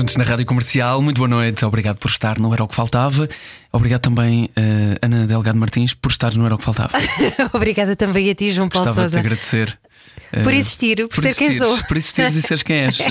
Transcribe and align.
Juntos 0.00 0.16
na 0.16 0.24
Rádio 0.24 0.46
Comercial, 0.46 1.02
muito 1.02 1.18
boa 1.18 1.28
noite, 1.28 1.62
obrigado 1.62 1.98
por 1.98 2.10
estar, 2.10 2.38
não 2.38 2.54
era 2.54 2.64
o 2.64 2.66
que 2.66 2.74
faltava. 2.74 3.28
Obrigado 3.70 4.00
também, 4.00 4.44
uh, 4.44 4.96
Ana 5.02 5.26
Delgado 5.26 5.58
Martins, 5.58 5.92
por 5.92 6.10
estar, 6.10 6.34
não 6.36 6.46
era 6.46 6.54
o 6.54 6.58
que 6.58 6.64
faltava. 6.64 6.92
Obrigada 7.52 7.94
também 7.94 8.30
a 8.30 8.34
ti, 8.34 8.50
João 8.50 8.70
Paulo 8.70 8.86
Gostava 8.86 9.06
de 9.06 9.12
Sousa. 9.12 9.22
te 9.22 9.26
agradecer. 9.26 9.78
Por 10.42 10.54
uh, 10.54 10.56
existir, 10.56 11.06
por 11.06 11.20
ser 11.20 11.34
quem 11.34 11.52
sou. 11.52 11.76
Por 11.84 11.98
existires 11.98 12.34
e 12.34 12.40
seres 12.40 12.62
quem 12.62 12.76
és. 12.76 12.98
Uh, 12.98 13.04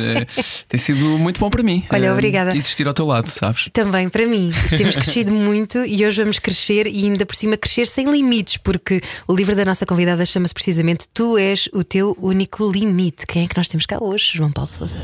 tem 0.67 0.79
sido 0.79 1.05
muito 1.19 1.39
bom 1.39 1.51
para 1.51 1.61
mim. 1.61 1.85
Olha, 1.91 2.11
obrigada. 2.11 2.57
Existir 2.57 2.87
ao 2.87 2.93
teu 2.95 3.05
lado, 3.05 3.29
sabes? 3.29 3.69
Também 3.71 4.09
para 4.09 4.25
mim. 4.25 4.49
Temos 4.75 4.95
crescido 4.95 5.29
muito 5.31 5.85
e 5.85 6.03
hoje 6.03 6.23
vamos 6.23 6.39
crescer 6.39 6.87
e 6.87 7.05
ainda 7.05 7.23
por 7.23 7.35
cima 7.35 7.55
crescer 7.55 7.85
sem 7.85 8.09
limites, 8.09 8.57
porque 8.57 8.99
o 9.27 9.35
livro 9.35 9.55
da 9.55 9.63
nossa 9.63 9.85
convidada 9.85 10.25
chama-se 10.25 10.55
precisamente 10.55 11.07
Tu 11.13 11.37
és 11.37 11.69
o 11.71 11.83
teu 11.83 12.17
único 12.19 12.67
limite. 12.67 13.27
Quem 13.27 13.43
é 13.43 13.47
que 13.47 13.55
nós 13.55 13.67
temos 13.67 13.85
cá 13.85 14.03
hoje, 14.03 14.31
João 14.33 14.51
Paulo 14.51 14.67
Sousa? 14.67 14.97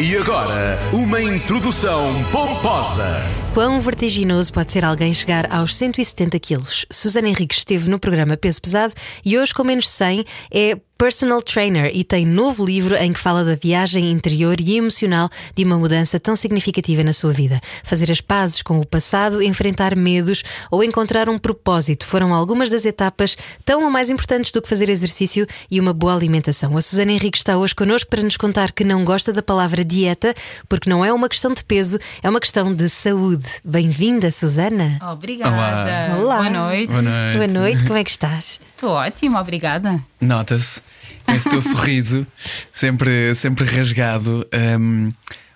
E 0.00 0.16
agora, 0.16 0.78
uma 0.92 1.20
introdução 1.20 2.12
pomposa. 2.30 3.20
Quão 3.52 3.80
vertiginoso 3.80 4.52
pode 4.52 4.70
ser 4.70 4.84
alguém 4.84 5.12
chegar 5.12 5.52
aos 5.52 5.74
170 5.74 6.38
quilos? 6.38 6.86
Susana 6.88 7.28
Henriques 7.28 7.58
esteve 7.58 7.90
no 7.90 7.98
programa 7.98 8.36
Peso 8.36 8.62
Pesado 8.62 8.94
e 9.24 9.36
hoje, 9.36 9.52
com 9.52 9.64
menos 9.64 9.86
de 9.86 9.90
100, 9.90 10.24
é 10.52 10.78
personal 10.98 11.40
trainer 11.40 11.92
e 11.94 12.02
tem 12.02 12.26
novo 12.26 12.64
livro 12.64 12.96
em 12.96 13.12
que 13.12 13.20
fala 13.20 13.44
da 13.44 13.54
viagem 13.54 14.10
interior 14.10 14.56
e 14.60 14.76
emocional 14.76 15.30
de 15.54 15.62
uma 15.62 15.78
mudança 15.78 16.18
tão 16.18 16.34
significativa 16.34 17.04
na 17.04 17.12
sua 17.12 17.32
vida. 17.32 17.60
Fazer 17.84 18.10
as 18.10 18.20
pazes 18.20 18.62
com 18.62 18.80
o 18.80 18.86
passado, 18.86 19.40
enfrentar 19.40 19.94
medos 19.94 20.42
ou 20.72 20.82
encontrar 20.82 21.28
um 21.28 21.38
propósito 21.38 22.04
foram 22.04 22.34
algumas 22.34 22.68
das 22.68 22.84
etapas 22.84 23.38
tão 23.64 23.84
ou 23.84 23.90
mais 23.90 24.10
importantes 24.10 24.50
do 24.50 24.60
que 24.60 24.68
fazer 24.68 24.90
exercício 24.90 25.46
e 25.70 25.78
uma 25.78 25.92
boa 25.92 26.16
alimentação. 26.16 26.76
A 26.76 26.82
Susana 26.82 27.12
Henriques 27.12 27.40
está 27.40 27.56
hoje 27.56 27.76
connosco 27.76 28.10
para 28.10 28.22
nos 28.24 28.36
contar 28.36 28.72
que 28.72 28.82
não 28.82 29.04
gosta 29.04 29.32
da 29.32 29.42
palavra 29.42 29.84
dieta 29.84 30.34
porque 30.68 30.90
não 30.90 31.04
é 31.04 31.12
uma 31.12 31.28
questão 31.28 31.54
de 31.54 31.62
peso, 31.62 32.00
é 32.20 32.28
uma 32.28 32.40
questão 32.40 32.74
de 32.74 32.88
saúde. 32.88 33.46
Bem-vinda, 33.64 34.32
Susana. 34.32 34.98
Obrigada. 35.12 36.18
Olá. 36.18 36.38
Boa 36.38 36.50
noite. 36.50 36.88
Boa 36.88 37.02
noite. 37.02 37.36
Boa 37.36 37.46
noite, 37.46 37.84
como 37.84 37.98
é 37.98 38.02
que 38.02 38.10
estás? 38.10 38.58
Estou 38.74 38.90
ótima, 38.90 39.40
obrigada. 39.40 40.02
Nota-se 40.20 40.87
esse 41.34 41.48
teu 41.48 41.62
sorriso, 41.62 42.26
sempre, 42.70 43.34
sempre 43.34 43.64
rasgado. 43.64 44.46
Um, 44.78 45.12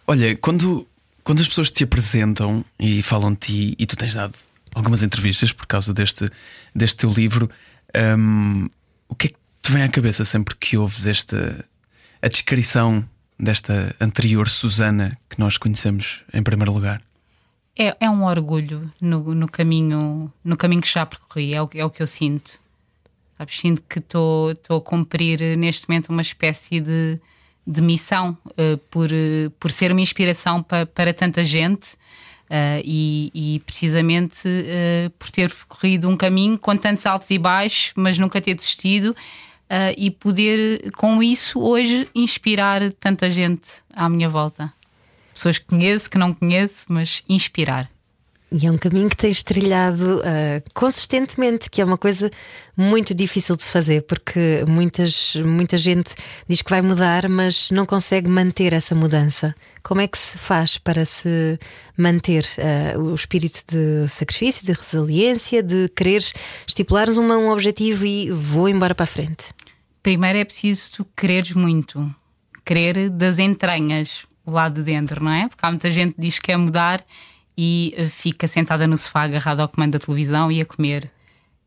olha, 0.07 0.37
quando, 0.37 0.87
quando 1.25 1.41
as 1.41 1.49
pessoas 1.49 1.71
te 1.71 1.85
apresentam 1.85 2.65
e 2.79 3.03
falam 3.03 3.33
de 3.33 3.39
ti, 3.39 3.75
e 3.79 3.87
tu 3.87 3.97
tens 3.97 4.15
dado 4.15 4.35
algumas 4.75 5.03
entrevistas 5.03 5.53
por 5.53 5.67
causa 5.67 5.93
deste, 5.93 6.31
deste 6.75 6.99
teu 6.99 7.13
livro, 7.13 7.51
um, 8.19 8.69
o 9.09 9.15
que 9.15 9.29
é 9.29 9.31
que 9.31 9.37
te 9.63 9.71
vem 9.71 9.83
à 9.83 9.89
cabeça 9.89 10.25
sempre 10.25 10.57
que 10.57 10.77
ouves 10.77 11.07
esta 11.07 11.65
a 12.21 12.29
descrição 12.29 13.05
desta 13.39 13.95
anterior 14.01 14.49
Susana 14.49 15.19
que 15.29 15.41
nós 15.41 15.59
conhecemos 15.59 16.23
em 16.33 16.43
primeiro 16.43 16.73
lugar? 16.73 17.03
É, 17.77 17.97
é 17.99 18.09
um 18.09 18.25
orgulho 18.25 18.93
no, 19.01 19.35
no 19.35 19.49
caminho 19.49 20.33
no 20.45 20.57
caminho 20.57 20.83
que 20.83 20.89
já 20.89 21.05
percorri, 21.05 21.53
é 21.55 21.61
o, 21.61 21.69
é 21.75 21.85
o 21.85 21.91
que 21.91 22.03
eu 22.03 22.07
sinto. 22.07 22.61
Sabes, 23.43 23.59
sinto 23.59 23.83
que 23.89 23.99
estou 23.99 24.55
a 24.71 24.81
cumprir 24.81 25.43
eh, 25.43 25.57
neste 25.57 25.89
momento 25.89 26.11
uma 26.11 26.23
espécie 26.23 26.81
de, 26.81 27.19
de 27.67 27.83
missão 27.83 28.39
uh, 28.47 28.79
por, 28.89 29.11
uh, 29.11 29.51
por 29.59 29.73
ser 29.73 29.91
uma 29.91 30.01
inspiração 30.01 30.63
pa, 30.63 30.87
para 30.87 31.13
tanta 31.13 31.45
gente 31.45 31.95
uh, 32.49 32.81
e, 32.85 33.33
e, 33.35 33.61
precisamente 33.67 34.49
por 35.19 35.29
ter 35.33 35.51
percorrido 35.51 36.09
um 36.09 36.17
caminho 36.17 36.57
com 36.57 36.77
tantos 36.77 37.05
altos 37.05 37.31
e 37.33 37.39
baixos, 37.39 37.93
mas 37.97 38.17
nunca 38.17 38.41
ter 38.41 38.55
desistido 38.55 39.17
e 39.97 40.11
poder, 40.11 40.91
com 40.93 41.23
isso, 41.23 41.59
hoje 41.59 42.07
inspirar 42.15 42.93
tanta 42.93 43.31
gente 43.31 43.71
à 43.91 44.07
minha 44.07 44.29
volta. 44.29 44.71
Pessoas 45.33 45.59
que 45.59 45.65
conheço, 45.65 46.11
que 46.11 46.19
não 46.19 46.35
conheço, 46.35 46.85
mas 46.89 47.25
inspirar. 47.27 47.91
E 48.55 48.67
é 48.67 48.71
um 48.71 48.77
caminho 48.77 49.09
que 49.09 49.17
tens 49.17 49.43
trilhado 49.43 50.19
uh, 50.19 50.63
consistentemente, 50.75 51.71
que 51.71 51.81
é 51.81 51.85
uma 51.85 51.97
coisa 51.97 52.31
muito 52.77 53.15
difícil 53.15 53.57
de 53.57 53.63
se 53.63 53.73
fazer, 53.73 54.03
porque 54.03 54.63
muitas, 54.69 55.37
muita 55.37 55.79
gente 55.79 56.15
diz 56.47 56.61
que 56.61 56.69
vai 56.69 56.83
mudar, 56.83 57.31
mas 57.31 57.71
não 57.71 57.87
consegue 57.87 58.29
manter 58.29 58.75
essa 58.75 58.95
mudança. 58.95 59.55
Como 59.83 60.03
é 60.03 60.07
que 60.07 60.19
se 60.19 60.37
faz 60.37 60.77
para 60.77 61.07
se 61.07 61.59
manter 61.97 62.47
uh, 62.95 63.01
o 63.01 63.15
espírito 63.15 63.63
de 63.67 64.07
sacrifício, 64.09 64.67
de 64.67 64.73
resiliência, 64.73 65.63
de 65.63 65.89
quereres 65.89 66.35
estipulares 66.67 67.17
uma, 67.17 67.39
um 67.39 67.51
objetivo 67.51 68.05
e 68.05 68.31
vou 68.31 68.69
embora 68.69 68.95
para 68.95 69.05
a 69.05 69.07
frente? 69.07 69.47
Primeiro 70.03 70.39
é 70.39 70.45
preciso 70.45 70.93
tu 70.97 71.07
quereres 71.17 71.53
muito, 71.53 72.15
querer 72.67 73.09
das 73.09 73.39
entranhas, 73.39 74.27
o 74.45 74.51
lado 74.51 74.75
de 74.75 74.83
dentro, 74.83 75.25
não 75.25 75.33
é? 75.33 75.49
Porque 75.49 75.65
há 75.65 75.71
muita 75.71 75.91
gente 75.91 76.15
que 76.15 76.21
diz 76.21 76.39
que 76.39 76.47
quer 76.47 76.59
mudar 76.59 77.03
e 77.57 77.95
fica 78.09 78.49
sentada 78.49 78.87
no 78.87 78.97
sofá 78.97 79.23
agarrada 79.23 79.63
ao 79.63 79.69
comando 79.69 79.93
da 79.93 79.99
televisão 79.99 80.51
e 80.51 80.61
a 80.61 80.65
comer 80.65 81.11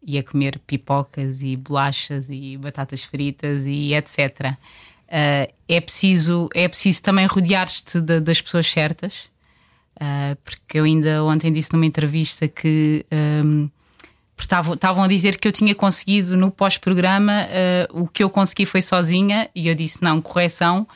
e 0.06 0.18
a 0.19 0.23
comer 0.23 0.59
pipocas 0.59 1.41
e 1.41 1.56
bolachas 1.56 2.28
e 2.29 2.57
batatas 2.57 3.03
fritas 3.03 3.66
e 3.66 3.94
etc. 3.94 4.53
Uh, 5.06 5.51
é 5.68 5.81
preciso 5.81 6.47
é 6.53 6.68
preciso 6.68 7.01
também 7.01 7.25
rodear-te 7.25 8.00
das 8.01 8.41
pessoas 8.41 8.68
certas, 8.68 9.29
uh, 9.97 10.35
porque 10.44 10.79
eu 10.79 10.84
ainda 10.84 11.24
ontem 11.24 11.51
disse 11.51 11.74
numa 11.74 11.85
entrevista 11.85 12.47
que 12.47 13.06
um, 13.44 13.69
estavam 14.38 15.03
a 15.03 15.07
dizer 15.07 15.38
que 15.40 15.47
eu 15.47 15.51
tinha 15.51 15.74
conseguido 15.74 16.38
no 16.38 16.51
pós-programa 16.51 17.47
uh, 17.91 18.01
o 18.01 18.07
que 18.07 18.24
eu 18.24 18.29
consegui 18.29 18.66
foi 18.66 18.81
sozinha 18.81 19.50
e 19.56 19.68
eu 19.68 19.75
disse 19.75 20.03
não 20.03 20.22
correção 20.22 20.88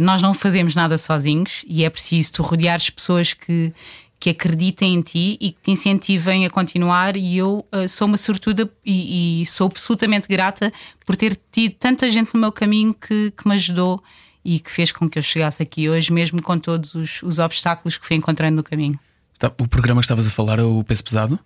nós 0.00 0.22
não 0.22 0.32
fazemos 0.32 0.76
nada 0.76 0.96
sozinhos 0.96 1.64
e 1.66 1.84
é 1.84 1.90
preciso 1.90 2.34
tu 2.34 2.42
rodeares 2.42 2.90
pessoas 2.90 3.32
que 3.32 3.72
que 4.20 4.28
acreditem 4.28 4.94
em 4.94 5.00
ti 5.00 5.38
e 5.40 5.50
que 5.50 5.62
te 5.62 5.70
incentivem 5.70 6.44
a 6.44 6.50
continuar. 6.50 7.16
E 7.16 7.38
eu 7.38 7.66
uh, 7.74 7.88
sou 7.88 8.06
uma 8.06 8.18
sortuda 8.18 8.70
e, 8.84 9.40
e, 9.40 9.46
sou 9.46 9.66
absolutamente 9.66 10.28
grata 10.28 10.70
por 11.06 11.16
ter 11.16 11.40
tido 11.50 11.74
tanta 11.76 12.10
gente 12.10 12.34
no 12.34 12.40
meu 12.40 12.52
caminho 12.52 12.92
que, 12.92 13.30
que 13.30 13.48
me 13.48 13.54
ajudou 13.54 14.02
e 14.44 14.60
que 14.60 14.70
fez 14.70 14.92
com 14.92 15.08
que 15.08 15.18
eu 15.18 15.22
chegasse 15.22 15.62
aqui 15.62 15.88
hoje, 15.88 16.12
mesmo 16.12 16.42
com 16.42 16.58
todos 16.58 16.94
os, 16.94 17.22
os 17.22 17.38
obstáculos 17.38 17.96
que 17.96 18.06
fui 18.06 18.16
encontrando 18.16 18.56
no 18.56 18.62
caminho. 18.62 19.00
Tá, 19.38 19.50
o 19.58 19.66
programa 19.66 20.02
que 20.02 20.04
estavas 20.04 20.26
a 20.26 20.30
falar 20.30 20.58
é 20.58 20.62
o 20.62 20.84
Peso 20.84 21.02
Pesado? 21.02 21.40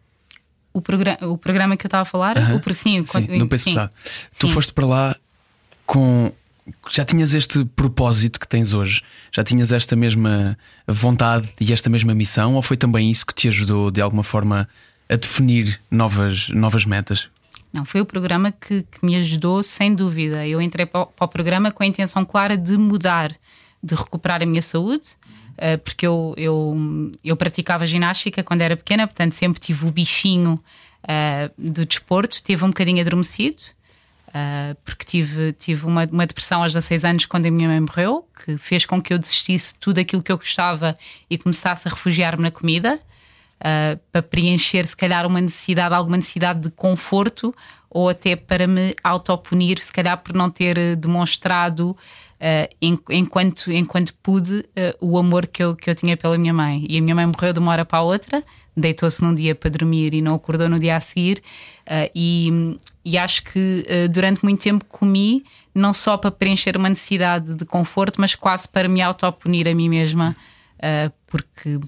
O, 0.73 0.83
programa, 0.83 1.19
o 1.23 1.39
programa 1.39 1.77
que 1.77 1.87
eu 1.87 1.89
estava 1.89 2.03
a 2.03 2.05
falar? 2.05 2.37
Uh 2.37 2.41
-huh. 2.41 2.71
o, 2.71 2.75
sim, 2.75 3.07
sim, 3.07 3.39
no 3.39 3.49
Peso 3.49 3.63
sim. 3.63 3.71
Pesado. 3.71 3.93
Tu 4.37 4.49
foste 4.49 4.73
para 4.73 4.85
lá 4.85 5.17
com 5.87 6.33
já 6.91 7.05
tinhas 7.05 7.35
este 7.35 7.65
propósito 7.65 8.41
que 8.41 8.49
tens 8.49 8.73
hoje? 8.73 9.03
Já 9.31 9.45
tinhas 9.45 9.73
esta 9.73 9.95
mesma 9.95 10.59
vontade 10.87 11.49
e 11.61 11.73
esta 11.73 11.91
mesma 11.91 12.15
missão? 12.15 12.55
Ou 12.55 12.63
foi 12.63 12.77
também 12.77 13.11
isso 13.11 13.27
que 13.27 13.35
te 13.35 13.49
ajudou 13.49 13.91
de 13.91 14.01
alguma 14.01 14.23
forma 14.23 14.69
a 15.09 15.17
definir 15.17 15.81
novas, 15.91 16.49
novas 16.49 16.85
metas? 16.85 17.29
Não, 17.73 17.85
foi 17.85 18.01
o 18.01 18.07
programa 18.07 18.53
que, 18.53 18.83
que 18.83 19.05
me 19.05 19.17
ajudou, 19.17 19.63
sem 19.63 19.95
dúvida. 19.95 20.47
Eu 20.47 20.63
entrei 20.63 20.87
para 20.87 21.03
o, 21.03 21.07
para 21.07 21.25
o, 21.25 21.29
programa 21.29 21.73
com 21.73 21.83
a 21.83 21.87
intenção 21.87 22.25
clara 22.25 22.57
de 22.57 22.77
mudar, 22.77 23.33
de 23.83 23.95
recuperar 23.95 24.43
a 24.43 24.47
minha 24.47 24.63
saúde, 24.63 25.09
uh, 25.59 25.77
porque 25.79 26.07
eu, 26.07 26.35
eu, 26.37 27.11
eu 27.25 27.37
praticava 27.37 27.85
ginástica 27.85 28.45
quando 28.45 28.63
era 28.63 28.77
pequena, 28.77 29.07
portanto 29.07 29.33
sempre 29.33 29.59
tive 29.59 29.87
o 29.87 29.91
bichinho 29.91 30.63
uh, 31.03 31.53
do 31.59 31.85
desporto, 31.85 32.43
teve 32.43 32.65
um 32.65 32.69
bocadinho 32.69 33.01
adormecido. 33.01 33.61
Uh, 34.35 34.75
porque 34.85 35.05
tive, 35.05 35.53
tive 35.53 35.87
uma, 35.87 36.09
uma, 36.11 36.27
depressão 36.27 36.61
aos 36.61 36.73
16 36.73 37.05
anos 37.05 37.27
quando 37.27 37.47
a 37.47 37.51
minha 37.53 37.69
mãe 37.69 37.79
morreu, 37.79 38.27
que 38.45 38.59
fez 38.59 38.85
com 38.85 39.01
que 39.01 39.15
eu 39.15 39.19
desistisse 39.19 39.75
de 39.75 39.79
tudo 39.79 40.01
aquilo 40.01 40.25
que 40.25 40.33
eu 40.33 40.37
gostava 40.37 40.93
e 41.31 41.39
começasse 41.39 41.87
a 41.87 41.91
refugiar-me 41.93 42.43
na 42.43 42.51
comida, 42.51 42.99
uh, 43.61 44.01
para 44.11 44.23
preencher, 44.25 44.85
se 44.87 44.97
calhar, 44.97 45.25
uma 45.25 45.41
necessidade, 45.41 45.95
alguma 45.95 46.17
necessidade 46.17 46.63
de 46.63 46.71
conforto, 46.71 47.55
ou 47.89 48.09
até 48.09 48.35
para 48.35 48.67
me 48.67 48.93
autopunir, 49.05 49.79
se 49.79 49.93
calhar, 49.93 50.19
por 50.19 50.35
não 50.35 50.51
ter 50.51 50.97
demonstrado. 50.97 51.91
Uh, 51.91 53.07
enquanto, 53.09 53.71
enquanto 53.71 54.13
pude, 54.15 54.69
o 55.01 55.17
amor 55.17 55.47
que 55.47 55.63
eu, 55.63 55.77
que 55.77 55.89
eu 55.89 55.95
tinha 55.95 56.17
pela 56.17 56.37
minha 56.37 56.53
mãe. 56.53 56.85
E 56.89 56.99
a 56.99 57.01
minha 57.01 57.15
mãe 57.15 57.25
morreu 57.25 57.53
de 57.53 57.61
uma 57.61 57.71
hora 57.71 57.85
para 57.85 58.01
a 58.01 58.03
outra, 58.03 58.43
deitou-se 58.77 59.23
num 59.23 59.33
dia 59.33 59.55
para 59.55 59.71
dormir 59.71 60.13
e 60.13 60.21
não 60.21 60.35
acordou 60.35 60.69
no 60.69 60.79
dia 60.81 60.97
a 60.97 61.01
seguir. 61.01 61.41
E, 62.15 62.77
e 63.05 63.19
acho 63.19 63.43
que 63.45 63.87
uh, 63.87 64.09
durante 64.09 64.43
muito 64.43 64.63
tempo 64.63 64.85
comi 64.87 65.45
não 65.75 65.93
só 65.93 66.17
para 66.17 66.31
preencher 66.31 66.77
uma 66.77 66.89
necessidade 66.89 67.55
de 67.55 67.65
conforto, 67.65 68.21
mas 68.21 68.35
quase 68.35 68.69
para 68.69 68.89
me 68.89 69.03
autopunir 69.03 69.69
a 69.69 69.75
mim 69.75 69.89
mesma, 69.89 70.37
uh, 70.79 71.13
porque 71.27 71.81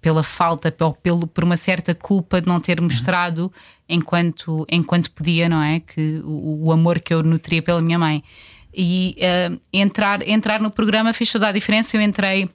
pela 0.00 0.22
falta, 0.22 0.74
ou 0.80 0.94
pelo, 0.94 1.26
por 1.26 1.44
uma 1.44 1.56
certa 1.56 1.94
culpa 1.94 2.40
de 2.40 2.48
não 2.48 2.58
ter 2.58 2.80
mostrado 2.80 3.52
enquanto, 3.88 4.66
enquanto 4.70 5.10
podia, 5.10 5.48
não 5.48 5.62
é? 5.62 5.80
Que 5.80 6.22
o, 6.24 6.66
o 6.66 6.72
amor 6.72 7.00
que 7.00 7.12
eu 7.12 7.22
nutria 7.22 7.60
pela 7.60 7.82
minha 7.82 7.98
mãe. 7.98 8.24
E 8.72 9.16
uh, 9.18 9.60
entrar, 9.72 10.26
entrar 10.26 10.60
no 10.60 10.70
programa 10.70 11.12
fez 11.12 11.30
toda 11.30 11.48
a 11.48 11.52
diferença. 11.52 11.96
Eu 11.96 12.00
entrei 12.00 12.48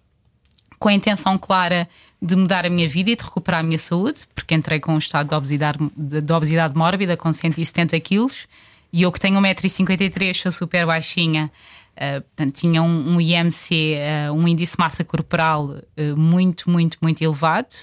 com 0.80 0.90
a 0.90 0.94
intenção 0.94 1.38
clara 1.38 1.88
de 2.26 2.36
mudar 2.36 2.66
a 2.66 2.70
minha 2.70 2.90
vida 2.90 3.12
e 3.12 3.16
de 3.16 3.24
recuperar 3.24 3.60
a 3.60 3.64
minha 3.64 3.78
saúde, 3.78 4.24
porque 4.34 4.56
entrei 4.56 4.80
com 4.80 4.94
um 4.94 4.98
estado 4.98 5.30
de 5.30 5.36
obesidade, 5.36 5.78
de, 5.96 6.22
de 6.22 6.34
obesidade 6.34 6.76
mórbida, 6.76 7.16
com 7.16 7.32
170 7.32 8.00
quilos, 8.00 8.48
e 8.92 9.04
eu 9.04 9.12
que 9.12 9.20
tenho 9.20 9.40
1,53m, 9.40 10.34
sou 10.34 10.52
super 10.52 10.86
baixinha, 10.86 11.52
uh, 11.96 12.22
portanto, 12.22 12.54
tinha 12.54 12.82
um, 12.82 13.16
um 13.16 13.22
IMC, 13.22 13.74
uh, 13.74 13.98
eh, 13.98 14.32
um 14.32 14.48
índice 14.48 14.74
de 14.76 14.80
massa 14.80 15.04
corporal 15.04 15.66
uh, 15.68 16.18
muito, 16.18 16.70
muito, 16.70 16.98
muito 17.02 17.22
elevado. 17.22 17.76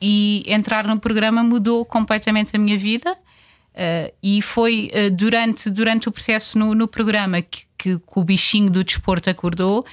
e 0.00 0.44
entrar 0.46 0.86
no 0.86 0.98
programa 1.00 1.42
mudou 1.42 1.84
completamente 1.84 2.54
a 2.54 2.58
minha 2.58 2.76
vida. 2.76 3.16
e 4.22 4.42
foi 4.42 4.90
durante, 5.12 5.70
durante 5.70 6.08
o 6.08 6.12
processo 6.12 6.58
no, 6.58 6.74
no 6.74 6.88
programa 6.88 7.40
que, 7.42 7.62
que, 7.76 7.98
que 7.98 8.16
o 8.16 8.24
bichinho 8.24 8.70
do 8.70 8.82
desporto 8.82 9.30
acordou 9.30 9.84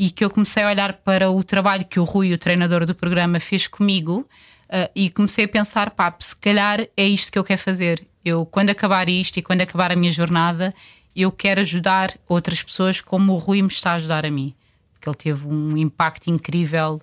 e 0.00 0.10
que 0.10 0.24
eu 0.24 0.30
comecei 0.30 0.62
a 0.62 0.68
olhar 0.68 0.94
para 0.94 1.30
o 1.30 1.44
trabalho 1.44 1.84
que 1.84 2.00
o 2.00 2.04
Rui, 2.04 2.32
o 2.32 2.38
treinador 2.38 2.86
do 2.86 2.94
programa, 2.94 3.38
fez 3.38 3.66
comigo 3.66 4.26
uh, 4.70 4.90
e 4.96 5.10
comecei 5.10 5.44
a 5.44 5.48
pensar: 5.48 5.90
pá, 5.90 6.16
se 6.18 6.34
calhar 6.34 6.80
é 6.96 7.06
isto 7.06 7.30
que 7.30 7.38
eu 7.38 7.44
quero 7.44 7.60
fazer. 7.60 8.06
Eu, 8.24 8.46
quando 8.46 8.70
acabar 8.70 9.10
isto 9.10 9.36
e 9.36 9.42
quando 9.42 9.60
acabar 9.60 9.92
a 9.92 9.96
minha 9.96 10.10
jornada, 10.10 10.74
eu 11.14 11.30
quero 11.30 11.60
ajudar 11.60 12.16
outras 12.26 12.62
pessoas 12.62 13.02
como 13.02 13.34
o 13.34 13.36
Rui 13.36 13.60
me 13.60 13.68
está 13.68 13.92
a 13.92 13.94
ajudar 13.96 14.24
a 14.24 14.30
mim. 14.30 14.54
Porque 14.94 15.06
ele 15.06 15.16
teve 15.16 15.46
um 15.46 15.76
impacto 15.76 16.28
incrível, 16.28 17.02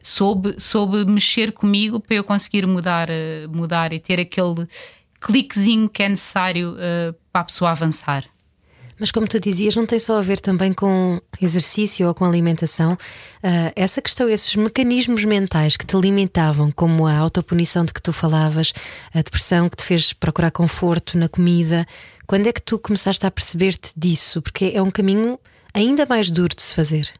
soube, 0.00 0.58
soube 0.58 1.04
mexer 1.04 1.52
comigo 1.52 2.00
para 2.00 2.16
eu 2.16 2.24
conseguir 2.24 2.66
mudar, 2.66 3.10
uh, 3.10 3.54
mudar 3.54 3.92
e 3.92 3.98
ter 4.00 4.18
aquele 4.18 4.66
cliquezinho 5.20 5.90
que 5.90 6.02
é 6.02 6.08
necessário 6.08 6.72
uh, 6.72 7.14
para 7.30 7.42
a 7.42 7.44
pessoa 7.44 7.70
avançar. 7.70 8.24
Mas 9.00 9.10
como 9.10 9.26
tu 9.26 9.40
dizias, 9.40 9.74
não 9.74 9.86
tem 9.86 9.98
só 9.98 10.18
a 10.18 10.20
ver 10.22 10.38
também 10.40 10.74
com 10.74 11.18
exercício 11.40 12.06
ou 12.06 12.12
com 12.12 12.26
alimentação. 12.26 12.92
Uh, 12.92 13.72
essa 13.74 14.02
questão, 14.02 14.28
esses 14.28 14.54
mecanismos 14.54 15.24
mentais 15.24 15.74
que 15.74 15.86
te 15.86 15.96
limitavam, 15.96 16.70
como 16.70 17.06
a 17.06 17.16
autopunição 17.16 17.82
de 17.82 17.94
que 17.94 18.02
tu 18.02 18.12
falavas, 18.12 18.74
a 19.14 19.22
depressão 19.22 19.70
que 19.70 19.78
te 19.78 19.84
fez 19.84 20.12
procurar 20.12 20.50
conforto 20.50 21.16
na 21.16 21.30
comida, 21.30 21.86
quando 22.26 22.46
é 22.46 22.52
que 22.52 22.60
tu 22.60 22.78
começaste 22.78 23.24
a 23.24 23.30
perceber-te 23.30 23.90
disso? 23.96 24.42
Porque 24.42 24.72
é 24.74 24.82
um 24.82 24.90
caminho 24.90 25.38
ainda 25.72 26.04
mais 26.04 26.30
duro 26.30 26.54
de 26.54 26.62
se 26.62 26.74
fazer. 26.74 27.10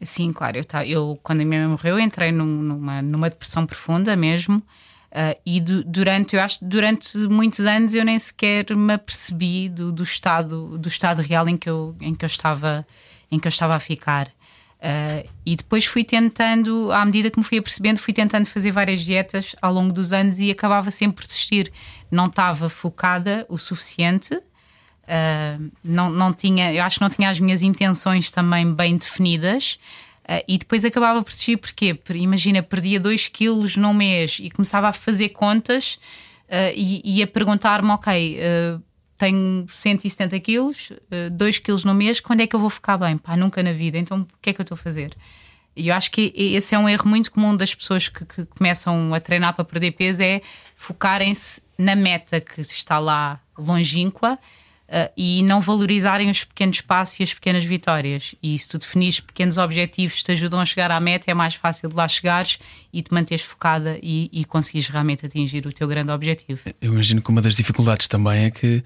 Sim, 0.00 0.32
claro. 0.32 0.58
Eu, 0.58 0.82
eu 0.86 1.18
quando 1.24 1.40
a 1.40 1.44
minha 1.44 1.60
mãe 1.62 1.70
morreu, 1.70 1.98
entrei 1.98 2.30
num, 2.30 2.46
numa, 2.46 3.02
numa 3.02 3.28
depressão 3.28 3.66
profunda 3.66 4.14
mesmo. 4.14 4.62
Uh, 5.10 5.40
e 5.44 5.58
du 5.58 5.82
durante, 5.84 6.36
eu 6.36 6.42
acho 6.42 6.58
durante 6.62 7.16
muitos 7.16 7.60
anos 7.60 7.94
eu 7.94 8.04
nem 8.04 8.18
sequer 8.18 8.76
me 8.76 8.92
apercebi 8.92 9.70
do, 9.70 9.90
do, 9.90 10.02
estado, 10.02 10.76
do 10.76 10.86
estado 10.86 11.22
real 11.22 11.48
em 11.48 11.56
que 11.56 11.68
eu, 11.68 11.96
em 11.98 12.14
que 12.14 12.26
eu, 12.26 12.26
estava, 12.26 12.86
em 13.30 13.38
que 13.38 13.46
eu 13.46 13.50
estava 13.50 13.74
a 13.74 13.80
ficar. 13.80 14.28
Uh, 14.78 15.26
e 15.46 15.56
depois 15.56 15.86
fui 15.86 16.04
tentando, 16.04 16.92
à 16.92 17.04
medida 17.04 17.30
que 17.30 17.38
me 17.38 17.44
fui 17.44 17.58
apercebendo, 17.58 17.98
fui 17.98 18.12
tentando 18.12 18.46
fazer 18.46 18.70
várias 18.70 19.00
dietas 19.00 19.56
ao 19.62 19.72
longo 19.72 19.92
dos 19.92 20.12
anos 20.12 20.38
e 20.40 20.50
acabava 20.50 20.90
sempre 20.90 21.22
por 21.22 21.26
desistir. 21.26 21.72
Não 22.10 22.26
estava 22.26 22.68
focada 22.68 23.46
o 23.48 23.56
suficiente, 23.56 24.34
uh, 24.34 25.70
não, 25.82 26.10
não 26.10 26.34
tinha, 26.34 26.72
eu 26.72 26.84
acho 26.84 26.98
que 26.98 27.02
não 27.02 27.10
tinha 27.10 27.30
as 27.30 27.40
minhas 27.40 27.62
intenções 27.62 28.30
também 28.30 28.72
bem 28.72 28.98
definidas. 28.98 29.78
Uh, 30.28 30.44
e 30.46 30.58
depois 30.58 30.84
acabava 30.84 31.22
por 31.22 31.30
desistir, 31.30 31.56
porquê? 31.56 31.98
Imagina, 32.10 32.62
perdia 32.62 33.00
2 33.00 33.28
quilos 33.28 33.76
num 33.76 33.94
mês 33.94 34.38
e 34.38 34.50
começava 34.50 34.88
a 34.88 34.92
fazer 34.92 35.30
contas 35.30 35.98
uh, 36.48 36.70
e, 36.74 37.00
e, 37.02 37.22
a 37.22 37.26
perguntar-me: 37.26 37.88
ok, 37.88 38.38
uh, 38.38 38.82
tenho 39.16 39.66
170 39.70 40.38
quilos, 40.40 40.92
2 41.32 41.58
quilos 41.60 41.82
no 41.82 41.94
mês, 41.94 42.20
quando 42.20 42.42
é 42.42 42.46
que 42.46 42.54
eu 42.54 42.60
vou 42.60 42.68
ficar 42.68 42.98
bem? 42.98 43.16
Pá, 43.16 43.38
nunca 43.38 43.62
na 43.62 43.72
vida, 43.72 43.96
então 43.96 44.20
o 44.20 44.26
que 44.42 44.50
é 44.50 44.52
que 44.52 44.60
eu 44.60 44.64
estou 44.64 44.74
a 44.74 44.78
fazer? 44.78 45.16
E 45.74 45.88
eu 45.88 45.94
acho 45.94 46.10
que 46.10 46.32
esse 46.36 46.74
é 46.74 46.78
um 46.78 46.88
erro 46.88 47.08
muito 47.08 47.32
comum 47.32 47.56
das 47.56 47.74
pessoas 47.74 48.08
que, 48.08 48.24
que 48.26 48.44
começam 48.44 49.14
a 49.14 49.20
treinar 49.20 49.54
para 49.54 49.64
perder 49.64 49.92
peso: 49.92 50.22
é 50.22 50.42
focarem-se 50.76 51.62
na 51.78 51.96
meta 51.96 52.38
que 52.38 52.60
está 52.60 52.98
lá 52.98 53.40
longínqua 53.56 54.38
uh, 54.88 55.12
e 55.16 55.42
não 55.42 55.60
valorizarem 55.60 56.30
os 56.30 56.44
pequenos 56.44 56.80
passos 56.80 57.20
e 57.20 57.22
as 57.22 57.34
pequenas 57.34 57.64
vitórias. 57.64 58.34
E 58.42 58.58
se 58.58 58.68
tu 58.68 58.78
definis 58.78 59.20
pequenos 59.20 59.58
objetivos 59.58 60.22
te 60.22 60.32
ajudam 60.32 60.60
a 60.60 60.64
chegar 60.64 60.90
à 60.90 60.98
meta, 61.00 61.30
é 61.30 61.34
mais 61.34 61.54
fácil 61.54 61.88
de 61.88 61.94
lá 61.94 62.08
chegares 62.08 62.58
e 62.92 63.02
te 63.02 63.12
manteres 63.12 63.44
focada 63.44 63.98
e, 64.02 64.30
e 64.32 64.44
conseguires 64.44 64.88
realmente 64.88 65.26
atingir 65.26 65.66
o 65.66 65.72
teu 65.72 65.86
grande 65.86 66.10
objetivo. 66.10 66.60
Eu 66.80 66.92
imagino 66.92 67.20
que 67.20 67.30
uma 67.30 67.42
das 67.42 67.54
dificuldades 67.54 68.08
também 68.08 68.44
é 68.44 68.50
que 68.50 68.82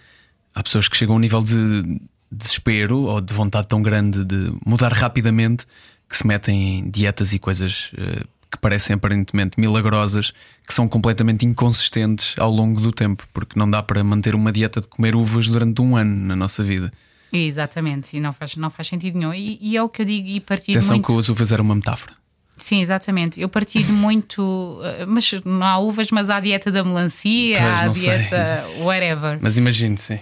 há 0.55 0.63
pessoas 0.63 0.89
que 0.89 0.97
chegam 0.97 1.15
a 1.15 1.19
um 1.19 1.21
nível 1.21 1.43
de 1.43 2.01
desespero 2.31 3.03
ou 3.03 3.21
de 3.21 3.33
vontade 3.33 3.69
tão 3.69 3.83
grande 3.83 4.25
de 4.25 4.53
mudar 4.65 4.93
rapidamente 4.93 5.67
que 6.09 6.17
se 6.17 6.27
metem 6.27 6.79
em 6.79 6.91
dietas 6.91 7.33
e 7.33 7.39
coisas 7.39 7.91
uh, 7.95 8.27
que 8.53 8.59
parecem 8.59 8.95
aparentemente 8.95 9.59
milagrosas, 9.59 10.33
que 10.67 10.75
são 10.75 10.87
completamente 10.87 11.47
inconsistentes 11.47 12.35
ao 12.39 12.51
longo 12.51 12.81
do 12.81 12.93
tempo, 12.93 13.27
porque 13.33 13.59
não 13.59 13.69
dá 13.69 13.83
para 13.83 14.05
manter 14.05 14.35
uma 14.35 14.53
dieta 14.53 14.81
de 14.81 14.87
comer 14.87 15.17
uvas 15.17 15.49
durante 15.49 15.81
um 15.81 15.97
ano 15.97 16.15
na 16.15 16.37
nossa 16.37 16.63
vida. 16.63 16.93
Exatamente, 17.33 18.15
e 18.15 18.21
não 18.21 18.33
faz, 18.33 18.57
não 18.57 18.69
faz 18.69 18.89
sentido 18.89 19.19
nenhum. 19.19 19.33
E, 19.33 19.59
e 19.61 19.77
é 19.77 19.83
o 19.83 19.89
que 19.89 20.03
eu 20.03 20.07
digo 20.07 20.29
e 20.29 20.39
partilho 20.39 20.77
Atenção 20.77 20.97
muito. 20.97 21.07
que 21.11 21.19
as 21.19 21.29
uvas 21.31 21.51
era 21.51 21.63
uma 21.63 21.75
metáfora. 21.75 22.13
Sim, 22.59 22.83
exatamente. 22.83 23.41
Eu 23.41 23.49
partilho 23.49 23.91
muito, 23.95 24.81
eh, 24.85 25.07
mas 25.07 25.33
não 25.45 25.67
há 25.67 25.79
uvas, 25.79 26.11
mas 26.11 26.29
há 26.29 26.37
a 26.37 26.41
dieta 26.41 26.71
da 26.71 26.85
melancia, 26.85 27.59
pois, 27.59 27.73
há 27.73 27.83
a 27.85 27.89
dieta 27.89 28.65
sei. 28.67 28.83
whatever. 28.83 29.39
Mas 29.41 29.57
imagino, 29.57 29.97
sim. 29.97 30.19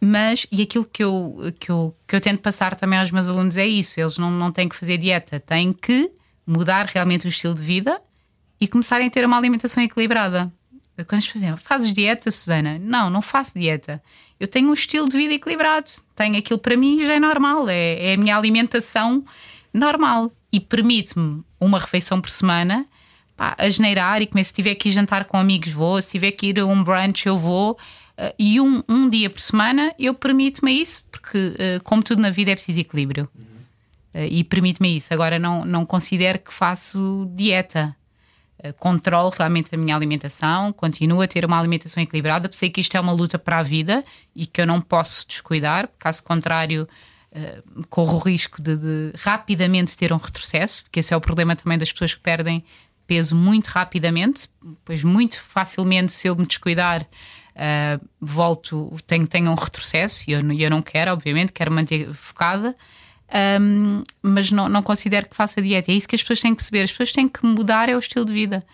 Mas, 0.00 0.46
e 0.52 0.62
aquilo 0.62 0.84
que 0.84 1.02
eu, 1.02 1.52
que, 1.58 1.72
eu, 1.72 1.96
que 2.06 2.14
eu 2.14 2.20
tento 2.20 2.40
passar 2.40 2.76
também 2.76 2.98
aos 2.98 3.10
meus 3.10 3.26
alunos 3.26 3.56
é 3.56 3.66
isso: 3.66 3.98
eles 3.98 4.16
não, 4.16 4.30
não 4.30 4.52
têm 4.52 4.68
que 4.68 4.76
fazer 4.76 4.96
dieta, 4.96 5.40
têm 5.40 5.72
que 5.72 6.10
mudar 6.46 6.86
realmente 6.86 7.26
o 7.26 7.28
estilo 7.28 7.54
de 7.54 7.62
vida 7.62 8.00
e 8.60 8.68
começarem 8.68 9.06
a 9.06 9.10
ter 9.10 9.24
uma 9.24 9.36
alimentação 9.36 9.82
equilibrada. 9.82 10.52
Quando 11.08 11.18
as 11.18 11.26
fazem, 11.26 11.56
fazes 11.56 11.92
dieta, 11.92 12.30
Susana? 12.30 12.78
Não, 12.78 13.10
não 13.10 13.20
faço 13.20 13.58
dieta. 13.58 14.00
Eu 14.38 14.46
tenho 14.46 14.70
um 14.70 14.72
estilo 14.72 15.08
de 15.08 15.16
vida 15.16 15.34
equilibrado. 15.34 15.90
Tenho 16.14 16.38
aquilo 16.38 16.58
para 16.58 16.76
mim 16.76 17.00
e 17.00 17.06
já 17.06 17.14
é 17.14 17.20
normal. 17.20 17.68
É, 17.68 18.10
é 18.10 18.14
a 18.14 18.16
minha 18.16 18.36
alimentação 18.36 19.24
normal. 19.72 20.32
E 20.52 20.60
permite-me 20.60 21.42
uma 21.58 21.80
refeição 21.80 22.20
por 22.20 22.30
semana 22.30 22.86
pá, 23.36 23.56
a 23.58 23.68
generar 23.68 24.22
e 24.22 24.26
comer. 24.26 24.44
Se 24.44 24.52
tiver 24.52 24.76
que 24.76 24.88
ir 24.88 24.92
jantar 24.92 25.24
com 25.24 25.36
amigos, 25.36 25.72
vou. 25.72 26.00
Se 26.00 26.12
tiver 26.12 26.30
que 26.30 26.48
ir 26.48 26.60
a 26.60 26.66
um 26.66 26.84
brunch, 26.84 27.26
eu 27.26 27.36
vou. 27.36 27.72
Uh, 28.16 28.32
e 28.38 28.60
um, 28.60 28.80
um 28.88 29.08
dia 29.08 29.28
por 29.28 29.40
semana 29.40 29.92
eu 29.98 30.14
permito-me 30.14 30.80
isso, 30.80 31.04
porque, 31.10 31.38
uh, 31.38 31.82
como 31.82 32.00
tudo 32.00 32.22
na 32.22 32.30
vida, 32.30 32.52
é 32.52 32.54
preciso 32.54 32.78
equilíbrio. 32.78 33.28
Eh, 34.14 34.28
e 34.28 34.44
permite-me 34.44 34.96
isso. 34.96 35.12
Agora 35.12 35.38
não, 35.38 35.64
não 35.64 35.84
considero 35.84 36.38
que 36.38 36.54
faço 36.54 37.28
dieta. 37.34 37.94
Eh, 38.60 38.72
controlo 38.72 39.30
realmente 39.36 39.74
a 39.74 39.78
minha 39.78 39.94
alimentação, 39.94 40.72
continuo 40.72 41.20
a 41.20 41.26
ter 41.26 41.44
uma 41.44 41.58
alimentação 41.58 42.02
equilibrada, 42.02 42.48
sei 42.52 42.70
que 42.70 42.80
isto 42.80 42.96
é 42.96 43.00
uma 43.00 43.12
luta 43.12 43.38
para 43.38 43.58
a 43.58 43.62
vida 43.62 44.04
e 44.34 44.46
que 44.46 44.60
eu 44.60 44.66
não 44.66 44.80
posso 44.80 45.26
descuidar, 45.26 45.90
caso 45.98 46.22
contrário, 46.22 46.88
uh, 47.32 47.86
corro 47.88 48.16
o 48.16 48.20
risco 48.20 48.62
de, 48.62 48.76
de, 48.76 49.12
rapidamente 49.18 49.96
ter 49.96 50.12
um 50.12 50.16
retrocesso, 50.16 50.84
porque 50.84 51.00
esse 51.00 51.12
é 51.12 51.16
o 51.16 51.20
problema 51.20 51.56
também 51.56 51.76
das 51.76 51.92
pessoas 51.92 52.14
que 52.14 52.20
perdem 52.20 52.64
peso 53.06 53.36
muito 53.36 53.66
rapidamente, 53.66 54.48
pois 54.84 55.04
muito 55.04 55.38
facilmente, 55.40 56.12
se 56.12 56.28
eu 56.28 56.36
me 56.36 56.46
descuidar, 56.46 57.06
volto, 58.18 58.96
tenho, 59.06 59.28
tenho 59.28 59.50
um 59.50 59.54
retrocesso 59.54 60.24
e 60.26 60.32
eu, 60.32 60.40
eu 60.40 60.70
não 60.70 60.80
quero, 60.80 61.12
obviamente, 61.12 61.52
quero 61.52 61.70
manter 61.70 62.12
focada 62.14 62.74
um, 63.34 64.02
mas 64.22 64.52
não, 64.52 64.68
não 64.68 64.82
considero 64.82 65.28
que 65.28 65.34
faça 65.34 65.60
dieta. 65.60 65.90
É 65.90 65.94
isso 65.94 66.08
que 66.08 66.14
as 66.14 66.22
pessoas 66.22 66.40
têm 66.40 66.52
que 66.52 66.58
perceber. 66.58 66.82
As 66.82 66.90
pessoas 66.90 67.12
têm 67.12 67.28
que 67.28 67.44
mudar 67.44 67.88
é 67.88 67.96
o 67.96 67.98
estilo 67.98 68.24
de 68.24 68.32
vida. 68.32 68.64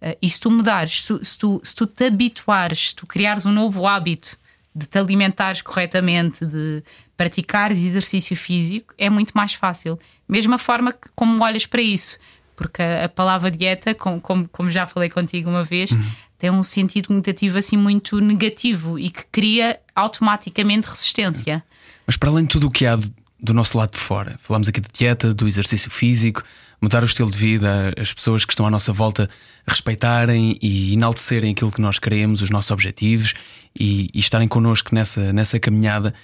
Uh, 0.00 0.16
e 0.22 0.28
se 0.28 0.38
tu 0.38 0.50
mudares, 0.50 1.02
se 1.02 1.08
tu, 1.08 1.24
se 1.24 1.38
tu, 1.38 1.60
se 1.64 1.74
tu 1.74 1.86
te 1.86 2.04
habituares, 2.04 2.90
se 2.90 2.94
tu 2.94 3.06
criares 3.06 3.44
um 3.44 3.52
novo 3.52 3.86
hábito 3.86 4.38
de 4.74 4.86
te 4.86 4.98
alimentares 4.98 5.62
corretamente, 5.62 6.44
de 6.44 6.82
praticares 7.16 7.78
exercício 7.78 8.36
físico, 8.36 8.94
é 8.98 9.08
muito 9.08 9.32
mais 9.32 9.54
fácil. 9.54 9.98
Mesma 10.28 10.58
forma 10.58 10.92
que 10.92 11.08
como 11.14 11.42
olhas 11.42 11.66
para 11.66 11.82
isso. 11.82 12.18
Porque 12.56 12.82
a, 12.82 13.04
a 13.04 13.08
palavra 13.08 13.50
dieta, 13.50 13.94
como, 13.94 14.20
como, 14.20 14.48
como, 14.48 14.70
já 14.70 14.86
falei 14.86 15.08
contigo 15.08 15.50
uma 15.50 15.64
vez, 15.64 15.90
uhum. 15.90 16.04
tem 16.38 16.50
um 16.50 16.62
sentido 16.62 17.08
cognitivo 17.08 17.58
assim 17.58 17.76
muito 17.76 18.20
negativo 18.20 18.96
e 18.96 19.10
que 19.10 19.24
cria 19.26 19.80
automaticamente 19.94 20.86
resistência. 20.86 21.64
Mas 22.06 22.16
para 22.16 22.30
além 22.30 22.44
de 22.44 22.50
tudo 22.50 22.68
o 22.68 22.70
que 22.70 22.86
há 22.86 22.98
do 23.44 23.52
nosso 23.52 23.76
lado 23.76 23.92
de 23.92 23.98
fora. 23.98 24.36
Falamos 24.40 24.68
aqui 24.68 24.80
de 24.80 24.88
dieta, 24.90 25.34
do 25.34 25.46
exercício 25.46 25.90
físico, 25.90 26.42
mudar 26.80 27.02
o 27.02 27.06
estilo 27.06 27.30
de 27.30 27.36
vida, 27.36 27.92
as 27.98 28.12
pessoas 28.12 28.44
que 28.44 28.52
estão 28.52 28.66
à 28.66 28.70
nossa 28.70 28.92
volta 28.92 29.28
respeitarem 29.66 30.58
e 30.62 30.94
enaltecerem 30.94 31.52
aquilo 31.52 31.70
que 31.70 31.80
nós 31.80 31.98
queremos, 31.98 32.40
os 32.40 32.48
nossos 32.48 32.70
objetivos 32.70 33.34
e, 33.78 34.08
e 34.14 34.18
estarem 34.18 34.48
connosco 34.48 34.94
nessa, 34.94 35.30
nessa 35.32 35.60
caminhada. 35.60 36.14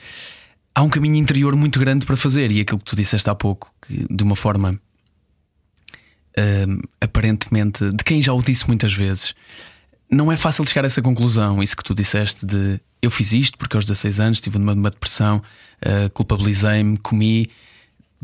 Há 0.75 0.83
um 0.83 0.89
caminho 0.89 1.17
interior 1.17 1.55
muito 1.55 1.79
grande 1.79 2.07
para 2.07 2.17
fazer 2.17 2.51
e 2.51 2.61
aquilo 2.61 2.79
que 2.79 2.87
tu 2.87 2.97
disseste 2.97 3.29
há 3.29 3.35
pouco, 3.35 3.71
que 3.87 4.07
de 4.11 4.25
uma 4.25 4.37
forma 4.37 4.81
hum, 6.39 6.81
aparentemente, 7.01 7.91
de 7.91 8.03
quem 8.03 8.23
já 8.23 8.33
o 8.33 8.43
disse 8.43 8.67
muitas 8.67 8.95
vezes, 8.95 9.35
não 10.11 10.31
é 10.31 10.37
fácil 10.37 10.67
chegar 10.67 10.85
a 10.85 10.87
essa 10.87 11.01
conclusão. 11.01 11.63
Isso 11.63 11.77
que 11.77 11.85
tu 11.85 11.95
disseste 11.95 12.45
de 12.45 12.81
eu 13.01 13.11
fiz 13.11 13.33
isto 13.33 13.57
porque 13.57 13.77
aos 13.77 13.87
16 13.87 14.21
anos 14.21 14.41
tive 14.41 14.59
numa 14.59 14.91
depressão, 14.91 15.39
uh, 15.39 16.11
culpabilizei-me, 16.11 16.99
comi. 16.99 17.47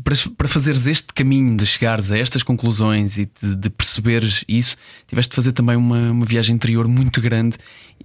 Para, 0.04 0.14
para 0.36 0.48
fazeres 0.48 0.86
este 0.86 1.14
caminho 1.14 1.56
de 1.56 1.64
chegares 1.64 2.12
a 2.12 2.18
estas 2.18 2.42
conclusões 2.42 3.16
e 3.16 3.30
de, 3.40 3.54
de 3.54 3.70
perceberes 3.70 4.44
isso, 4.46 4.76
tiveste 5.06 5.30
de 5.30 5.36
fazer 5.36 5.52
também 5.52 5.74
uma, 5.74 6.10
uma 6.10 6.26
viagem 6.26 6.54
interior 6.54 6.86
muito 6.86 7.18
grande 7.22 7.56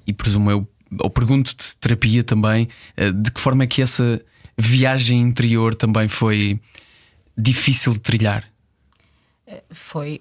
e 0.08 0.14
presumo 0.14 0.50
eu, 0.50 0.66
ou 1.00 1.10
pergunto-te, 1.10 1.76
terapia 1.82 2.24
também, 2.24 2.70
uh, 2.98 3.12
de 3.12 3.32
que 3.32 3.42
forma 3.42 3.64
é 3.64 3.68
que 3.68 3.82
essa 3.82 4.22
viagem 4.58 5.20
interior 5.20 5.76
também 5.76 6.08
foi 6.08 6.62
difícil 7.38 7.92
de 7.94 8.00
trilhar? 8.00 8.51
Foi. 9.70 10.20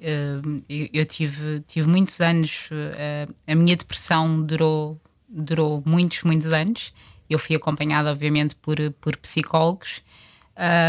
Eu 0.68 1.04
tive, 1.06 1.60
tive 1.66 1.88
muitos 1.88 2.20
anos. 2.20 2.68
A 3.46 3.54
minha 3.54 3.76
depressão 3.76 4.42
durou, 4.42 5.00
durou 5.28 5.82
muitos, 5.87 6.22
muitos 6.22 6.52
anos. 6.52 6.92
Eu 7.28 7.38
fui 7.38 7.54
acompanhada, 7.54 8.10
obviamente, 8.10 8.56
por, 8.56 8.76
por 9.00 9.16
psicólogos. 9.16 10.02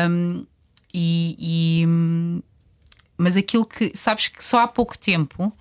Um, 0.09 0.45
e, 0.93 1.35
e, 1.39 2.43
mas 3.17 3.37
aquilo 3.37 3.65
que. 3.65 3.91
Sabes 3.95 4.27
que 4.27 4.43
só 4.43 4.61
há 4.61 4.67
pouco 4.67 4.97
tempo 4.97 5.53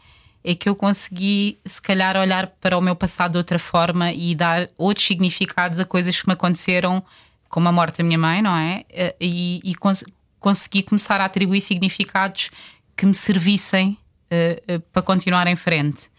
é 0.42 0.54
que 0.54 0.68
eu 0.68 0.74
consegui, 0.74 1.58
se 1.66 1.80
calhar, 1.80 2.16
olhar 2.16 2.46
para 2.60 2.76
o 2.76 2.80
meu 2.80 2.96
passado 2.96 3.32
de 3.32 3.38
outra 3.38 3.58
forma 3.58 4.12
e 4.12 4.34
dar 4.34 4.68
outros 4.76 5.06
significados 5.06 5.78
a 5.78 5.84
coisas 5.84 6.18
que 6.20 6.26
me 6.26 6.32
aconteceram, 6.32 7.04
como 7.48 7.68
a 7.68 7.72
morte 7.72 7.98
da 7.98 8.04
minha 8.04 8.18
mãe, 8.18 8.40
não 8.40 8.56
é? 8.56 8.84
E, 9.20 9.60
e 9.62 9.74
cons 9.74 10.02
consegui 10.40 10.82
começar 10.82 11.20
a 11.20 11.26
atribuir 11.26 11.60
significados 11.60 12.50
que 12.96 13.06
me 13.06 13.14
servissem 13.14 13.96
uh, 14.32 14.74
uh, 14.74 14.80
para 14.92 15.02
continuar 15.02 15.46
em 15.46 15.56
frente. 15.56 16.10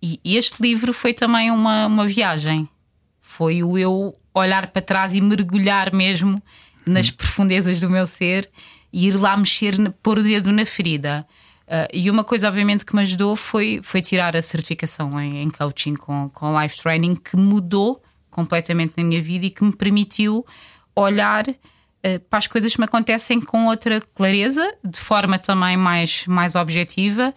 E 0.00 0.20
este 0.24 0.62
livro 0.62 0.92
foi 0.92 1.12
também 1.12 1.50
uma, 1.50 1.86
uma 1.86 2.06
viagem. 2.06 2.68
Foi 3.20 3.62
o 3.62 3.76
eu 3.76 4.16
olhar 4.32 4.68
para 4.68 4.80
trás 4.80 5.14
e 5.14 5.20
mergulhar 5.20 5.92
mesmo 5.92 6.42
nas 6.86 7.10
profundezas 7.10 7.80
do 7.80 7.90
meu 7.90 8.06
ser 8.06 8.48
e 8.92 9.08
ir 9.08 9.16
lá 9.16 9.36
mexer, 9.36 9.74
pôr 10.02 10.18
o 10.18 10.22
dedo 10.22 10.50
na 10.52 10.64
ferida. 10.64 11.26
Uh, 11.66 11.88
e 11.92 12.10
uma 12.10 12.24
coisa, 12.24 12.48
obviamente, 12.48 12.86
que 12.86 12.94
me 12.94 13.02
ajudou 13.02 13.36
foi, 13.36 13.80
foi 13.82 14.00
tirar 14.00 14.34
a 14.34 14.40
certificação 14.40 15.20
em, 15.20 15.42
em 15.42 15.50
coaching 15.50 15.94
com, 15.96 16.30
com 16.30 16.58
life 16.58 16.80
training, 16.80 17.14
que 17.14 17.36
mudou 17.36 18.02
completamente 18.30 18.94
na 18.96 19.04
minha 19.04 19.20
vida 19.20 19.46
e 19.46 19.50
que 19.50 19.62
me 19.62 19.72
permitiu 19.72 20.46
olhar 20.96 21.44
para 22.30 22.38
as 22.38 22.46
coisas 22.46 22.72
que 22.72 22.80
me 22.80 22.84
acontecem 22.84 23.40
com 23.40 23.66
outra 23.66 24.00
clareza, 24.00 24.74
de 24.84 24.98
forma 24.98 25.38
também 25.38 25.76
mais, 25.76 26.26
mais 26.26 26.54
objetiva. 26.54 27.34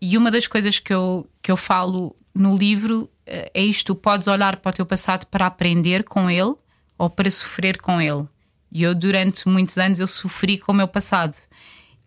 E 0.00 0.16
uma 0.16 0.30
das 0.30 0.46
coisas 0.46 0.78
que 0.78 0.92
eu, 0.92 1.28
que 1.42 1.50
eu 1.50 1.56
falo 1.56 2.14
no 2.34 2.56
livro 2.56 3.02
uh, 3.02 3.50
é 3.52 3.62
isto: 3.62 3.94
podes 3.94 4.28
olhar 4.28 4.56
para 4.56 4.70
o 4.70 4.72
teu 4.72 4.86
passado 4.86 5.26
para 5.26 5.46
aprender 5.46 6.04
com 6.04 6.30
ele 6.30 6.54
ou 6.98 7.10
para 7.10 7.30
sofrer 7.30 7.78
com 7.78 8.00
ele. 8.00 8.26
E 8.70 8.82
eu, 8.82 8.94
durante 8.94 9.48
muitos 9.48 9.78
anos, 9.78 9.98
eu 9.98 10.06
sofri 10.06 10.58
com 10.58 10.72
o 10.72 10.74
meu 10.74 10.88
passado. 10.88 11.36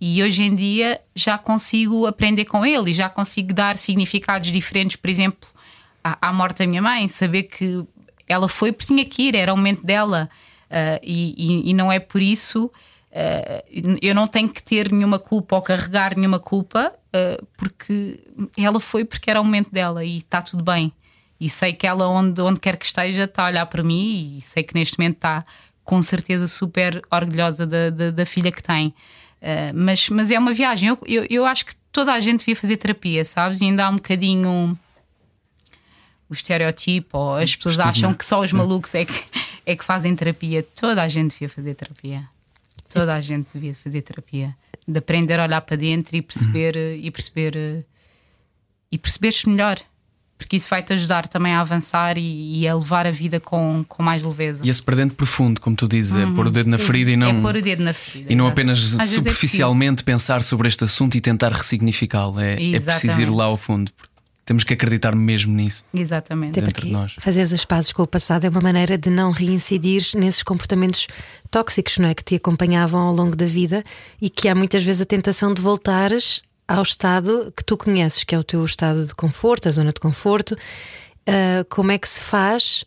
E 0.02 0.24
hoje 0.24 0.44
em 0.44 0.56
dia 0.56 1.02
já 1.14 1.38
consigo 1.38 2.06
aprender 2.06 2.46
com 2.46 2.66
ele 2.66 2.92
e 2.92 2.94
já 2.94 3.10
consigo 3.10 3.54
dar 3.54 3.76
significados 3.76 4.52
diferentes, 4.52 4.96
por 4.96 5.10
exemplo, 5.10 5.50
à, 6.04 6.30
à 6.30 6.34
morte 6.34 6.60
da 6.60 6.68
minha 6.68 6.82
mãe, 6.82 7.08
saber 7.08 7.44
que 7.44 7.86
ela 8.28 8.48
foi 8.48 8.72
porque 8.72 8.94
tinha 8.94 9.04
que 9.04 9.24
ir, 9.24 9.36
era 9.36 9.54
o 9.54 9.58
momento 9.58 9.84
dela. 9.84 10.30
Uh, 10.70 11.00
e, 11.02 11.72
e, 11.72 11.74
não 11.74 11.92
é 11.92 12.00
por 12.00 12.22
isso. 12.22 12.66
Uh, 13.12 13.98
eu 14.02 14.14
não 14.14 14.28
tenho 14.28 14.48
que 14.48 14.62
ter 14.62 14.92
nenhuma 14.92 15.18
culpa 15.18 15.56
ou 15.56 15.62
carregar 15.62 16.16
nenhuma 16.16 16.40
culpa, 16.40 16.94
uh, 17.08 17.46
porque 17.58 18.20
ela 18.56 18.80
foi 18.80 19.04
porque 19.04 19.30
era 19.30 19.42
o 19.42 19.44
momento 19.44 19.72
dela 19.72 20.06
e 20.06 20.18
está 20.18 20.42
tudo 20.42 20.64
bem. 20.64 20.94
E 21.40 21.50
sei 21.50 21.74
que 21.74 21.88
ela, 21.88 22.08
onde, 22.08 22.40
onde 22.42 22.60
quer 22.60 22.78
que 22.78 22.86
esteja, 22.86 23.24
está 23.24 23.44
a 23.44 23.48
olhar 23.48 23.66
para 23.66 23.82
mim 23.82 24.36
e 24.38 24.42
sei 24.42 24.62
que 24.62 24.76
neste 24.76 25.00
momento 25.00 25.16
está 25.16 25.44
com 25.84 26.02
certeza 26.02 26.48
super 26.48 27.02
orgulhosa 27.10 27.66
da, 27.66 27.90
da, 27.90 28.12
da 28.12 28.26
filha 28.26 28.52
que 28.52 28.62
tem. 28.62 28.94
Mas, 29.74 30.10
mas 30.10 30.30
é 30.32 30.38
uma 30.38 30.52
viagem. 30.52 30.90
Eu, 30.90 31.00
eu, 31.08 31.26
eu, 31.30 31.46
acho 31.46 31.66
que 31.66 31.74
toda 31.94 32.12
a 32.12 32.20
gente 32.20 32.40
devia 32.40 32.58
fazer 32.58 32.76
terapia, 32.76 33.24
sabes? 33.24 33.62
E 33.62 33.64
ainda 33.64 33.86
há 33.86 33.90
um 33.90 33.96
bocadinho 33.96 34.78
o 36.30 36.34
estereotipo, 36.34 37.18
ou 37.18 37.36
as 37.36 37.56
pessoas 37.56 37.80
acham 37.80 38.14
que 38.14 38.24
só 38.24 38.40
os 38.42 38.54
malucos 38.54 38.94
é 38.94 39.04
que, 39.04 39.24
é 39.66 39.76
que 39.76 39.84
fazem 39.84 40.16
terapia. 40.16 40.66
Toda 40.76 41.02
a 41.02 41.08
gente 41.08 41.32
devia 41.32 41.50
fazer 41.50 41.74
terapia. 41.76 42.24
Toda 42.92 43.14
a 43.14 43.22
gente 43.22 43.48
devia 43.54 43.74
fazer 43.74 44.02
terapia. 44.02 44.56
De 44.88 44.98
aprender 44.98 45.40
a 45.40 45.44
olhar 45.44 45.62
para 45.62 45.78
dentro 45.78 46.16
e 46.16 46.22
perceber 46.22 46.76
uhum. 46.76 46.96
e 46.96 47.12
perceber 47.12 47.86
e 48.92 48.98
perceber-se 48.98 49.48
melhor 49.48 49.80
porque 50.40 50.56
isso 50.56 50.70
vai 50.70 50.82
te 50.82 50.94
ajudar 50.94 51.28
também 51.28 51.54
a 51.54 51.60
avançar 51.60 52.18
e, 52.18 52.62
e, 52.62 52.68
a 52.68 52.74
levar 52.74 53.06
a 53.06 53.12
vida 53.12 53.42
com, 53.42 53.84
com 53.88 54.02
mais 54.02 54.24
leveza. 54.24 54.64
E 54.66 54.70
esse 54.70 54.82
dentro 54.82 55.16
profundo, 55.16 55.60
como 55.60 55.76
tu 55.76 55.86
dizes, 55.86 56.14
uhum. 56.14 56.32
é 56.32 56.34
pôr 56.34 56.48
o 56.48 56.50
dedo 56.50 56.70
na 56.70 56.78
ferida 56.78 57.12
e 57.12 57.18
não. 57.18 57.40
É 57.40 57.42
pôr 57.42 57.58
o 57.58 57.62
dedo 57.62 57.84
na 57.84 57.94
ferida. 57.94 58.32
E 58.32 58.36
não 58.38 58.48
apenas 58.48 58.80
Às 58.98 59.12
é 59.12 59.16
superficialmente 59.16 60.02
é 60.02 60.06
pensar 60.06 60.42
sobre 60.42 60.70
este 60.70 60.86
assunto 60.86 61.16
e 61.18 61.22
tentar 61.22 61.52
ressignificá-lo. 61.52 62.40
É, 62.40 62.54
é 62.54 62.80
preciso 62.80 63.22
ir 63.22 63.30
lá 63.30 63.44
ao 63.44 63.58
fundo. 63.58 63.92
Temos 64.50 64.64
que 64.64 64.74
acreditar 64.74 65.14
mesmo 65.14 65.54
nisso. 65.54 65.86
Exatamente. 65.94 66.60
Até 66.60 66.72
porque 66.72 66.90
nós. 66.90 67.14
fazeres 67.20 67.54
as 67.54 67.64
pazes 67.64 67.94
com 67.94 68.02
o 68.02 68.08
passado 68.08 68.46
é 68.46 68.50
uma 68.50 68.60
maneira 68.60 68.98
de 68.98 69.08
não 69.08 69.30
reincidir 69.30 70.02
nesses 70.16 70.42
comportamentos 70.42 71.06
tóxicos, 71.52 72.00
não 72.00 72.10
é? 72.10 72.16
Que 72.16 72.24
te 72.24 72.34
acompanhavam 72.34 73.00
ao 73.00 73.14
longo 73.14 73.36
da 73.36 73.46
vida 73.46 73.84
e 74.20 74.28
que 74.28 74.50
há 74.50 74.56
muitas 74.56 74.84
vezes 74.84 75.04
a 75.04 75.06
tentação 75.06 75.54
de 75.54 75.62
voltares 75.62 76.42
ao 76.68 76.82
estado 76.82 77.54
que 77.56 77.64
tu 77.64 77.78
conheces, 77.78 78.24
que 78.24 78.34
é 78.34 78.40
o 78.40 78.44
teu 78.44 78.66
estado 78.66 79.06
de 79.06 79.14
conforto, 79.14 79.68
a 79.68 79.72
zona 79.72 79.94
de 79.94 80.00
conforto. 80.00 80.54
Uh, 80.56 81.64
como 81.70 81.92
é 81.92 82.00
que 82.00 82.10
se 82.10 82.20
faz 82.20 82.84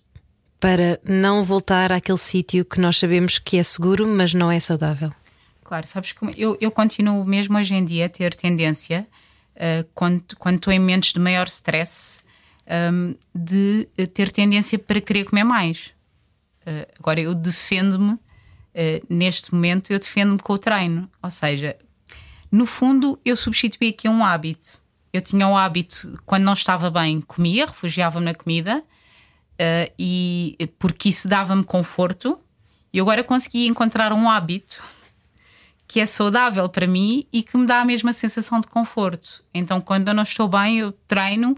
para 0.58 0.98
não 1.04 1.44
voltar 1.44 1.92
àquele 1.92 2.18
sítio 2.18 2.64
que 2.64 2.80
nós 2.80 2.98
sabemos 2.98 3.38
que 3.38 3.56
é 3.56 3.62
seguro, 3.62 4.04
mas 4.04 4.34
não 4.34 4.50
é 4.50 4.58
saudável? 4.58 5.12
Claro, 5.62 5.86
sabes 5.86 6.12
como 6.12 6.32
eu, 6.36 6.58
eu 6.60 6.72
continuo 6.72 7.24
mesmo 7.24 7.56
hoje 7.56 7.72
em 7.72 7.84
dia 7.84 8.06
a 8.06 8.08
ter 8.08 8.34
tendência, 8.34 9.06
uh, 9.62 9.88
quando, 9.94 10.36
quando 10.36 10.56
estou 10.56 10.72
em 10.72 10.80
momentos 10.80 11.12
de 11.12 11.20
maior 11.20 11.46
stress, 11.46 12.22
um, 12.92 13.14
de 13.34 13.88
ter 14.12 14.30
tendência 14.30 14.78
para 14.78 15.00
querer 15.00 15.24
comer 15.24 15.44
mais. 15.44 15.94
Uh, 16.66 16.90
agora, 16.98 17.20
eu 17.20 17.34
defendo-me, 17.34 18.18
neste 19.08 19.54
momento, 19.54 19.92
eu 19.92 19.98
defendo-me 19.98 20.38
com 20.38 20.54
o 20.54 20.58
treino. 20.58 21.10
Ou 21.22 21.30
seja, 21.30 21.76
no 22.50 22.64
fundo, 22.64 23.20
eu 23.24 23.36
substituí 23.36 23.90
aqui 23.90 24.08
um 24.08 24.24
hábito. 24.24 24.80
Eu 25.12 25.20
tinha 25.20 25.46
o 25.46 25.56
hábito, 25.56 26.18
quando 26.24 26.44
não 26.44 26.54
estava 26.54 26.90
bem, 26.90 27.20
comia, 27.20 27.66
refugiava-me 27.66 28.24
na 28.24 28.34
comida, 28.34 28.78
uh, 28.78 29.92
e 29.98 30.56
porque 30.78 31.10
isso 31.10 31.28
dava-me 31.28 31.64
conforto, 31.64 32.40
e 32.92 33.00
agora 33.00 33.22
consegui 33.22 33.66
encontrar 33.66 34.12
um 34.12 34.28
hábito 34.28 34.82
que 35.92 36.00
é 36.00 36.06
saudável 36.06 36.66
para 36.70 36.86
mim 36.86 37.26
e 37.30 37.42
que 37.42 37.54
me 37.54 37.66
dá 37.66 37.82
a 37.82 37.84
mesma 37.84 38.14
sensação 38.14 38.58
de 38.58 38.66
conforto. 38.66 39.44
Então, 39.52 39.78
quando 39.78 40.08
eu 40.08 40.14
não 40.14 40.22
estou 40.22 40.48
bem, 40.48 40.78
eu 40.78 40.90
treino, 41.06 41.54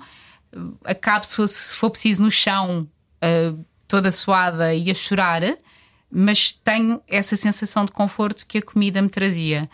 acabo, 0.85 1.25
se 1.25 1.37
for, 1.37 1.47
se 1.47 1.76
for 1.76 1.88
preciso, 1.88 2.21
no 2.21 2.33
chão, 2.33 2.81
uh, 3.23 3.64
toda 3.87 4.11
suada 4.11 4.75
e 4.75 4.91
a 4.91 4.95
chorar, 4.95 5.41
mas 6.11 6.50
tenho 6.50 7.00
essa 7.07 7.37
sensação 7.37 7.85
de 7.85 7.93
conforto 7.93 8.45
que 8.45 8.59
a 8.59 8.62
comida 8.62 9.00
me 9.00 9.09
trazia. 9.09 9.71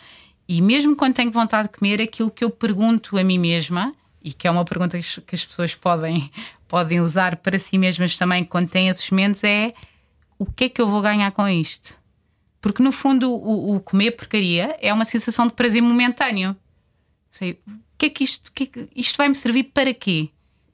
E 0.47 0.61
mesmo 0.61 0.95
quando 0.95 1.15
tenho 1.15 1.31
vontade 1.31 1.69
de 1.69 1.79
comer, 1.79 2.03
aquilo 2.03 2.31
que 2.31 2.45
eu 2.45 2.51
pergunto 2.51 3.17
a 3.17 3.25
mim 3.25 3.39
mesma, 3.39 3.95
e 4.23 4.31
que 4.31 4.47
é 4.47 4.51
uma 4.51 4.67
pergunta 4.67 5.01
que 5.01 5.35
as 5.35 5.47
pessoas 5.47 5.75
podem, 5.75 6.31
podem 6.69 7.01
usar 7.01 7.37
para 7.37 7.59
si 7.59 7.79
mesmas 7.79 8.19
também 8.19 8.45
quando 8.45 8.69
têm 8.69 8.89
esses 8.89 9.09
momentos, 9.11 9.43
é 9.43 9.73
o 10.39 10.45
que 10.45 10.65
é 10.65 10.69
que 10.69 10.83
eu 10.83 10.87
vou 10.87 11.01
ganhar 11.01 11.31
com 11.33 11.49
isto? 11.49 12.00
Porque 12.61 12.83
no 12.83 12.93
fundo 12.93 13.31
o, 13.31 13.77
o 13.77 13.81
comer 13.81 14.13
porcaria 14.13 14.77
é 14.81 14.93
uma 14.93 15.05
sensação 15.05 15.47
de 15.47 15.55
prazer 15.55 15.81
momentâneo. 15.81 16.55
Sei, 17.31 17.53
o 17.67 17.81
que 17.97 18.07
é 18.07 18.11
que 18.11 18.25
isto, 18.25 18.53
que 18.53 18.65
é 18.65 18.67
que 18.67 18.89
isto 18.95 19.17
vai 19.17 19.29
me 19.29 19.35
servir 19.35 19.65
para 19.65 19.95
quê? 19.95 20.31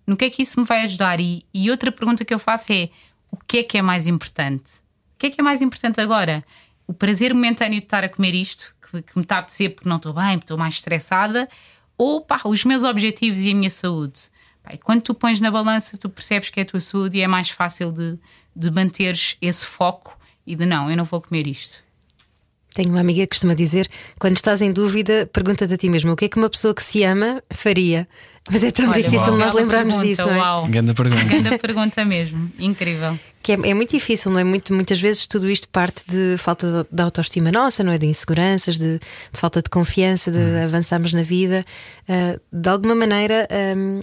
No 0.06 0.16
que 0.16 0.24
é 0.24 0.30
que 0.30 0.42
isso 0.42 0.58
me 0.58 0.66
vai 0.66 0.82
ajudar? 0.82 1.20
E, 1.20 1.44
e 1.52 1.70
outra 1.70 1.92
pergunta 1.92 2.24
que 2.24 2.34
eu 2.34 2.38
faço 2.38 2.72
é: 2.72 2.88
o 3.30 3.36
que 3.36 3.58
é 3.58 3.62
que 3.62 3.78
é 3.78 3.82
mais 3.82 4.06
importante? 4.06 4.78
O 5.14 5.18
que 5.18 5.26
é 5.26 5.30
que 5.30 5.40
é 5.40 5.44
mais 5.44 5.62
importante 5.62 6.00
agora? 6.00 6.44
O 6.86 6.92
prazer 6.92 7.34
momentâneo 7.34 7.80
de 7.80 7.86
estar 7.86 8.04
a 8.04 8.08
comer 8.08 8.34
isto, 8.34 8.74
que, 8.80 9.02
que 9.02 9.16
me 9.16 9.22
está 9.22 9.36
a 9.36 9.38
apetecer 9.40 9.74
porque 9.74 9.88
não 9.88 9.96
estou 9.96 10.12
bem, 10.12 10.36
estou 10.36 10.58
mais 10.58 10.74
estressada, 10.74 11.48
ou 11.96 12.20
pá, 12.20 12.40
os 12.44 12.64
meus 12.64 12.84
objetivos 12.84 13.42
e 13.42 13.50
a 13.50 13.54
minha 13.54 13.70
saúde. 13.70 14.20
Pá, 14.62 14.76
quando 14.82 15.02
tu 15.02 15.14
pões 15.14 15.40
na 15.40 15.50
balança, 15.50 15.96
tu 15.96 16.08
percebes 16.08 16.50
que 16.50 16.60
é 16.60 16.62
a 16.62 16.66
tua 16.66 16.80
saúde 16.80 17.18
e 17.18 17.22
é 17.22 17.26
mais 17.26 17.50
fácil 17.50 17.90
de, 17.92 18.18
de 18.54 18.70
manteres 18.70 19.36
esse 19.40 19.64
foco 19.64 20.16
e 20.46 20.54
de 20.54 20.66
não, 20.66 20.90
eu 20.90 20.96
não 20.96 21.04
vou 21.04 21.20
comer 21.20 21.46
isto. 21.46 21.84
Tenho 22.74 22.90
uma 22.90 23.00
amiga 23.00 23.22
que 23.22 23.28
costuma 23.28 23.54
dizer: 23.54 23.88
quando 24.18 24.36
estás 24.36 24.60
em 24.60 24.70
dúvida, 24.70 25.28
pergunta-te 25.32 25.72
a 25.72 25.76
ti 25.78 25.88
mesmo 25.88 26.12
o 26.12 26.16
que 26.16 26.26
é 26.26 26.28
que 26.28 26.36
uma 26.36 26.50
pessoa 26.50 26.74
que 26.74 26.82
se 26.82 27.02
ama 27.02 27.42
faria. 27.50 28.06
Mas 28.50 28.62
é 28.62 28.70
tão 28.70 28.88
Olha, 28.88 29.02
difícil 29.02 29.32
uau. 29.32 29.38
nós 29.38 29.52
lembrarmos 29.54 29.96
pergunta, 29.96 30.08
disso, 30.08 30.28
não 30.28 30.34
é? 30.34 30.38
Uau. 30.38 30.66
Grande 30.68 30.94
pergunta. 30.94 31.24
Grande 31.26 31.58
pergunta 31.58 32.04
mesmo. 32.04 32.52
Incrível. 32.58 33.18
Que 33.42 33.52
é, 33.52 33.54
é 33.54 33.74
muito 33.74 33.90
difícil, 33.90 34.30
não 34.30 34.38
é? 34.38 34.44
Muito, 34.44 34.72
muitas 34.72 35.00
vezes 35.00 35.26
tudo 35.26 35.50
isto 35.50 35.68
parte 35.68 36.04
de 36.06 36.36
falta 36.38 36.84
de, 36.84 36.88
de 36.96 37.02
autoestima 37.02 37.50
nossa, 37.50 37.82
não 37.82 37.92
é? 37.92 37.98
De 37.98 38.06
inseguranças, 38.06 38.78
de, 38.78 38.98
de 38.98 39.40
falta 39.40 39.62
de 39.62 39.70
confiança, 39.70 40.30
de 40.30 40.38
avançarmos 40.62 41.12
na 41.12 41.22
vida. 41.22 41.64
Ah, 42.08 42.38
de 42.52 42.68
alguma 42.68 42.94
maneira, 42.94 43.48
de 43.48 44.02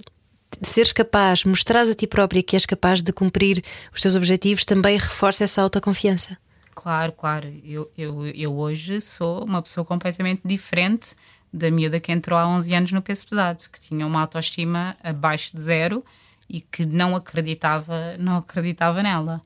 seres 0.62 0.91
capaz, 0.91 1.43
mostrares 1.43 1.89
a 1.89 1.95
ti 1.95 2.07
própria 2.07 2.43
que 2.43 2.55
és 2.55 2.65
capaz 2.65 3.01
de 3.01 3.12
cumprir 3.12 3.63
os 3.93 4.01
teus 4.01 4.15
objetivos, 4.15 4.65
também 4.65 4.98
reforça 4.98 5.43
essa 5.43 5.62
autoconfiança. 5.62 6.38
Claro, 6.75 7.12
claro. 7.12 7.53
Eu, 7.63 7.89
eu, 7.98 8.27
eu 8.27 8.57
hoje 8.57 9.00
sou 9.00 9.43
uma 9.43 9.62
pessoa 9.62 9.86
completamente 9.86 10.41
diferente 10.43 11.15
da 11.53 11.69
miúda 11.69 12.00
que 12.00 12.12
entrou 12.12 12.38
há 12.38 12.48
11 12.48 12.74
anos 12.74 12.91
no 12.91 13.01
peso 13.01 13.27
pesado, 13.27 13.63
que 13.72 13.79
tinha 13.79 14.05
uma 14.07 14.22
autoestima 14.22 14.98
abaixo 15.03 15.55
de 15.55 15.62
zero 15.62 16.03
e 16.50 16.62
que 16.62 16.86
não 16.86 17.15
acreditava, 17.15 18.17
não 18.17 18.38
acreditava 18.38 19.03
nela. 19.03 19.41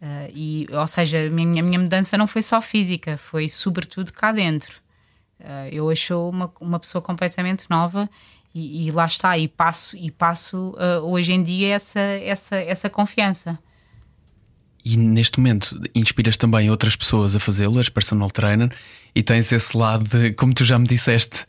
Ah, 0.00 0.28
e, 0.32 0.66
ou 0.70 0.86
seja, 0.86 1.26
a 1.26 1.30
minha, 1.30 1.62
minha 1.62 1.78
mudança 1.78 2.16
não 2.16 2.26
foi 2.26 2.42
só 2.42 2.60
física, 2.60 3.16
foi 3.16 3.48
sobretudo 3.48 4.12
cá 4.12 4.30
dentro. 4.30 4.80
Ah, 5.40 5.68
eu 5.70 5.90
achou 5.90 6.30
uma, 6.30 6.52
uma 6.60 6.78
pessoa 6.78 7.02
completamente 7.02 7.66
nova 7.68 8.08
e, 8.58 8.88
e 8.88 8.90
lá 8.90 9.06
está, 9.06 9.38
e 9.38 9.46
passo, 9.46 9.96
e 9.96 10.10
passo 10.10 10.74
ah, 10.78 11.00
hoje 11.00 11.32
em 11.32 11.42
dia 11.42 11.74
essa, 11.74 12.00
essa, 12.00 12.56
essa 12.56 12.90
confiança. 12.90 13.58
E 14.84 14.96
neste 14.96 15.38
momento 15.38 15.78
inspiras 15.94 16.36
também 16.36 16.70
outras 16.70 16.96
pessoas 16.96 17.36
a 17.36 17.40
fazê-lo, 17.40 17.78
és 17.78 17.88
personal 17.88 18.30
trainer, 18.30 18.72
e 19.14 19.22
tens 19.22 19.50
esse 19.52 19.76
lado 19.76 20.04
de, 20.04 20.32
como 20.32 20.54
tu 20.54 20.64
já 20.64 20.78
me 20.78 20.86
disseste, 20.86 21.44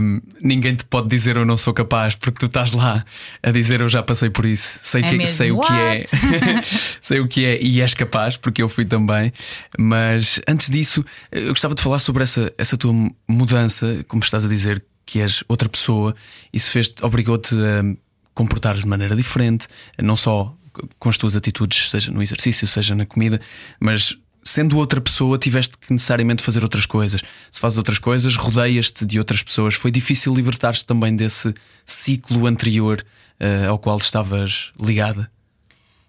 hum, 0.00 0.20
ninguém 0.40 0.74
te 0.74 0.84
pode 0.84 1.08
dizer 1.08 1.36
eu 1.36 1.44
não 1.44 1.56
sou 1.56 1.74
capaz, 1.74 2.16
porque 2.16 2.38
tu 2.40 2.46
estás 2.46 2.72
lá 2.72 3.04
a 3.42 3.50
dizer 3.50 3.80
eu 3.80 3.88
já 3.88 4.02
passei 4.02 4.30
por 4.30 4.44
isso, 4.46 4.80
sei, 4.82 5.04
É 5.04 5.16
que, 5.16 5.26
sei 5.26 5.52
o 5.52 5.60
que 5.60 5.72
é, 5.72 5.98
What? 5.98 6.66
sei 7.00 7.20
o 7.20 7.28
que 7.28 7.44
é 7.44 7.62
e 7.62 7.80
és 7.80 7.94
capaz, 7.94 8.36
porque 8.36 8.62
eu 8.62 8.68
fui 8.68 8.84
também. 8.84 9.32
Mas 9.78 10.40
antes 10.48 10.68
disso, 10.68 11.04
eu 11.30 11.48
gostava 11.48 11.74
de 11.74 11.82
falar 11.82 11.98
sobre 11.98 12.22
essa, 12.22 12.52
essa 12.56 12.76
tua 12.76 12.92
mudança, 13.28 14.04
como 14.08 14.22
estás 14.22 14.44
a 14.44 14.48
dizer, 14.48 14.82
que 15.06 15.20
és 15.20 15.42
outra 15.48 15.68
pessoa, 15.68 16.14
isso 16.52 16.70
fez 16.70 16.92
obrigou-te 17.00 17.54
a 17.54 17.96
comportares 18.34 18.82
de 18.82 18.88
maneira 18.88 19.16
diferente, 19.16 19.66
não 20.02 20.16
só 20.16 20.54
com 20.98 21.08
as 21.08 21.16
tuas 21.16 21.34
atitudes, 21.34 21.90
seja 21.90 22.12
no 22.12 22.22
exercício, 22.22 22.66
seja 22.66 22.94
na 22.94 23.06
comida, 23.06 23.40
mas 23.80 24.18
sendo 24.46 24.78
outra 24.78 25.00
pessoa, 25.00 25.38
tiveste 25.38 25.76
que 25.76 25.92
necessariamente 25.92 26.42
fazer 26.42 26.62
outras 26.62 26.86
coisas. 26.86 27.22
Se 27.50 27.60
fazes 27.60 27.78
outras 27.78 27.98
coisas, 27.98 28.36
rodeias-te 28.36 29.04
de 29.04 29.18
outras 29.18 29.42
pessoas. 29.42 29.74
Foi 29.74 29.90
difícil 29.90 30.32
libertar-te 30.32 30.86
também 30.86 31.16
desse 31.16 31.52
ciclo 31.84 32.46
anterior 32.46 33.04
eh, 33.40 33.66
ao 33.66 33.78
qual 33.78 33.96
estavas 33.96 34.72
ligada. 34.80 35.30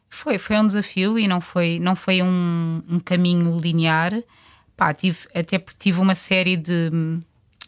Foi, 0.07 0.37
foi 0.37 0.57
um 0.57 0.67
desafio 0.67 1.17
e 1.17 1.27
não 1.27 1.41
foi, 1.41 1.79
não 1.79 1.95
foi 1.95 2.21
um, 2.21 2.83
um 2.87 2.99
caminho 2.99 3.57
linear. 3.57 4.13
Pá, 4.75 4.93
tive, 4.93 5.17
até 5.33 5.57
tive 5.79 5.99
uma 5.99 6.13
série 6.13 6.55
de, 6.55 6.91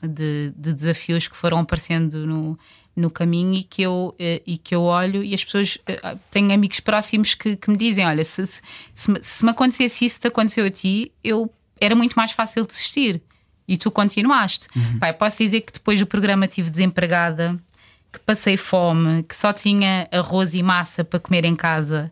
de, 0.02 0.54
de 0.56 0.74
desafios 0.74 1.28
que 1.28 1.36
foram 1.36 1.60
aparecendo 1.60 2.26
no, 2.26 2.58
no 2.96 3.10
caminho 3.12 3.54
e 3.54 3.64
que 3.64 3.82
eu, 3.82 4.16
eh, 4.20 4.42
e 4.46 4.58
que 4.58 4.74
eu 4.76 4.82
olho 4.84 5.24
e 5.24 5.34
as 5.34 5.44
pessoas 5.44 5.78
eh, 5.88 6.18
tenho 6.32 6.52
amigos 6.54 6.80
próximos 6.80 7.36
que, 7.36 7.56
que 7.56 7.70
me 7.70 7.78
dizem: 7.78 8.06
olha, 8.06 8.24
se, 8.24 8.46
se, 8.48 8.62
se, 8.94 9.12
me- 9.12 9.22
se 9.22 9.44
me 9.46 9.52
acontecesse 9.52 10.06
isso 10.06 10.16
que 10.16 10.22
te 10.22 10.28
aconteceu 10.28 10.66
a 10.66 10.70
ti, 10.70 11.12
eu 11.24 11.52
era 11.80 11.96
muito 11.96 12.14
mais 12.16 12.32
fácil 12.32 12.66
desistir. 12.66 13.22
E 13.68 13.78
tu 13.78 13.92
continuaste. 13.92 14.68
Pai, 15.00 15.14
posso 15.14 15.44
dizer 15.44 15.62
que 15.62 15.72
depois 15.72 16.00
do 16.00 16.08
programa 16.08 16.46
estive 16.46 16.70
desempregada, 16.72 17.56
que 18.12 18.20
passei 18.22 18.58
fome, 18.58 19.22
que 19.24 19.36
só 19.36 19.54
tinha 19.54 20.08
arroz 20.12 20.56
e 20.56 20.64
massa 20.64 21.04
para 21.04 21.20
comer 21.20 21.46
em 21.46 21.56
casa 21.56 22.12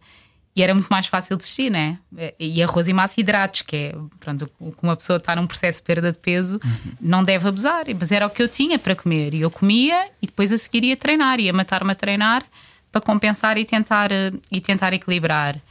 e 0.57 0.63
era 0.63 0.73
muito 0.73 0.87
mais 0.87 1.05
fácil 1.05 1.37
desistir, 1.37 1.69
né? 1.69 1.99
E 2.39 2.63
arroz 2.63 2.87
e 2.87 2.93
massa 2.93 3.19
e 3.19 3.21
hidratos, 3.21 3.61
que 3.61 3.75
é 3.75 3.95
pronto, 4.19 4.49
o 4.59 4.71
que 4.71 4.81
uma 4.81 4.97
pessoa 4.97 5.17
está 5.17 5.35
num 5.35 5.45
processo 5.45 5.81
de 5.81 5.83
perda 5.83 6.11
de 6.11 6.17
peso, 6.17 6.59
não 6.99 7.23
deve 7.23 7.47
abusar. 7.47 7.85
Mas 7.99 8.11
era 8.11 8.25
o 8.25 8.29
que 8.31 8.41
eu 8.41 8.47
tinha 8.47 8.79
para 8.79 8.95
comer 8.95 9.35
e 9.35 9.41
eu 9.41 9.51
comia 9.51 10.07
e 10.19 10.25
depois 10.25 10.51
a 10.51 10.57
seguir 10.57 10.83
ia 10.83 10.97
treinar, 10.97 11.39
ia 11.39 11.53
matar-me 11.53 11.91
a 11.91 11.95
treinar 11.95 12.43
para 12.91 12.99
compensar 12.99 13.55
e 13.59 13.65
tentar, 13.65 14.11
eh, 14.11 14.31
e 14.51 14.59
tentar 14.59 14.93
equilibrar. 14.93 15.61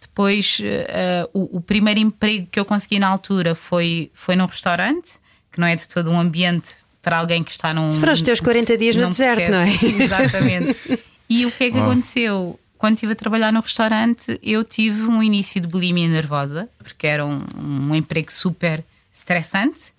Depois, 0.00 0.60
eh, 0.62 1.28
o, 1.34 1.56
o 1.56 1.60
primeiro 1.60 1.98
emprego 1.98 2.46
que 2.48 2.60
eu 2.60 2.64
consegui 2.64 3.00
na 3.00 3.08
altura 3.08 3.56
foi, 3.56 4.08
foi 4.14 4.36
num 4.36 4.46
restaurante, 4.46 5.14
que 5.50 5.58
não 5.58 5.66
é 5.66 5.74
de 5.74 5.88
todo 5.88 6.12
um 6.12 6.20
ambiente 6.20 6.76
para 7.02 7.18
alguém 7.18 7.42
que 7.42 7.50
está 7.50 7.74
num. 7.74 7.90
Foram 7.90 8.12
os 8.12 8.22
teus 8.22 8.38
40 8.38 8.76
dias 8.78 8.94
no 8.94 9.08
deserto, 9.08 9.50
não 9.50 9.58
é? 9.58 9.66
processo. 9.66 10.02
Exatamente. 10.02 10.76
E 11.30 11.44
o 11.44 11.52
que 11.52 11.64
é 11.64 11.70
que 11.70 11.76
Uau. 11.76 11.90
aconteceu? 11.90 12.58
Quando 12.78 12.94
estive 12.94 13.12
a 13.12 13.16
trabalhar 13.16 13.52
no 13.52 13.60
restaurante, 13.60 14.38
eu 14.42 14.62
tive 14.62 15.02
um 15.02 15.22
início 15.22 15.60
de 15.60 15.66
bulimia 15.66 16.08
nervosa, 16.08 16.68
porque 16.78 17.06
era 17.06 17.26
um, 17.26 17.40
um 17.56 17.94
emprego 17.94 18.32
super 18.32 18.84
estressante 19.12 19.92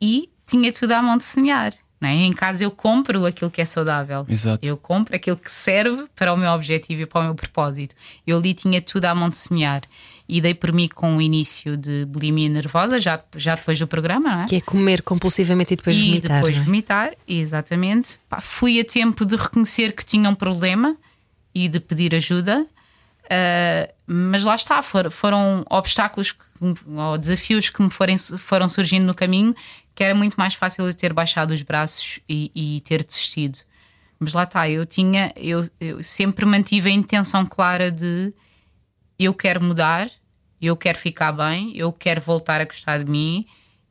e 0.00 0.30
tinha 0.46 0.72
tudo 0.72 0.92
à 0.92 1.02
mão 1.02 1.18
de 1.18 1.24
semear. 1.24 1.74
É? 2.00 2.12
Em 2.12 2.32
casa 2.32 2.62
eu 2.62 2.70
compro 2.70 3.24
aquilo 3.24 3.50
que 3.50 3.60
é 3.60 3.64
saudável. 3.64 4.24
Exato. 4.28 4.64
Eu 4.64 4.76
compro 4.76 5.16
aquilo 5.16 5.36
que 5.36 5.50
serve 5.50 6.04
para 6.14 6.32
o 6.32 6.36
meu 6.36 6.50
objetivo 6.52 7.02
e 7.02 7.06
para 7.06 7.20
o 7.20 7.24
meu 7.24 7.34
propósito. 7.34 7.94
Eu 8.26 8.36
ali 8.36 8.54
tinha 8.54 8.80
tudo 8.80 9.06
à 9.06 9.14
mão 9.14 9.28
de 9.28 9.36
semear. 9.36 9.82
E 10.28 10.40
dei 10.40 10.54
por 10.54 10.72
mim 10.72 10.88
com 10.88 11.16
o 11.16 11.22
início 11.22 11.76
de 11.76 12.04
bulimia 12.04 12.48
nervosa, 12.48 12.98
já, 12.98 13.22
já 13.36 13.54
depois 13.54 13.78
do 13.78 13.86
programa, 13.86 14.28
não 14.28 14.42
é? 14.42 14.46
Que 14.46 14.56
é 14.56 14.60
comer 14.60 15.02
compulsivamente 15.02 15.74
e 15.74 15.76
depois 15.76 15.96
e 15.96 16.02
vomitar. 16.02 16.36
depois 16.36 16.56
não 16.56 16.62
é? 16.62 16.64
vomitar, 16.64 17.12
exatamente. 17.28 18.18
Pá, 18.28 18.40
fui 18.40 18.80
a 18.80 18.84
tempo 18.84 19.24
de 19.24 19.36
reconhecer 19.36 19.92
que 19.92 20.04
tinha 20.04 20.28
um 20.28 20.34
problema 20.34 20.96
e 21.64 21.68
de 21.68 21.80
pedir 21.80 22.14
ajuda. 22.14 22.66
Ah, 23.30 23.88
mas 24.06 24.44
lá 24.44 24.54
está, 24.54 24.82
for- 24.82 25.10
foram 25.10 25.64
obstáculos 25.70 26.32
que- 26.32 26.44
ou 26.86 27.18
desafios 27.18 27.70
que 27.70 27.82
me 27.82 27.90
forem, 27.90 28.16
foram 28.18 28.68
surgindo 28.68 29.06
no 29.06 29.14
caminho 29.14 29.54
que 29.94 30.04
era 30.04 30.14
muito 30.14 30.34
mais 30.34 30.52
fácil 30.54 30.86
eu 30.86 30.92
ter 30.92 31.14
baixado 31.14 31.52
os 31.52 31.62
braços 31.62 32.20
e, 32.28 32.52
e 32.54 32.80
ter 32.82 33.02
desistido. 33.02 33.58
Mas 34.20 34.34
lá 34.34 34.42
está, 34.42 34.68
eu 34.68 34.84
tinha, 34.84 35.32
eu, 35.34 35.66
eu 35.80 36.02
sempre 36.02 36.44
mantive 36.44 36.90
a 36.90 36.92
intenção 36.92 37.46
clara 37.46 37.90
de 37.90 38.34
eu 39.18 39.32
quero 39.32 39.64
mudar, 39.64 40.10
eu 40.60 40.76
quero 40.76 40.98
ficar 40.98 41.32
bem, 41.32 41.74
eu 41.74 41.90
quero 41.92 42.20
voltar 42.20 42.60
a 42.60 42.64
gostar 42.66 42.98
de 42.98 43.10
mim, 43.10 43.46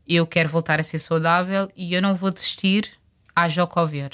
eu 0.07 0.27
quero 0.27 0.47
voltar 0.47 0.79
a 0.79 0.83
ser 0.83 0.99
saudável 0.99 1.71
e 1.75 1.93
eu 1.95 2.01
não 2.03 2.13
vou 2.13 2.29
desistir, 2.31 2.87
haja 3.35 3.63
o 3.63 3.67
que 3.67 3.79
houver. 3.79 4.11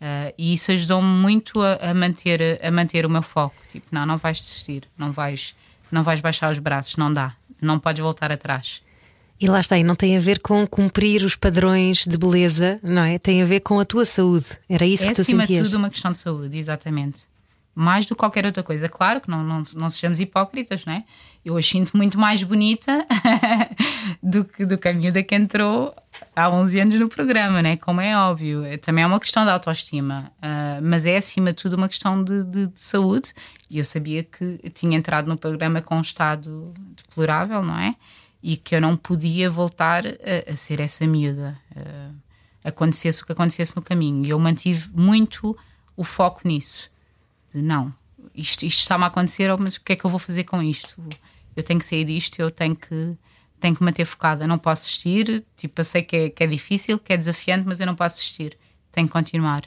Ah, 0.00 0.32
e 0.36 0.52
isso 0.52 0.70
ajudou-me 0.72 1.08
muito 1.08 1.60
a, 1.62 1.76
a 1.76 1.94
manter, 1.94 2.60
a 2.62 2.70
manter 2.70 3.06
o 3.06 3.10
meu 3.10 3.22
foco. 3.22 3.56
Tipo, 3.68 3.86
não, 3.90 4.04
não 4.04 4.16
vais 4.16 4.40
desistir, 4.40 4.88
não 4.98 5.12
vais, 5.12 5.54
não 5.90 6.02
vais 6.02 6.20
baixar 6.20 6.50
os 6.52 6.58
braços, 6.58 6.96
não 6.96 7.12
dá, 7.12 7.34
não 7.60 7.78
podes 7.78 8.02
voltar 8.02 8.30
atrás. 8.30 8.82
E 9.40 9.48
lá 9.48 9.60
está, 9.60 9.76
e 9.76 9.82
não 9.82 9.96
tem 9.96 10.16
a 10.16 10.20
ver 10.20 10.40
com 10.40 10.66
cumprir 10.66 11.22
os 11.24 11.34
padrões 11.34 12.06
de 12.06 12.16
beleza, 12.16 12.78
não 12.82 13.02
é? 13.02 13.18
Tem 13.18 13.42
a 13.42 13.44
ver 13.44 13.60
com 13.60 13.80
a 13.80 13.84
tua 13.84 14.04
saúde. 14.04 14.46
Era 14.68 14.86
isso 14.86 15.04
é 15.04 15.08
que 15.08 15.14
tu 15.14 15.22
acima 15.22 15.42
sentias. 15.42 15.64
de 15.64 15.70
tudo 15.70 15.78
uma 15.78 15.90
questão 15.90 16.12
de 16.12 16.18
saúde, 16.18 16.56
exatamente. 16.56 17.22
Mais 17.74 18.06
do 18.06 18.14
que 18.14 18.20
qualquer 18.20 18.46
outra 18.46 18.62
coisa. 18.62 18.88
Claro 18.88 19.20
que 19.20 19.28
não, 19.28 19.42
não, 19.42 19.62
não 19.74 19.90
sejamos 19.90 20.20
hipócritas, 20.20 20.84
não 20.84 20.94
é? 20.94 21.04
Eu 21.44 21.56
a 21.56 21.62
sinto 21.62 21.96
muito 21.96 22.16
mais 22.18 22.42
bonita 22.44 23.04
do 24.22 24.44
que, 24.44 24.64
do 24.64 24.78
que 24.78 24.88
a 24.88 24.94
miúda 24.94 25.22
que 25.22 25.34
entrou 25.34 25.94
há 26.34 26.50
11 26.50 26.80
anos 26.80 26.94
no 26.98 27.08
programa, 27.08 27.62
né? 27.62 27.76
como 27.76 28.00
é 28.00 28.16
óbvio. 28.16 28.64
É- 28.64 28.76
Também 28.76 29.04
é 29.04 29.06
uma 29.06 29.20
questão 29.20 29.44
de 29.44 29.50
autoestima, 29.50 30.30
ah, 30.42 30.80
mas 30.82 31.06
é 31.06 31.16
acima 31.16 31.50
de 31.52 31.62
tudo 31.62 31.76
uma 31.76 31.88
questão 31.88 32.22
de, 32.22 32.42
de- 32.44 32.66
de 32.68 32.80
saúde. 32.80 33.32
E 33.70 33.78
eu 33.78 33.84
sabia 33.84 34.22
que 34.24 34.58
tinha 34.70 34.96
entrado 34.96 35.26
no 35.28 35.36
programa 35.36 35.80
com 35.82 35.96
um 35.96 36.00
estado 36.02 36.72
deplorável, 36.96 37.62
não 37.62 37.78
é? 37.78 37.94
E 38.42 38.56
que 38.56 38.74
eu 38.76 38.80
não 38.80 38.96
podia 38.96 39.50
voltar 39.50 40.02
a, 40.06 40.52
a 40.52 40.56
ser 40.56 40.80
essa 40.80 41.06
miúda. 41.06 41.56
Ah, 41.76 42.10
acontecesse 42.64 43.22
o 43.22 43.26
que 43.26 43.32
acontecesse 43.32 43.76
no 43.76 43.82
caminho. 43.82 44.24
E 44.24 44.30
eu 44.30 44.38
mantive 44.38 44.88
muito 44.94 45.56
o 45.96 46.02
foco 46.04 46.40
nisso. 46.46 46.90
De 47.52 47.60
não, 47.62 47.92
isto, 48.34 48.64
isto 48.64 48.80
está-me 48.80 49.04
a 49.04 49.08
acontecer, 49.08 49.54
mas 49.58 49.76
o 49.76 49.80
que 49.82 49.92
é 49.92 49.96
que 49.96 50.04
eu 50.04 50.10
vou 50.10 50.18
fazer 50.18 50.44
com 50.44 50.62
isto? 50.62 51.00
Eu 51.54 51.62
tenho 51.62 51.78
que 51.78 51.86
sair 51.86 52.04
disto, 52.04 52.40
eu 52.40 52.50
tenho 52.50 52.74
que, 52.74 53.16
tenho 53.60 53.74
que 53.74 53.82
me 53.82 53.86
manter 53.86 54.04
focada, 54.04 54.46
não 54.46 54.58
posso 54.58 54.82
desistir. 54.82 55.44
Tipo, 55.56 55.80
eu 55.80 55.84
sei 55.84 56.02
que 56.02 56.16
é, 56.16 56.30
que 56.30 56.44
é 56.44 56.46
difícil, 56.46 56.98
que 56.98 57.12
é 57.12 57.16
desafiante, 57.16 57.64
mas 57.66 57.80
eu 57.80 57.86
não 57.86 57.94
posso 57.94 58.16
desistir. 58.16 58.56
Tenho 58.92 59.06
que 59.06 59.12
continuar. 59.12 59.62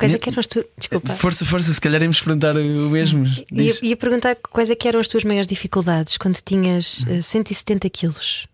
Quais 0.00 0.14
é 0.14 0.18
que 0.18 0.30
eram 0.30 0.40
as 0.40 0.46
tuas. 0.46 0.64
Desculpa. 0.78 1.14
Força, 1.14 1.44
força, 1.44 1.72
se 1.72 1.80
calhar 1.80 2.00
íamos 2.00 2.20
perguntar 2.20 2.56
o 2.56 2.90
mesmo. 2.90 3.26
Ia, 3.26 3.44
Diz. 3.52 3.80
ia 3.82 3.96
perguntar 3.96 4.34
quais 4.36 4.70
é 4.70 4.74
que 4.74 4.88
eram 4.88 4.98
as 4.98 5.08
tuas 5.08 5.24
maiores 5.24 5.46
dificuldades 5.46 6.16
quando 6.16 6.40
tinhas 6.40 7.04
eh, 7.06 7.20
170 7.20 7.90
quilos. 7.90 8.48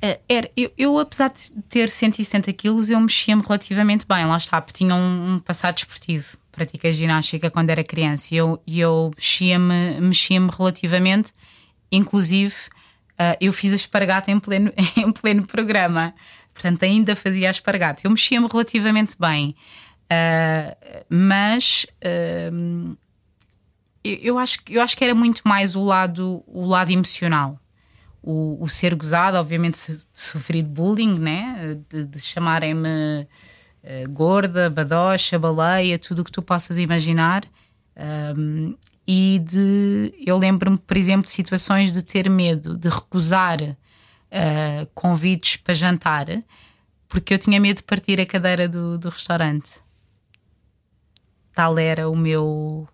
Eh, 0.00 0.20
Era, 0.28 0.50
eu, 0.56 0.70
eu, 0.78 0.98
apesar 0.98 1.30
de 1.30 1.50
ter 1.68 1.90
170 1.90 2.52
quilos, 2.52 2.88
eu 2.88 3.00
mexia-me 3.00 3.42
relativamente 3.42 4.06
bem. 4.06 4.24
Lá 4.26 4.36
está, 4.36 4.60
porque 4.60 4.78
tinha 4.78 4.94
um, 4.94 5.34
um 5.34 5.38
passado 5.40 5.74
desportivo. 5.74 6.36
Pratiquei 6.52 6.92
ginástica 6.92 7.50
quando 7.50 7.70
era 7.70 7.82
criança 7.82 8.34
e 8.34 8.36
eu, 8.36 8.62
e 8.64 8.78
eu 8.78 9.10
mexia-me 9.16 10.00
mexia 10.00 10.40
relativamente. 10.56 11.32
Inclusive, 11.90 12.54
eh, 13.18 13.36
eu 13.40 13.52
fiz 13.52 13.72
a 13.72 13.76
espargata 13.76 14.30
em 14.30 14.38
pleno, 14.38 14.72
em 14.96 15.10
pleno 15.10 15.46
programa. 15.46 16.14
portanto 16.54 16.84
ainda 16.84 17.16
fazia 17.16 17.50
espargate. 17.50 18.04
Eu 18.04 18.10
mexia-me 18.10 18.46
relativamente 18.50 19.16
bem, 19.18 19.54
uh, 20.04 21.04
mas 21.08 21.86
uh, 22.04 22.96
eu, 24.04 24.38
acho, 24.38 24.58
eu 24.68 24.80
acho 24.80 24.96
que 24.96 25.04
era 25.04 25.14
muito 25.14 25.42
mais 25.44 25.74
o 25.74 25.82
lado, 25.82 26.42
o 26.46 26.64
lado 26.64 26.90
emocional. 26.90 27.60
O, 28.22 28.62
o 28.62 28.68
ser 28.68 28.94
gozado, 28.94 29.36
obviamente, 29.36 29.92
de 29.92 30.06
sofrer 30.12 30.62
bullying, 30.62 31.18
né? 31.18 31.78
de, 31.88 32.04
de 32.04 32.20
chamarem-me 32.20 33.22
uh, 33.82 34.08
gorda, 34.10 34.68
badocha, 34.68 35.38
baleia, 35.38 35.98
tudo 35.98 36.22
o 36.22 36.24
que 36.24 36.32
tu 36.32 36.42
possas 36.42 36.78
imaginar. 36.78 37.44
Um, 38.36 38.76
e 39.10 39.38
de. 39.38 40.12
Eu 40.26 40.36
lembro-me, 40.36 40.76
por 40.76 40.94
exemplo, 40.94 41.24
de 41.24 41.30
situações 41.30 41.94
de 41.94 42.02
ter 42.02 42.28
medo, 42.28 42.76
de 42.76 42.90
recusar 42.90 43.58
uh, 43.62 44.86
convites 44.94 45.56
para 45.56 45.72
jantar, 45.72 46.26
porque 47.08 47.32
eu 47.32 47.38
tinha 47.38 47.58
medo 47.58 47.78
de 47.78 47.84
partir 47.84 48.20
a 48.20 48.26
cadeira 48.26 48.68
do, 48.68 48.98
do 48.98 49.08
restaurante. 49.08 49.80
Tal 51.54 51.78
era 51.78 52.06
o 52.10 52.14
meu, 52.14 52.86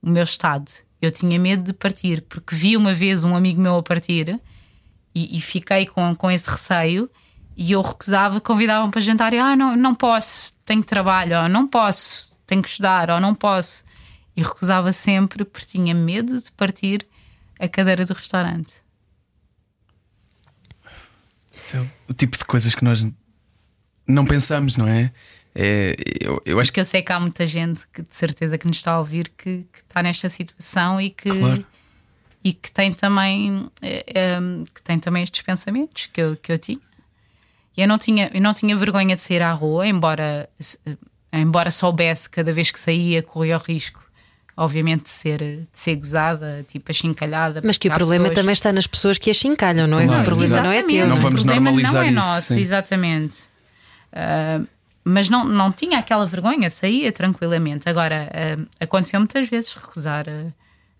o 0.00 0.10
meu 0.10 0.24
estado. 0.24 0.70
Eu 1.02 1.10
tinha 1.10 1.38
medo 1.38 1.64
de 1.64 1.74
partir, 1.74 2.22
porque 2.22 2.54
vi 2.54 2.74
uma 2.74 2.94
vez 2.94 3.22
um 3.22 3.36
amigo 3.36 3.60
meu 3.60 3.76
a 3.76 3.82
partir 3.82 4.40
e, 5.14 5.36
e 5.36 5.40
fiquei 5.42 5.84
com, 5.84 6.16
com 6.16 6.30
esse 6.30 6.48
receio. 6.48 7.10
E 7.54 7.72
eu 7.72 7.82
recusava, 7.82 8.40
convidavam 8.40 8.90
para 8.90 9.02
jantar 9.02 9.34
e 9.34 9.38
ah, 9.38 9.54
não, 9.54 9.76
não 9.76 9.94
posso, 9.94 10.54
tenho 10.64 10.82
trabalho, 10.82 11.42
ou 11.42 11.48
não 11.50 11.68
posso, 11.68 12.34
tenho 12.46 12.62
que 12.62 12.68
estudar, 12.70 13.10
ou 13.10 13.20
não 13.20 13.34
posso. 13.34 13.84
E 14.36 14.42
recusava 14.42 14.92
sempre 14.92 15.44
porque 15.44 15.66
tinha 15.66 15.94
medo 15.94 16.40
de 16.40 16.50
partir 16.52 17.06
a 17.58 17.68
cadeira 17.68 18.04
do 18.04 18.14
restaurante. 18.14 18.82
Isso 21.54 21.76
é 21.76 21.86
o 22.08 22.12
tipo 22.12 22.36
de 22.36 22.44
coisas 22.44 22.74
que 22.74 22.82
nós 22.82 23.06
não 24.06 24.24
pensamos, 24.24 24.76
não 24.76 24.88
é? 24.88 25.12
é 25.54 25.94
eu, 26.20 26.42
eu 26.44 26.58
acho 26.58 26.72
que 26.72 26.80
eu 26.80 26.84
sei 26.84 27.02
que 27.02 27.12
há 27.12 27.20
muita 27.20 27.46
gente 27.46 27.86
que 27.92 28.02
de 28.02 28.14
certeza 28.14 28.58
que 28.58 28.66
nos 28.66 28.78
está 28.78 28.92
a 28.92 28.98
ouvir 28.98 29.28
que, 29.28 29.64
que 29.72 29.78
está 29.78 30.02
nesta 30.02 30.28
situação 30.28 31.00
e 31.00 31.10
que 31.10 31.30
claro. 31.30 31.64
e 32.42 32.52
que 32.52 32.70
tem 32.70 32.92
também 32.92 33.70
é, 33.80 34.04
é, 34.08 34.38
que 34.74 34.82
tem 34.82 34.98
também 34.98 35.22
estes 35.22 35.42
pensamentos 35.42 36.08
que 36.12 36.20
eu, 36.20 36.36
que 36.36 36.50
eu 36.52 36.58
tinha. 36.58 36.80
E 37.76 37.80
eu 37.80 37.88
não 37.88 37.96
tinha, 37.96 38.30
eu 38.34 38.40
não 38.40 38.52
tinha 38.52 38.76
vergonha 38.76 39.14
de 39.14 39.22
sair 39.22 39.42
à 39.42 39.52
rua, 39.52 39.86
embora 39.86 40.48
embora 41.32 41.70
soubesse 41.70 42.28
cada 42.28 42.52
vez 42.52 42.70
que 42.70 42.80
saía 42.80 43.22
corria 43.22 43.56
o 43.56 43.60
risco 43.60 44.01
obviamente 44.56 45.04
de 45.04 45.10
ser, 45.10 45.38
de 45.38 45.66
ser 45.72 45.96
gozada, 45.96 46.64
tipo 46.66 46.90
achincalhada. 46.90 47.60
Mas 47.64 47.78
que 47.78 47.88
o 47.88 47.92
problema 47.92 48.24
pessoas... 48.24 48.38
também 48.38 48.52
está 48.52 48.72
nas 48.72 48.86
pessoas 48.86 49.18
que 49.18 49.30
achincalham, 49.30 49.86
não 49.86 49.98
é? 49.98 50.06
Claro, 50.06 50.22
o 50.22 50.24
problema 50.24 50.60
não 50.62 50.70
é 50.70 50.82
teu. 50.82 51.08
Não 51.08 51.16
vamos 51.16 51.42
o 51.42 51.44
problema 51.44 51.70
normalizar 51.70 51.92
não 51.94 52.02
é 52.02 52.06
isso, 52.06 52.14
nosso, 52.14 52.54
sim. 52.54 52.60
exatamente. 52.60 53.44
Uh, 54.12 54.66
mas 55.04 55.28
não, 55.28 55.44
não 55.44 55.72
tinha 55.72 55.98
aquela 55.98 56.26
vergonha, 56.26 56.70
saía 56.70 57.10
tranquilamente. 57.10 57.88
Agora, 57.88 58.30
uh, 58.58 58.66
aconteceu 58.78 59.18
muitas 59.18 59.48
vezes 59.48 59.74
recusar 59.74 60.26
uh, 60.28 60.52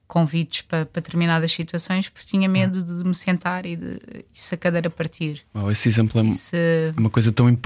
convites 0.07 0.63
para, 0.63 0.87
para 0.87 1.01
determinadas 1.01 1.53
situações 1.53 2.09
porque 2.09 2.27
tinha 2.27 2.49
medo 2.49 2.83
de 2.83 3.05
me 3.07 3.15
sentar 3.15 3.65
e 3.65 3.77
de 3.77 3.99
isso 4.33 4.55
a 4.55 4.59
cadeira 4.59 4.91
partir. 4.91 5.43
Wow, 5.55 5.71
esse 5.71 5.89
exemplo 5.89 6.21
é 6.21 6.25
isso... 6.25 6.57
uma 6.99 7.11
coisa 7.11 7.31
tão, 7.33 7.57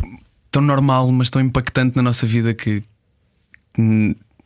tão 0.51 0.63
normal, 0.63 1.11
mas 1.11 1.31
tão 1.31 1.41
impactante 1.41 1.97
na 1.97 2.03
nossa 2.03 2.27
vida 2.27 2.53
que 2.53 2.83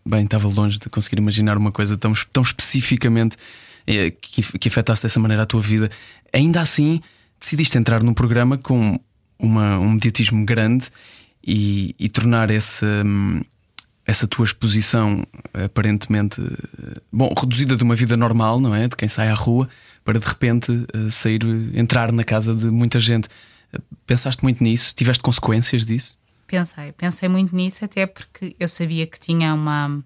bem, 0.05 0.25
estava 0.25 0.49
longe 0.49 0.79
de 0.79 0.89
conseguir 0.89 1.19
imaginar 1.19 1.57
uma 1.57 1.73
coisa 1.73 1.97
tão, 1.97 2.13
tão 2.33 2.43
especificamente 2.43 3.37
eh, 3.87 4.11
que, 4.11 4.43
que 4.59 4.69
afetasse 4.69 5.03
dessa 5.03 5.21
maneira 5.21 5.43
a 5.43 5.47
tua 5.47 5.61
vida. 5.61 5.91
Ainda 6.33 6.61
assim, 6.61 7.01
decidiste 7.39 7.79
entrar 7.79 8.03
num 8.03 8.15
programa 8.15 8.59
com 8.59 8.99
uma, 9.39 9.79
um 9.79 9.93
mediatismo 9.93 10.45
grande 10.45 10.91
e, 11.45 11.95
e 11.99 12.09
tornar 12.09 12.51
essa, 12.51 12.87
hum, 13.05 13.41
essa 14.07 14.27
tua 14.27 14.45
exposição 14.45 15.25
aparentemente 15.53 16.41
bom, 17.11 17.33
reduzida 17.39 17.77
de 17.77 17.83
uma 17.83 17.95
vida 17.95 18.17
normal, 18.17 18.61
não 18.61 18.75
é? 18.75 18.89
De 18.89 18.97
quem 18.97 19.09
sai 19.09 19.29
à 19.29 19.35
rua, 19.35 19.69
para 20.05 20.19
de 20.19 20.27
repente 20.27 20.85
eh, 20.93 21.11
sair, 21.11 21.41
entrar 21.75 22.13
na 22.13 22.25
casa 22.25 22.55
de 22.55 22.67
muita 22.67 23.01
gente. 23.01 23.29
Pensaste 24.07 24.43
muito 24.43 24.63
nisso? 24.63 24.95
Tiveste 24.95 25.23
consequências 25.23 25.87
disso? 25.87 26.20
Pensei, 26.51 26.91
pensei 26.91 27.29
muito 27.29 27.55
nisso, 27.55 27.85
até 27.85 28.07
porque 28.07 28.57
eu 28.59 28.67
sabia 28.67 29.07
que 29.07 29.21
tinha 29.21 29.55
uma, 29.55 30.03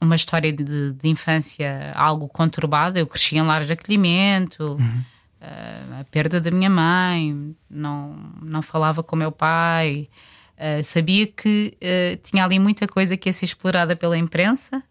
uma 0.00 0.16
história 0.16 0.50
de, 0.50 0.94
de 0.94 1.08
infância 1.08 1.92
algo 1.94 2.26
conturbada. 2.26 2.98
Eu 2.98 3.06
cresci 3.06 3.36
em 3.36 3.42
lares 3.42 3.66
de 3.66 3.74
acolhimento, 3.74 4.78
uhum. 4.80 5.04
uh, 5.42 6.00
a 6.00 6.04
perda 6.10 6.40
da 6.40 6.50
minha 6.50 6.70
mãe, 6.70 7.54
não, 7.68 8.16
não 8.40 8.62
falava 8.62 9.02
com 9.02 9.14
meu 9.14 9.30
pai. 9.30 10.08
Uh, 10.56 10.82
sabia 10.82 11.26
que 11.26 11.76
uh, 11.82 12.16
tinha 12.22 12.42
ali 12.42 12.58
muita 12.58 12.88
coisa 12.88 13.14
que 13.14 13.28
ia 13.28 13.32
ser 13.34 13.44
explorada 13.44 13.94
pela 13.94 14.16
imprensa, 14.16 14.82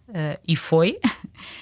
e 0.47 0.55
foi. 0.55 0.99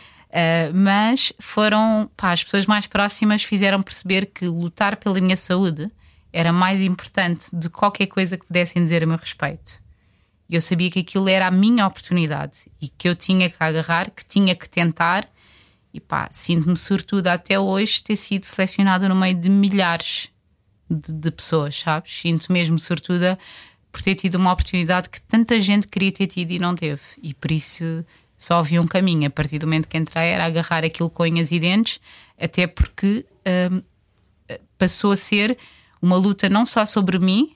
mas 0.73 1.31
foram 1.39 2.11
pá, 2.17 2.33
as 2.33 2.43
pessoas 2.43 2.65
mais 2.65 2.85
próximas 2.85 3.43
fizeram 3.43 3.81
perceber 3.81 4.25
que 4.25 4.45
lutar 4.45 4.97
pela 4.97 5.21
minha 5.21 5.37
saúde 5.37 5.89
era 6.33 6.51
mais 6.51 6.81
importante 6.81 7.55
de 7.55 7.69
qualquer 7.69 8.07
coisa 8.07 8.35
que 8.35 8.45
pudessem 8.45 8.83
dizer 8.83 9.03
a 9.03 9.05
meu 9.05 9.17
respeito. 9.17 9.79
Eu 10.49 10.59
sabia 10.59 10.89
que 10.89 10.99
aquilo 10.99 11.29
era 11.29 11.47
a 11.47 11.51
minha 11.51 11.85
oportunidade 11.85 12.61
e 12.81 12.87
que 12.87 13.07
eu 13.07 13.15
tinha 13.15 13.49
que 13.49 13.55
agarrar, 13.59 14.09
que 14.09 14.25
tinha 14.25 14.55
que 14.55 14.67
tentar. 14.67 15.29
E 15.93 15.99
pá, 15.99 16.27
sinto-me 16.31 16.75
sortuda 16.75 17.33
até 17.33 17.59
hoje 17.59 18.03
ter 18.03 18.15
sido 18.15 18.45
selecionada 18.45 19.07
no 19.07 19.15
meio 19.15 19.35
de 19.35 19.47
milhares 19.47 20.29
de, 20.89 21.13
de 21.13 21.31
pessoas, 21.31 21.79
sabes? 21.79 22.19
Sinto 22.19 22.51
mesmo 22.51 22.79
sortuda 22.79 23.37
por 23.91 24.01
ter 24.01 24.15
tido 24.15 24.35
uma 24.35 24.51
oportunidade 24.51 25.09
que 25.09 25.21
tanta 25.21 25.61
gente 25.61 25.87
queria 25.87 26.11
ter 26.11 26.27
tido 26.27 26.51
e 26.51 26.57
não 26.57 26.75
teve. 26.75 27.01
E 27.21 27.33
por 27.33 27.51
isso 27.51 28.03
só 28.37 28.57
havia 28.57 28.81
um 28.81 28.87
caminho. 28.87 29.27
A 29.27 29.29
partir 29.29 29.59
do 29.59 29.67
momento 29.67 29.87
que 29.87 29.97
entrei, 29.97 30.29
era 30.29 30.45
agarrar 30.45 30.83
aquilo 30.83 31.11
com 31.11 31.23
unhas 31.23 31.51
e 31.51 31.59
dentes, 31.59 31.99
até 32.39 32.65
porque 32.65 33.23
hum, 33.71 33.83
passou 34.77 35.11
a 35.11 35.17
ser 35.17 35.57
uma 36.03 36.17
luta 36.17 36.49
não 36.49 36.65
só 36.65 36.85
sobre 36.85 37.17
mim, 37.17 37.55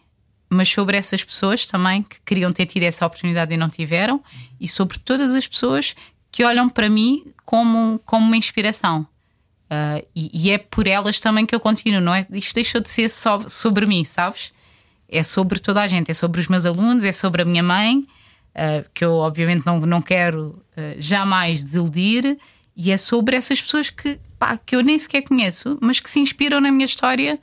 mas 0.50 0.70
sobre 0.70 0.96
essas 0.96 1.22
pessoas 1.22 1.66
também 1.66 2.02
que 2.02 2.16
queriam 2.26 2.50
ter 2.50 2.66
tido 2.66 2.84
essa 2.84 3.06
oportunidade 3.06 3.54
e 3.54 3.58
não 3.58 3.68
tiveram, 3.68 4.24
e 4.58 4.70
sobre 4.70 4.98
todas 5.00 5.36
as 5.36 5.46
pessoas 5.46 5.94
que 6.32 6.46
olham 6.46 6.70
para 6.70 6.90
mim 6.90 7.26
como, 7.44 8.00
como 8.06 8.26
uma 8.26 8.38
inspiração. 8.38 9.02
Uh, 9.66 10.08
e, 10.16 10.48
e, 10.48 10.50
é 10.50 10.58
por 10.58 10.88
elas 10.88 11.20
também 11.20 11.46
que 11.46 11.54
eu 11.54 11.60
continuo, 11.60 12.00
não 12.00 12.16
é? 12.16 12.26
Isto 12.32 12.56
deixou 12.56 12.80
de 12.80 12.90
ser 12.90 13.10
só 13.10 13.50
sobre 13.50 13.86
mim, 13.86 14.06
sabes? 14.06 14.54
É 15.10 15.22
sobre 15.24 15.60
toda 15.60 15.82
a 15.82 15.88
gente, 15.88 16.10
é 16.10 16.14
sobre 16.14 16.40
os 16.40 16.48
meus 16.48 16.66
alunos, 16.66 17.04
é 17.04 17.12
sobre 17.12 17.42
a 17.42 17.46
minha 17.46 17.64
mãe, 17.64 17.98
uh, 17.98 18.90
que 18.94 19.04
eu 19.04 19.16
obviamente 19.16 19.66
não, 19.66 19.82
não 19.82 20.02
quero 20.02 20.64
uh, 20.78 21.02
jamais 21.02 21.66
desiludir, 21.66 22.38
e 22.78 22.92
é 22.92 22.98
sobre 22.98 23.36
essas 23.36 23.60
pessoas 23.60 23.90
que, 23.90 24.18
pá, 24.40 24.58
que 24.58 24.74
eu 24.74 24.82
nem 24.82 24.98
sequer 24.98 25.24
conheço, 25.24 25.78
mas 25.82 26.00
que 26.00 26.10
se 26.10 26.22
inspiram 26.22 26.62
na 26.62 26.72
minha 26.72 26.86
história 26.86 27.38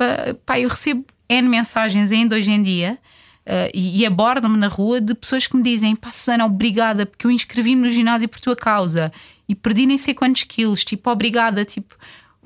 pá, 0.00 0.34
pá 0.46 0.58
eu 0.58 0.70
recebo 0.70 1.04
N 1.28 1.46
mensagens 1.46 2.10
ainda 2.10 2.34
hoje 2.34 2.50
em 2.50 2.62
dia 2.62 2.98
uh, 3.46 3.70
e, 3.74 4.00
e 4.00 4.06
abordo-me 4.06 4.56
na 4.56 4.66
rua 4.66 4.98
de 4.98 5.14
pessoas 5.14 5.46
que 5.46 5.54
me 5.54 5.62
dizem: 5.62 5.94
pá, 5.94 6.10
Susana, 6.10 6.46
obrigada, 6.46 7.04
porque 7.04 7.26
eu 7.26 7.30
inscrevi-me 7.30 7.82
no 7.82 7.90
ginásio 7.90 8.28
por 8.28 8.40
tua 8.40 8.56
causa 8.56 9.12
e 9.46 9.54
perdi 9.54 9.84
nem 9.84 9.98
sei 9.98 10.14
quantos 10.14 10.44
quilos. 10.44 10.84
Tipo, 10.84 11.10
obrigada. 11.10 11.64
Tipo, 11.64 11.94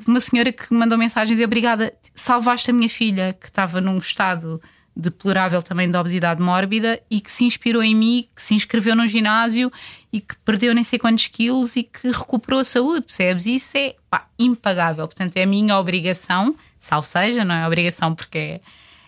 uma 0.06 0.18
senhora 0.18 0.50
que 0.50 0.74
mandou 0.74 0.98
mensagens 0.98 1.38
e 1.38 1.44
obrigada, 1.44 1.94
salvaste 2.14 2.70
a 2.70 2.74
minha 2.74 2.88
filha 2.88 3.36
que 3.38 3.46
estava 3.46 3.80
num 3.80 3.98
estado 3.98 4.60
deplorável 4.96 5.60
também 5.62 5.90
de 5.90 5.96
obesidade 5.96 6.40
mórbida 6.40 7.00
e 7.10 7.20
que 7.20 7.30
se 7.30 7.44
inspirou 7.44 7.82
em 7.82 7.94
mim, 7.94 8.28
que 8.34 8.40
se 8.40 8.54
inscreveu 8.54 8.94
no 8.94 9.06
ginásio 9.06 9.72
e 10.14 10.20
que 10.20 10.36
perdeu 10.44 10.72
nem 10.72 10.84
sei 10.84 10.96
quantos 10.96 11.26
quilos 11.26 11.74
e 11.74 11.82
que 11.82 12.08
recuperou 12.08 12.60
a 12.60 12.64
saúde, 12.64 13.02
percebes? 13.02 13.46
Isso 13.46 13.76
é 13.76 13.96
pá, 14.08 14.22
impagável. 14.38 15.08
Portanto, 15.08 15.36
é 15.36 15.42
a 15.42 15.46
minha 15.46 15.76
obrigação, 15.76 16.54
salvo 16.78 17.04
seja, 17.04 17.44
não 17.44 17.52
é 17.52 17.66
obrigação 17.66 18.14
porque 18.14 18.38
é, 18.38 18.60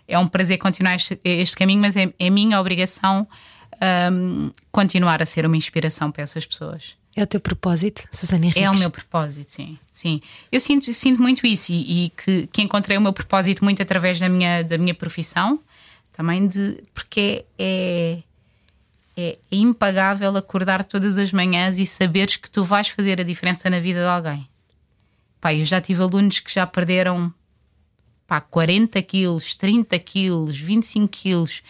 é 0.09 0.19
um 0.19 0.27
prazer 0.27 0.59
continuar 0.59 0.97
este, 0.97 1.17
este 1.23 1.55
caminho, 1.55 1.81
mas 1.81 1.95
é, 1.97 2.13
é 2.19 2.29
minha 2.29 2.61
obrigação 2.61 3.25
um, 4.13 4.51
continuar 4.73 5.23
a 5.23 5.27
ser 5.27 5.47
uma 5.47 5.57
inspiração 5.57 6.11
para 6.11 6.25
essas 6.25 6.45
pessoas. 6.45 6.97
É 7.15 7.23
o 7.23 7.27
teu 7.27 7.39
propósito, 7.39 8.03
Susana 8.11 8.47
Henriques? 8.47 8.65
É 8.65 8.69
o 8.69 8.77
meu 8.77 8.91
propósito, 8.91 9.53
sim. 9.53 9.79
sim. 9.93 10.21
Eu 10.51 10.59
sinto, 10.59 10.93
sinto 10.93 11.23
muito 11.23 11.47
isso 11.47 11.71
e, 11.71 12.07
e 12.07 12.09
que, 12.09 12.49
que, 12.49 12.63
encontrei 12.63 12.99
o 12.99 13.01
meu 13.01 13.13
propósito 13.13 13.63
muito 13.63 13.81
através 13.81 14.19
da 14.19 14.29
minha, 14.29 14.65
da 14.65 14.77
minha 14.77 14.93
profissão, 14.93 15.61
também 16.13 16.49
de. 16.49 16.83
porque 16.93 17.45
é, 17.57 18.25
é, 19.17 19.39
impagável 19.51 20.37
acordar 20.37 20.85
todas 20.85 21.19
as 21.19 21.33
manhãs 21.33 21.79
e 21.79 21.87
saberes 21.87 22.37
que 22.37 22.51
tu 22.51 22.63
vais 22.63 22.89
fazer 22.89 23.21
a 23.21 23.25
diferença 23.25 23.71
na 23.71 23.81
vida 23.81 24.01
de 24.01 24.07
alguém. 24.07 24.49
Pá, 25.41 25.55
eu 25.55 25.65
já 25.65 25.81
tive 25.81 26.03
alunos 26.03 26.41
que 26.41 26.53
já 26.53 26.67
perderam 26.67 27.33
pá, 28.27 28.41
40 28.41 29.01
quilos, 29.03 29.55
30 29.55 29.99
quilos, 29.99 30.57
25 30.59 31.09
quilos 31.09 31.63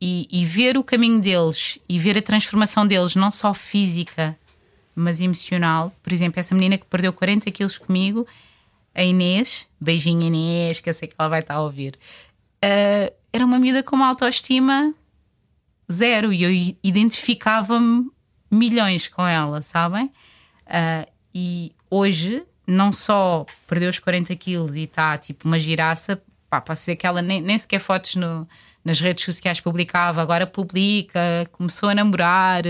e, 0.00 0.28
e 0.30 0.44
ver 0.44 0.76
o 0.76 0.84
caminho 0.84 1.20
deles 1.20 1.78
e 1.88 1.98
ver 1.98 2.18
a 2.18 2.22
transformação 2.22 2.86
deles, 2.86 3.14
não 3.14 3.30
só 3.30 3.54
física, 3.54 4.36
mas 4.94 5.20
emocional. 5.20 5.92
Por 6.02 6.12
exemplo, 6.12 6.40
essa 6.40 6.54
menina 6.54 6.76
que 6.76 6.86
perdeu 6.86 7.12
40 7.12 7.50
quilos 7.50 7.78
comigo, 7.78 8.26
a 8.94 9.02
Inês, 9.02 9.68
beijinho 9.80 10.22
Inês, 10.22 10.80
que 10.80 10.90
eu 10.90 10.94
sei 10.94 11.08
que 11.08 11.14
ela 11.18 11.28
vai 11.28 11.40
estar 11.40 11.54
a 11.54 11.62
ouvir 11.62 11.98
uh, 12.62 13.12
era 13.32 13.44
uma 13.44 13.58
miúda 13.58 13.82
com 13.82 13.96
uma 13.96 14.08
autoestima 14.08 14.94
zero 15.92 16.32
e 16.32 16.42
eu 16.42 16.76
identificava-me 16.82 18.10
milhões 18.50 19.08
com 19.08 19.26
ela, 19.26 19.62
sabem? 19.62 20.06
Uh, 20.66 21.10
e 21.34 21.72
hoje, 21.90 22.44
não 22.66 22.92
só 22.92 23.46
perdeu 23.66 23.88
os 23.88 23.98
40 23.98 24.34
quilos 24.36 24.76
e 24.76 24.82
está 24.82 25.16
tipo 25.16 25.46
uma 25.46 25.58
giraça, 25.58 26.22
pá, 26.48 26.60
posso 26.60 26.82
dizer 26.82 26.96
que 26.96 27.06
ela 27.06 27.22
nem, 27.22 27.40
nem 27.40 27.58
sequer 27.58 27.78
fotos 27.78 28.14
no, 28.14 28.46
nas 28.84 29.00
redes 29.00 29.24
sociais 29.24 29.60
publicava, 29.60 30.20
agora 30.20 30.46
publica, 30.46 31.20
começou 31.52 31.88
a 31.88 31.94
namorar, 31.94 32.62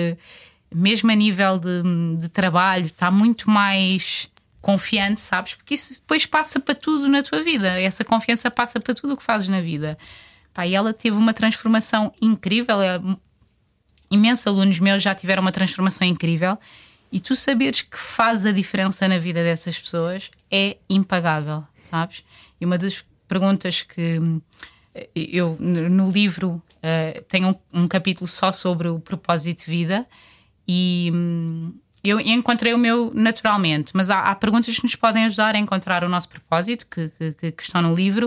mesmo 0.73 1.11
a 1.11 1.15
nível 1.15 1.59
de, 1.59 1.83
de 2.19 2.29
trabalho, 2.29 2.87
está 2.87 3.11
muito 3.11 3.51
mais 3.51 4.31
confiante, 4.61 5.21
sabes? 5.21 5.55
Porque 5.55 5.75
isso 5.75 6.01
depois 6.01 6.25
passa 6.25 6.61
para 6.61 6.75
tudo 6.75 7.09
na 7.09 7.23
tua 7.23 7.43
vida, 7.43 7.81
essa 7.81 8.05
confiança 8.05 8.51
passa 8.51 8.79
para 8.79 8.95
tudo 8.95 9.15
o 9.15 9.17
que 9.17 9.23
fazes 9.23 9.49
na 9.49 9.61
vida. 9.61 9.99
Pá, 10.53 10.67
e 10.67 10.75
ela 10.75 10.93
teve 10.93 11.17
uma 11.17 11.33
transformação 11.33 12.13
incrível. 12.21 12.81
É, 12.81 13.01
imensos 14.11 14.47
alunos 14.47 14.79
meus 14.79 15.03
já 15.03 15.15
tiveram 15.15 15.43
uma 15.43 15.53
transformação 15.53 16.07
incrível. 16.07 16.59
E 17.11 17.21
tu 17.21 17.37
saberes 17.37 17.83
que 17.83 17.99
faz 17.99 18.47
a 18.47 18.53
diferença 18.53 19.07
na 19.07 19.19
vida 19.19 19.43
dessas 19.43 19.79
pessoas 19.79 20.31
é 20.51 20.79
impagável, 20.89 21.63
sabes? 21.81 22.25
E 22.61 22.65
uma 22.65 22.79
das 22.79 23.05
perguntas 23.29 23.83
que 23.83 24.19
eh, 24.95 25.09
eu 25.15 25.57
no 25.59 26.11
livro 26.11 26.53
uh, 26.53 27.23
tenho 27.29 27.51
um, 27.51 27.83
um, 27.83 27.87
capítulo 27.89 28.27
só 28.27 28.51
sobre 28.51 28.89
o 28.89 28.99
propósito 28.99 29.65
de 29.65 29.71
vida 29.71 30.07
e 30.67 31.11
um, 31.13 31.75
eu 32.03 32.19
encontrei 32.19 32.73
o 32.73 32.79
meu 32.79 33.13
naturalmente, 33.15 33.93
mas 33.95 34.11
há, 34.11 34.21
há, 34.21 34.35
perguntas 34.35 34.75
que 34.75 34.83
nos 34.83 34.97
podem 34.97 35.25
ajudar 35.25 35.55
a 35.55 35.59
encontrar 35.59 36.05
o 36.05 36.09
nosso 36.09 36.29
propósito 36.29 36.87
que, 36.87 37.11
que, 37.11 37.53
que 37.53 37.63
estão 37.63 37.83
no 37.83 37.95
livro. 37.95 38.27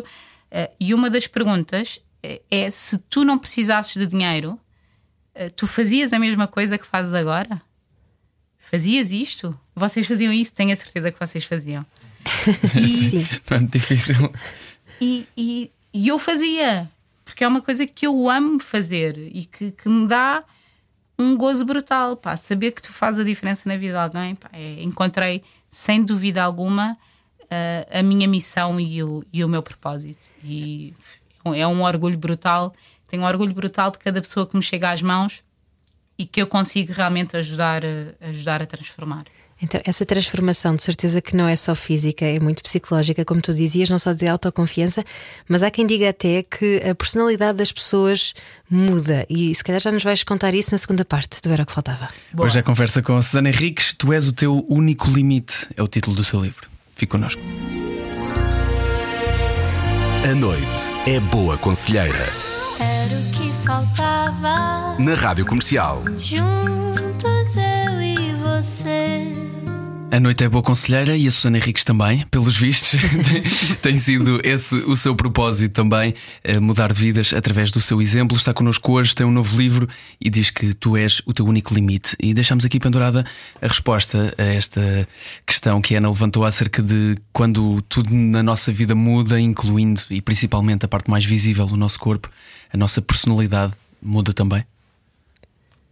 Uh, 0.52 0.72
e 0.80 0.94
uma 0.94 1.10
das 1.10 1.28
perguntas 1.28 2.00
é 2.50 2.70
se 2.70 2.98
tu 2.98 3.24
não 3.24 3.38
precisasses 3.38 3.96
de 3.96 4.08
dinheiro, 4.08 4.60
uh, 5.36 5.50
tu 5.56 5.68
fazias 5.68 6.14
a 6.14 6.20
mesma 6.20 6.48
coisa 6.48 6.78
que 6.78 6.86
fazes 6.86 7.14
agora? 7.14 7.62
Fazias 8.58 9.12
isto? 9.12 9.58
Vocês 9.76 10.08
faziam 10.08 10.34
isso? 10.34 10.54
Tenho 10.54 10.74
a 10.74 10.76
certeza 10.76 11.12
que 11.12 11.20
vocês 11.20 11.44
faziam. 11.44 11.86
E, 12.76 12.88
Sim. 12.88 13.28
Muito 13.52 13.72
difícil. 13.72 14.34
E, 15.00 15.28
e, 15.38 15.72
e, 15.94 16.08
eu 16.08 16.18
fazia, 16.18 16.90
porque 17.24 17.44
é 17.44 17.48
uma 17.48 17.62
coisa 17.62 17.86
que 17.86 18.08
eu 18.08 18.28
amo 18.30 18.60
fazer 18.60 19.18
e 19.18 19.46
que, 19.46 19.72
que 19.72 19.88
me 19.88 20.08
dá 20.08 20.44
um 21.20 21.38
gozo 21.38 21.64
brutal. 21.64 22.18
Pá, 22.18 22.36
saber 22.36 22.72
que 22.72 22.82
tu 22.82 22.92
fazes 22.92 23.22
a 23.22 23.24
diferença 23.24 23.70
na 23.70 23.78
vida 23.78 23.94
de 23.94 24.00
alguém. 24.00 24.36
Pá, 24.36 24.50
é, 24.52 24.82
encontrei, 24.82 25.44
sem 25.70 26.04
dúvida 26.04 26.42
alguma, 26.42 26.98
a, 27.50 28.00
a 28.00 28.04
minha 28.04 28.28
missão 28.28 28.80
e 28.80 29.04
o, 29.04 29.24
e 29.32 29.44
o 29.44 29.48
meu 29.48 29.62
propósito. 29.62 30.32
E 30.44 30.94
é 31.54 31.68
um 31.68 31.84
orgulho 31.84 32.18
brutal. 32.18 32.74
Tenho 33.08 33.24
um 33.24 33.26
orgulho 33.26 33.54
brutal 33.54 33.92
de 33.92 34.00
cada 34.00 34.22
pessoa 34.22 34.48
que 34.48 34.56
me 34.56 34.64
chega 34.64 34.92
às 34.92 35.02
mãos 35.02 35.44
e 36.18 36.26
que 36.26 36.42
eu 36.42 36.48
consigo 36.48 36.94
realmente 36.94 37.36
ajudar, 37.38 37.84
a, 37.86 38.28
ajudar 38.30 38.62
a 38.62 38.66
transformar. 38.66 39.24
Então, 39.62 39.80
essa 39.86 40.06
transformação, 40.06 40.76
de 40.76 40.84
certeza 40.84 41.22
que 41.22 41.36
não 41.36 41.48
é 41.48 41.56
só 41.56 41.74
física, 41.74 42.26
é 42.26 42.40
muito 42.42 42.62
psicológica, 42.62 43.24
como 43.24 43.42
tu 43.42 43.54
dizias, 43.54 43.90
não 43.90 43.98
só 43.98 44.12
de 44.12 44.28
autoconfiança, 44.28 45.04
mas 45.48 45.64
há 45.64 45.72
quem 45.72 45.88
diga 45.88 46.10
até 46.10 46.44
que 46.44 46.82
a 46.84 46.94
personalidade 46.94 47.58
das 47.58 47.72
pessoas 47.72 48.34
muda. 48.70 49.26
E 49.30 49.56
se 49.56 49.64
calhar 49.64 49.80
já 49.80 49.92
nos 49.92 50.04
vais 50.04 50.24
contar 50.24 50.54
isso 50.54 50.72
na 50.72 50.78
segunda 50.78 51.06
parte 51.06 51.42
do 51.42 51.52
Era 51.52 51.64
o 51.64 51.66
que 51.66 51.72
Faltava. 51.72 52.10
Boa. 52.34 52.48
Hoje 52.48 52.58
é 52.58 52.60
a 52.60 52.64
conversa 52.64 53.02
com 53.02 53.16
a 53.16 53.22
Susana 53.22 53.48
Henriques. 53.48 53.94
Tu 53.94 54.12
és 54.12 54.28
o 54.28 54.34
teu 54.34 54.66
único 54.68 55.10
limite, 55.10 55.68
é 55.78 55.82
o 55.82 55.88
título 55.88 56.18
do 56.18 56.24
seu 56.24 56.42
livro. 56.42 56.68
Fique 56.96 57.12
connosco. 57.12 57.42
A 60.28 60.34
noite 60.34 60.90
é 61.06 61.20
boa 61.20 61.56
conselheira. 61.56 62.26
Era 62.80 63.16
o 63.16 63.32
que 63.32 63.52
faltava. 63.64 64.96
Na 64.98 65.14
Rádio 65.14 65.46
Comercial. 65.46 66.02
Juntos 66.18 67.56
eu 67.56 68.02
e 68.02 68.34
você. 68.34 69.45
A 70.16 70.20
noite 70.22 70.46
é 70.46 70.48
boa 70.48 70.64
conselheira 70.64 71.18
e 71.18 71.28
a 71.28 71.32
Susana 71.32 71.58
Henriques 71.58 71.84
também, 71.84 72.26
pelos 72.28 72.56
vistos. 72.56 72.98
tem, 73.84 73.98
sido 73.98 74.40
esse 74.46 74.74
o 74.74 74.96
seu 74.96 75.14
propósito 75.14 75.74
também, 75.74 76.16
eh, 76.42 76.58
mudar 76.58 76.94
vidas 76.94 77.34
através 77.34 77.70
do 77.70 77.82
seu 77.82 78.02
exemplo. 78.02 78.38
Está 78.38 78.54
connosco 78.54 78.94
hoje, 78.94 79.14
tem 79.14 79.28
um 79.28 79.32
novo 79.32 79.60
livro 79.60 79.90
e 80.22 80.30
diz 80.30 80.50
que 80.50 80.74
tu 80.74 80.96
és 80.96 81.22
o 81.26 81.34
teu 81.34 81.46
único 81.46 81.74
limite. 81.74 82.16
E 82.18 82.34
deixamos 82.34 82.64
aqui 82.64 82.80
pendurada 82.80 83.26
a 83.62 83.68
resposta 83.68 84.34
a 84.38 84.42
esta 84.42 85.06
questão 85.46 85.82
que 85.82 85.96
a 85.96 85.98
Ana 85.98 86.08
levantou 86.08 86.46
acerca 86.46 86.82
de 86.82 87.18
quando 87.34 87.82
tudo 87.82 88.16
na 88.16 88.42
nossa 88.42 88.72
vida 88.72 88.96
muda, 88.96 89.38
incluindo 89.38 90.00
e 90.10 90.22
principalmente 90.22 90.86
a 90.86 90.88
parte 90.88 91.12
mais 91.12 91.26
visível 91.26 91.66
do 91.66 91.76
nosso 91.76 92.00
corpo, 92.00 92.32
a 92.72 92.78
nossa 92.78 93.02
personalidade 93.02 93.74
muda 94.02 94.32
também? 94.32 94.64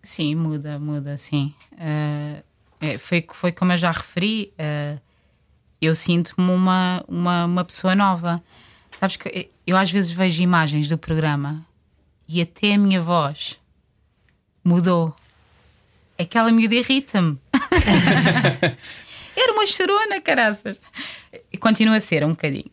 Sim, 0.01 0.35
muda, 0.35 0.79
muda, 0.79 1.17
sim. 1.17 1.53
Uh 1.73 2.52
é, 2.83 2.97
foi, 2.97 3.25
foi 3.33 3.53
como 3.53 3.71
eu 3.71 3.77
já 3.77 3.91
referi, 3.91 4.53
uh, 4.59 4.99
eu 5.81 5.95
sinto-me 5.95 6.51
uma, 6.51 7.01
uma, 7.07 7.45
uma 7.45 7.63
pessoa 7.63 7.95
nova. 7.95 8.43
Sabes 8.91 9.15
que 9.15 9.49
eu 9.65 9.77
às 9.77 9.89
vezes 9.89 10.11
vejo 10.11 10.43
imagens 10.43 10.89
do 10.89 10.97
programa 10.97 11.65
e 12.27 12.41
até 12.41 12.73
a 12.73 12.77
minha 12.77 13.01
voz 13.01 13.57
mudou. 14.61 15.15
Aquela 16.19 16.51
miúda 16.51 16.75
irrita-me. 16.75 17.39
Era 19.35 19.53
uma 19.53 19.65
chorona, 19.65 20.19
caraças. 20.19 20.79
E 21.51 21.57
continua 21.57 21.95
a 21.95 22.01
ser 22.01 22.25
um 22.25 22.31
bocadinho. 22.31 22.69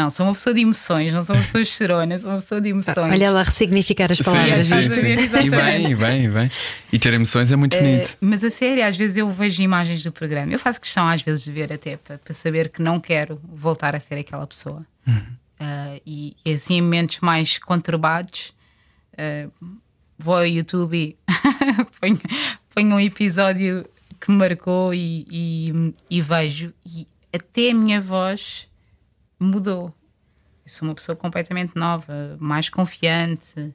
Não, 0.00 0.08
sou 0.08 0.24
uma 0.24 0.32
pessoa 0.32 0.54
de 0.54 0.62
emoções, 0.62 1.12
não 1.12 1.22
sou 1.22 1.36
uma 1.36 1.42
pessoa 1.42 1.62
chorona, 1.62 2.18
sou 2.18 2.30
uma 2.30 2.40
pessoa 2.40 2.58
de 2.58 2.70
emoções. 2.70 3.12
Olha 3.12 3.30
lá, 3.30 3.42
ressignificar 3.42 4.10
as 4.10 4.18
palavras, 4.18 4.64
sim, 4.64 4.80
sim, 4.80 4.94
sim. 4.94 5.02
E 5.44 5.50
bem, 5.50 5.90
e 5.90 5.94
bem, 5.94 6.24
e 6.24 6.28
bem. 6.28 6.50
E 6.90 6.98
ter 6.98 7.12
emoções 7.12 7.52
é 7.52 7.56
muito 7.56 7.76
uh, 7.76 7.80
bonito. 7.80 8.16
Mas 8.18 8.42
a 8.42 8.48
sério, 8.48 8.82
às 8.82 8.96
vezes 8.96 9.18
eu 9.18 9.30
vejo 9.30 9.60
imagens 9.60 10.02
do 10.02 10.10
programa. 10.10 10.50
Eu 10.50 10.58
faço 10.58 10.80
questão, 10.80 11.06
às 11.06 11.20
vezes, 11.20 11.44
de 11.44 11.52
ver 11.52 11.70
até 11.70 11.98
para, 11.98 12.16
para 12.16 12.32
saber 12.32 12.70
que 12.70 12.80
não 12.80 12.98
quero 12.98 13.38
voltar 13.46 13.94
a 13.94 14.00
ser 14.00 14.14
aquela 14.14 14.46
pessoa. 14.46 14.86
Uhum. 15.06 15.16
Uh, 15.16 16.00
e, 16.06 16.34
e, 16.46 16.54
assim, 16.54 16.78
em 16.78 16.82
momentos 16.82 17.20
mais 17.20 17.58
conturbados, 17.58 18.54
uh, 19.12 19.52
vou 20.18 20.34
ao 20.34 20.46
YouTube 20.46 20.96
e 20.96 21.16
ponho, 22.00 22.18
ponho 22.74 22.94
um 22.94 23.00
episódio 23.00 23.86
que 24.18 24.30
me 24.30 24.38
marcou 24.38 24.94
e, 24.94 25.26
e, 25.30 25.94
e 26.08 26.22
vejo. 26.22 26.72
E 26.86 27.06
até 27.34 27.72
a 27.72 27.74
minha 27.74 28.00
voz 28.00 28.69
mudou. 29.40 29.94
Eu 30.64 30.70
sou 30.70 30.88
uma 30.88 30.94
pessoa 30.94 31.16
completamente 31.16 31.74
nova, 31.74 32.36
mais 32.38 32.68
confiante, 32.68 33.74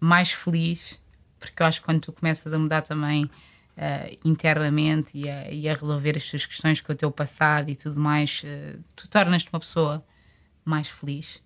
mais 0.00 0.32
feliz, 0.32 1.00
porque 1.38 1.62
eu 1.62 1.66
acho 1.66 1.80
que 1.80 1.86
quando 1.86 2.00
tu 2.00 2.12
começas 2.12 2.52
a 2.52 2.58
mudar 2.58 2.82
também 2.82 3.24
uh, 3.24 4.18
internamente 4.24 5.16
e 5.16 5.28
a, 5.28 5.50
e 5.50 5.68
a, 5.68 5.74
resolver 5.74 6.16
as 6.16 6.28
tuas 6.28 6.44
questões 6.44 6.80
com 6.80 6.92
o 6.92 6.96
teu 6.96 7.10
passado 7.10 7.70
e 7.70 7.76
tudo 7.76 8.00
mais, 8.00 8.42
uh, 8.44 8.78
tu 8.96 9.08
tornas-te 9.08 9.48
uma 9.52 9.60
pessoa 9.60 10.04
mais 10.64 10.88
feliz. 10.88 11.42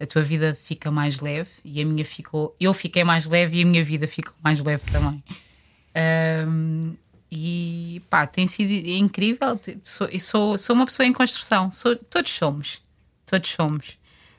A 0.00 0.06
tua 0.06 0.22
vida 0.22 0.54
fica 0.54 0.90
mais 0.90 1.20
leve 1.20 1.50
e 1.62 1.80
a 1.80 1.84
minha 1.84 2.04
ficou. 2.04 2.56
Eu 2.58 2.72
fiquei 2.72 3.04
mais 3.04 3.26
leve 3.26 3.58
e 3.58 3.62
a 3.62 3.66
minha 3.66 3.84
vida 3.84 4.08
ficou 4.08 4.34
mais 4.42 4.64
leve 4.64 4.90
também. 4.90 5.22
Um, 6.48 6.96
e 7.30 8.02
pá, 8.10 8.26
tem 8.26 8.48
sido 8.48 8.72
incrível. 8.88 9.58
Sou, 9.82 10.08
sou, 10.18 10.58
sou 10.58 10.76
uma 10.76 10.86
pessoa 10.86 11.06
em 11.06 11.12
construção, 11.12 11.70
sou, 11.70 11.94
todos 11.96 12.32
somos, 12.32 12.82
todos 13.24 13.50
somos, 13.50 13.98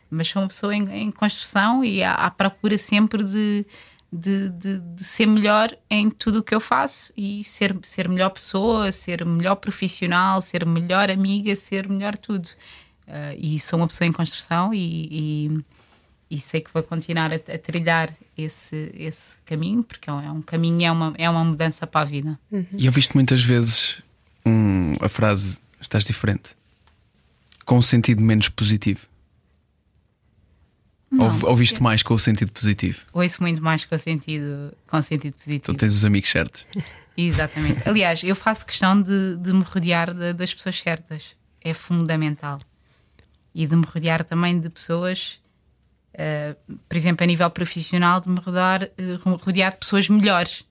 mas 0.10 0.27
sou 0.27 0.41
uma 0.41 0.47
pessoa 0.49 0.75
em, 0.75 0.89
em 0.91 1.12
construção 1.12 1.84
e 1.84 2.04
à, 2.04 2.13
à 2.15 2.30
procura 2.32 2.77
sempre 2.77 3.23
de, 3.23 3.65
de, 4.12 4.49
de, 4.49 4.80
de, 4.80 5.04
ser 5.04 5.25
melhor 5.25 5.75
em 5.89 6.10
tudo 6.10 6.39
o 6.39 6.43
que 6.43 6.54
eu 6.54 6.60
faço 6.60 7.13
e 7.15 7.43
ser, 7.45 7.77
ser 7.84 8.10
melhor 8.10 8.32
pessoa, 8.32 8.91
ser 8.91 9.25
melhor 9.25 9.56
profissional, 9.56 10.41
ser 10.41 10.65
melhor 10.65 11.10
amiga, 11.10 11.56
ser 11.56 11.88
melhor 11.88 12.17
tudo. 12.17 12.49
Uh, 13.08 13.36
e 13.38 13.60
sou 13.60 13.80
uma 13.80 13.88
pessoa 13.88 14.08
em 14.08 14.12
construção 14.12 14.73
e, 14.73 15.08
e 15.12 15.63
e 16.32 16.39
sei 16.39 16.62
que 16.62 16.74
vou 16.74 16.82
continuar 16.82 17.34
a, 17.34 17.36
a, 17.36 17.58
trilhar 17.58 18.10
esse, 18.38 18.89
esse 18.98 19.36
caminho, 19.46 19.84
porque 19.84 20.10
é 20.10 20.13
um 20.13 20.39
é 20.39 20.44
caminho, 20.46 20.86
é 20.86 20.89
uma, 20.89 21.13
é 21.17 21.30
uma 21.30 21.44
mudança 21.44 21.86
para 21.86 22.02
a 22.02 22.06
vida. 22.06 22.39
Uhum. 22.50 22.65
E 22.72 22.86
eu 22.86 22.91
visto 22.91 23.13
muitas 23.15 23.44
vezes 23.44 24.02
um, 24.46 24.96
a 25.02 25.10
frase 25.10 25.60
estás 25.82 26.06
diferente 26.06 26.56
com 27.65 27.78
um 27.78 27.82
sentido 27.82 28.22
menos 28.22 28.48
positivo. 28.48 29.06
Não, 31.12 31.28
ou, 31.28 31.50
ou 31.50 31.56
viste 31.58 31.84
mais 31.84 32.02
com 32.02 32.13
o 32.13 32.20
sentido 32.20 32.54
positivo? 32.54 33.02
Ouço 33.12 33.44
muito 33.44 33.62
mais 33.62 33.84
com 33.84 33.94
o 33.94 34.00
sentido, 34.00 34.74
com 34.88 34.98
o 34.98 35.04
sentido 35.04 35.34
positivo. 35.34 35.63
Então 35.63 35.76
tens 35.76 35.94
os 35.94 36.06
amigos 36.06 36.32
certos. 36.32 36.65
Exatamente. 37.17 37.88
Aliás, 37.88 38.24
eu 38.24 38.38
faço 38.38 38.65
questão 38.65 39.02
de, 39.02 39.36
de 39.36 39.52
me 39.52 39.63
rodear 39.63 40.13
de, 40.13 40.32
das 40.32 40.54
pessoas 40.54 40.80
certas. 40.80 41.36
É 41.60 41.74
fundamental. 41.74 42.58
E 43.54 43.67
de 43.67 43.76
me 43.76 43.84
rodear 43.86 44.24
também 44.24 44.58
de 44.58 44.70
pessoas 44.70 45.40
uh, 46.15 46.78
por 46.88 46.95
exemplo, 46.95 47.24
a 47.24 47.28
nível 47.28 47.50
profissional, 47.50 48.19
de 48.19 48.30
me 48.30 48.39
rodear, 48.39 48.84
uh, 48.84 49.36
rodear 49.36 49.71
de 49.71 49.78
pessoas 49.78 50.10
melhores. 50.10 50.63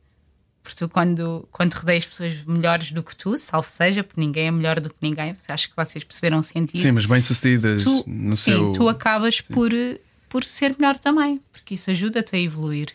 Porque 0.63 0.77
tu, 0.77 0.89
quando, 0.89 1.49
quando 1.51 1.73
rodeias 1.73 2.05
pessoas 2.05 2.45
melhores 2.45 2.93
do 2.93 3.03
que 3.03 3.17
tu, 3.17 3.37
salvo 3.39 3.69
seja, 3.69 4.05
porque 4.05 4.21
ninguém 4.21 4.49
é 4.49 4.51
melhor 4.51 4.79
do 4.79 4.91
que 4.91 4.97
ninguém, 5.01 5.35
acho 5.49 5.71
que 5.71 5.77
vocês 5.77 6.05
perceberam 6.05 6.39
o 6.39 6.43
sentido. 6.43 6.81
Sim, 6.81 6.93
mas 6.93 7.07
bem-sucedidas 7.07 7.85
no 8.07 8.37
sim, 8.37 8.53
seu. 8.53 8.73
tu 8.73 8.89
acabas 8.89 9.37
sim. 9.37 9.45
por, 9.45 9.71
por 10.29 10.45
ser 10.45 10.77
melhor 10.79 10.99
também, 10.99 11.41
porque 11.51 11.75
isso 11.75 11.91
ajuda-te 11.91 12.37
a 12.37 12.39
evoluir. 12.39 12.89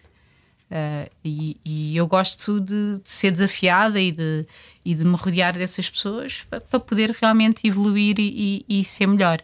Uh, 0.65 1.09
e, 1.23 1.57
e, 1.63 1.97
eu 1.97 2.07
gosto 2.07 2.59
de, 2.59 2.97
de, 2.97 3.09
ser 3.09 3.31
desafiada 3.31 3.99
e 4.01 4.11
de, 4.11 4.47
e 4.83 4.95
de 4.95 5.05
me 5.05 5.15
rodear 5.15 5.53
dessas 5.53 5.87
pessoas 5.87 6.43
para, 6.49 6.59
para 6.59 6.79
poder 6.79 7.11
realmente 7.11 7.67
evoluir 7.67 8.15
e, 8.19 8.65
e, 8.67 8.79
e, 8.79 8.83
ser 8.83 9.05
melhor. 9.05 9.41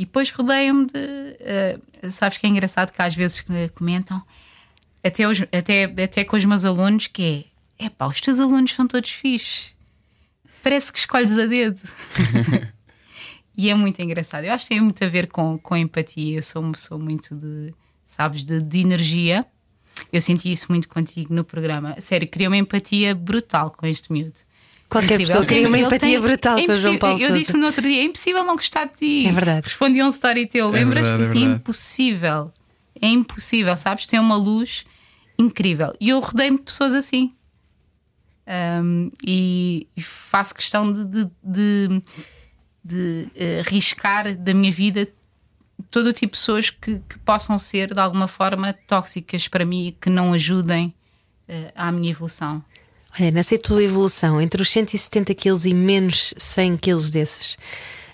E 0.00 0.06
depois 0.06 0.30
rodeio-me 0.30 0.86
de. 0.86 0.98
Uh, 0.98 2.10
sabes 2.10 2.38
que 2.38 2.46
é 2.46 2.48
engraçado 2.48 2.90
que 2.90 3.02
às 3.02 3.14
vezes 3.14 3.44
comentam, 3.74 4.22
até, 5.04 5.28
os, 5.28 5.42
até, 5.42 5.84
até 5.84 6.24
com 6.24 6.36
os 6.36 6.44
meus 6.46 6.64
alunos, 6.64 7.06
que 7.06 7.46
é: 7.78 7.84
é 7.84 7.88
pá, 7.90 8.06
os 8.06 8.18
teus 8.18 8.40
alunos 8.40 8.72
são 8.72 8.86
todos 8.88 9.10
fixes. 9.10 9.76
Parece 10.62 10.90
que 10.90 10.98
escolhes 10.98 11.38
a 11.38 11.44
dedo. 11.44 11.82
e 13.54 13.68
é 13.68 13.74
muito 13.74 14.00
engraçado. 14.00 14.44
Eu 14.44 14.54
acho 14.54 14.64
que 14.64 14.70
tem 14.70 14.80
muito 14.80 15.04
a 15.04 15.08
ver 15.08 15.26
com, 15.26 15.58
com 15.58 15.76
empatia. 15.76 16.38
Eu 16.38 16.42
sou 16.42 16.62
uma 16.62 16.72
pessoa 16.72 16.98
muito 16.98 17.34
de, 17.34 17.74
sabes, 18.06 18.42
de, 18.42 18.62
de 18.62 18.80
energia 18.80 19.46
eu 20.12 20.20
senti 20.20 20.50
isso 20.50 20.66
muito 20.70 20.88
contigo 20.88 21.34
no 21.34 21.44
programa. 21.44 21.94
Sério, 22.00 22.26
queria 22.26 22.48
uma 22.48 22.56
empatia 22.56 23.14
brutal 23.14 23.70
com 23.70 23.86
este 23.86 24.12
miúdo. 24.12 24.40
Qualquer 24.90 25.18
pessoa 25.18 25.46
queria 25.46 25.68
uma 25.68 25.78
empatia 25.78 25.98
tem, 26.00 26.20
brutal 26.20 26.58
é 26.58 26.66
com 26.66 26.72
o 26.72 26.76
João 26.76 26.98
Paulo 26.98 27.20
Eu 27.20 27.32
disse 27.32 27.56
no 27.56 27.64
outro 27.64 27.80
dia: 27.80 28.00
é 28.00 28.04
impossível 28.04 28.44
não 28.44 28.56
gostar 28.56 28.86
de 28.86 28.94
ti. 28.94 29.26
É 29.26 29.32
verdade. 29.32 29.68
Respondi 29.68 30.00
a 30.00 30.06
um 30.06 30.10
story 30.10 30.46
teu, 30.46 30.68
é 30.68 30.72
lembras? 30.72 31.06
Verdade, 31.06 31.28
é 31.28 31.30
assim, 31.30 31.46
é 31.46 31.54
impossível. 31.54 32.52
É 33.00 33.06
impossível, 33.06 33.76
sabes? 33.76 34.04
Tem 34.06 34.18
uma 34.18 34.34
luz 34.34 34.84
incrível. 35.38 35.94
E 36.00 36.08
eu 36.08 36.18
rodei-me 36.18 36.58
de 36.58 36.64
pessoas 36.64 36.92
assim. 36.92 37.32
Um, 38.82 39.10
e, 39.24 39.86
e, 39.96 40.02
faço 40.02 40.52
questão 40.52 40.90
de, 40.90 41.04
de, 41.04 41.30
de, 41.40 42.02
de 42.84 43.28
uh, 43.36 43.70
riscar 43.70 44.34
da 44.36 44.52
minha 44.52 44.72
vida 44.72 45.06
todo 45.88 46.08
o 46.08 46.12
tipo 46.12 46.32
de 46.32 46.38
pessoas 46.40 46.68
que, 46.68 46.98
que, 46.98 47.16
possam 47.20 47.60
ser 47.60 47.94
de 47.94 48.00
alguma 48.00 48.26
forma 48.26 48.72
tóxicas 48.88 49.46
para 49.46 49.64
mim 49.64 49.86
e 49.86 49.92
que 49.92 50.10
não 50.10 50.32
ajudem 50.32 50.92
uh, 51.48 51.72
à 51.76 51.92
minha 51.92 52.10
evolução. 52.10 52.64
Olha, 53.20 53.30
nessa 53.30 53.58
tua 53.58 53.82
evolução, 53.82 54.40
entre 54.40 54.62
os 54.62 54.70
170 54.70 55.34
quilos 55.34 55.66
e 55.66 55.74
menos 55.74 56.32
100 56.38 56.78
quilos 56.78 57.10
desses, 57.10 57.58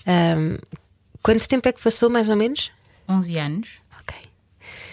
um, 0.05 0.59
quanto 1.23 1.49
tempo 1.49 1.69
é 1.69 1.73
que 1.73 1.81
passou, 1.81 2.11
mais 2.11 2.29
ou 2.29 2.35
menos? 2.35 2.73
11 3.09 3.39
anos. 3.39 3.69
Ok. 4.01 4.19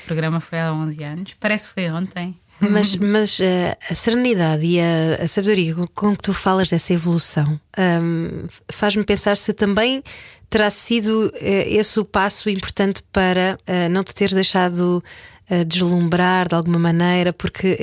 O 0.04 0.06
programa 0.06 0.40
foi 0.40 0.60
há 0.60 0.72
11 0.72 1.04
anos, 1.04 1.36
parece 1.40 1.68
que 1.68 1.74
foi 1.74 1.90
ontem. 1.90 2.38
Mas, 2.60 2.96
mas 2.96 3.40
uh, 3.40 3.76
a 3.90 3.96
serenidade 3.96 4.64
e 4.64 4.80
a, 4.80 5.24
a, 5.24 5.28
sabedoria 5.28 5.74
com, 5.74 5.88
com 5.88 6.16
que 6.16 6.22
tu 6.22 6.32
falas 6.32 6.70
dessa 6.70 6.94
evolução 6.94 7.60
um, 7.78 8.46
faz-me 8.70 9.04
pensar 9.04 9.36
se 9.36 9.52
também 9.52 10.04
terá 10.54 10.70
sido 10.70 11.30
uh, 11.30 11.32
esse 11.42 12.00
o 12.00 12.06
passo 12.06 12.48
importante 12.48 13.02
para 13.12 13.58
uh, 13.68 13.90
não 13.90 14.04
te 14.04 14.14
teres 14.14 14.36
deixado 14.36 15.04
deslumbrar 15.68 16.48
de 16.48 16.56
alguma 16.56 16.80
maneira, 16.80 17.34
porque 17.34 17.78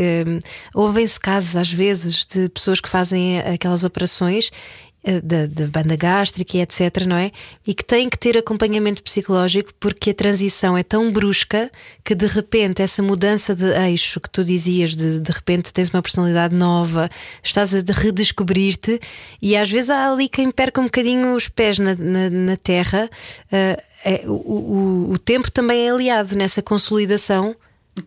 ouvem-se 0.74 1.20
casos 1.20 1.56
às 1.56 1.70
vezes 1.70 2.24
de 2.24 2.48
pessoas 2.48 2.80
que 2.80 2.88
fazem 2.88 3.38
aquelas 3.38 3.85
operações 3.85 4.50
eh, 4.50 4.89
da, 5.23 5.47
da, 5.47 5.67
banda 5.67 5.97
gástrica 5.97 6.59
e 6.59 6.61
etc, 6.61 7.07
não 7.07 7.17
é? 7.17 7.33
E 7.67 7.75
que 7.75 7.85
têm 7.85 8.09
que 8.09 8.19
ter 8.19 8.37
acompanhamento 8.37 9.03
psicológico 9.03 9.73
porque 9.81 10.11
a 10.11 10.15
transição 10.15 10.77
é 10.77 10.83
tão 10.83 11.11
brusca 11.11 11.71
que 12.05 12.15
de 12.15 12.27
repente 12.27 12.83
essa 12.83 13.03
mudança 13.03 13.55
de 13.55 13.65
eixo 13.65 14.21
que 14.21 14.29
tu 14.29 14.45
dizias, 14.45 14.95
de, 14.95 15.19
de 15.19 15.33
repente 15.33 15.73
tens 15.73 15.89
uma 15.89 16.03
personalidade 16.03 16.55
nova, 16.55 17.09
estás 17.43 17.75
a 17.75 17.81
redescobrir-te 17.93 19.01
e 19.41 19.57
às 19.57 19.71
vezes 19.71 19.89
há 19.89 20.13
ali 20.13 20.29
quem 20.29 20.51
perca 20.51 20.81
um 20.81 20.85
bocadinho 20.85 21.35
os 21.35 21.49
pés 21.49 21.79
na, 21.79 21.95
na, 21.95 22.29
na 22.29 22.57
terra. 22.57 23.09
Uh, 23.47 23.83
é, 24.05 24.25
o, 24.27 24.33
o, 24.33 25.13
o 25.13 25.19
tempo 25.19 25.51
também 25.51 25.87
é 25.87 25.91
aliado 25.91 26.37
nessa 26.37 26.63
consolidação. 26.63 27.57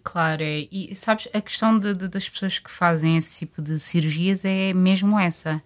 Claro, 0.04 0.42
é. 0.42 0.68
E 0.72 0.96
sabes, 0.96 1.28
a 1.34 1.42
questão 1.42 1.78
de, 1.78 1.94
de, 1.94 2.08
das 2.08 2.28
pessoas 2.30 2.58
que 2.58 2.72
fazem 2.72 3.18
esse 3.18 3.40
tipo 3.40 3.62
de 3.62 3.78
cirurgias 3.80 4.46
é 4.46 4.74
mesmo 4.74 5.20
essa 5.20 5.62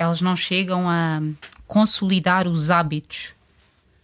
elas 0.00 0.22
não 0.22 0.34
chegam 0.34 0.88
a 0.88 1.20
consolidar 1.66 2.48
os 2.48 2.70
hábitos, 2.70 3.34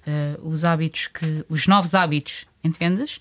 uh, 0.07 0.47
os 0.47 0.63
hábitos 0.63 1.09
que, 1.09 1.43
os 1.49 1.67
novos 1.67 1.95
hábitos, 1.95 2.45
entendes? 2.63 3.17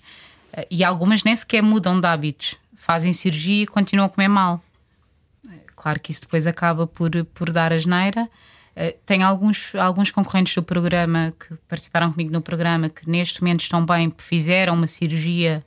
Uh, 0.52 0.66
e 0.70 0.84
algumas 0.84 1.24
nem 1.24 1.34
sequer 1.34 1.62
mudam 1.62 1.98
de 1.98 2.06
hábitos, 2.06 2.54
fazem 2.76 3.14
cirurgia 3.14 3.62
e 3.62 3.66
continuam 3.66 4.06
a 4.06 4.10
comer 4.10 4.28
mal. 4.28 4.62
Claro 5.74 5.98
que 6.00 6.10
isso 6.12 6.20
depois 6.20 6.46
acaba 6.46 6.86
por, 6.86 7.10
por 7.32 7.50
dar 7.50 7.72
a 7.72 7.78
geneira. 7.78 8.28
Uh, 8.76 8.94
tem 9.06 9.22
alguns, 9.22 9.74
alguns 9.74 10.10
concorrentes 10.10 10.54
do 10.54 10.62
programa 10.62 11.32
que 11.40 11.54
participaram 11.66 12.12
comigo 12.12 12.30
no 12.30 12.42
programa 12.42 12.90
que 12.90 13.08
neste 13.08 13.40
momento 13.40 13.60
estão 13.62 13.86
bem, 13.86 14.12
fizeram 14.18 14.74
uma 14.74 14.86
cirurgia 14.86 15.64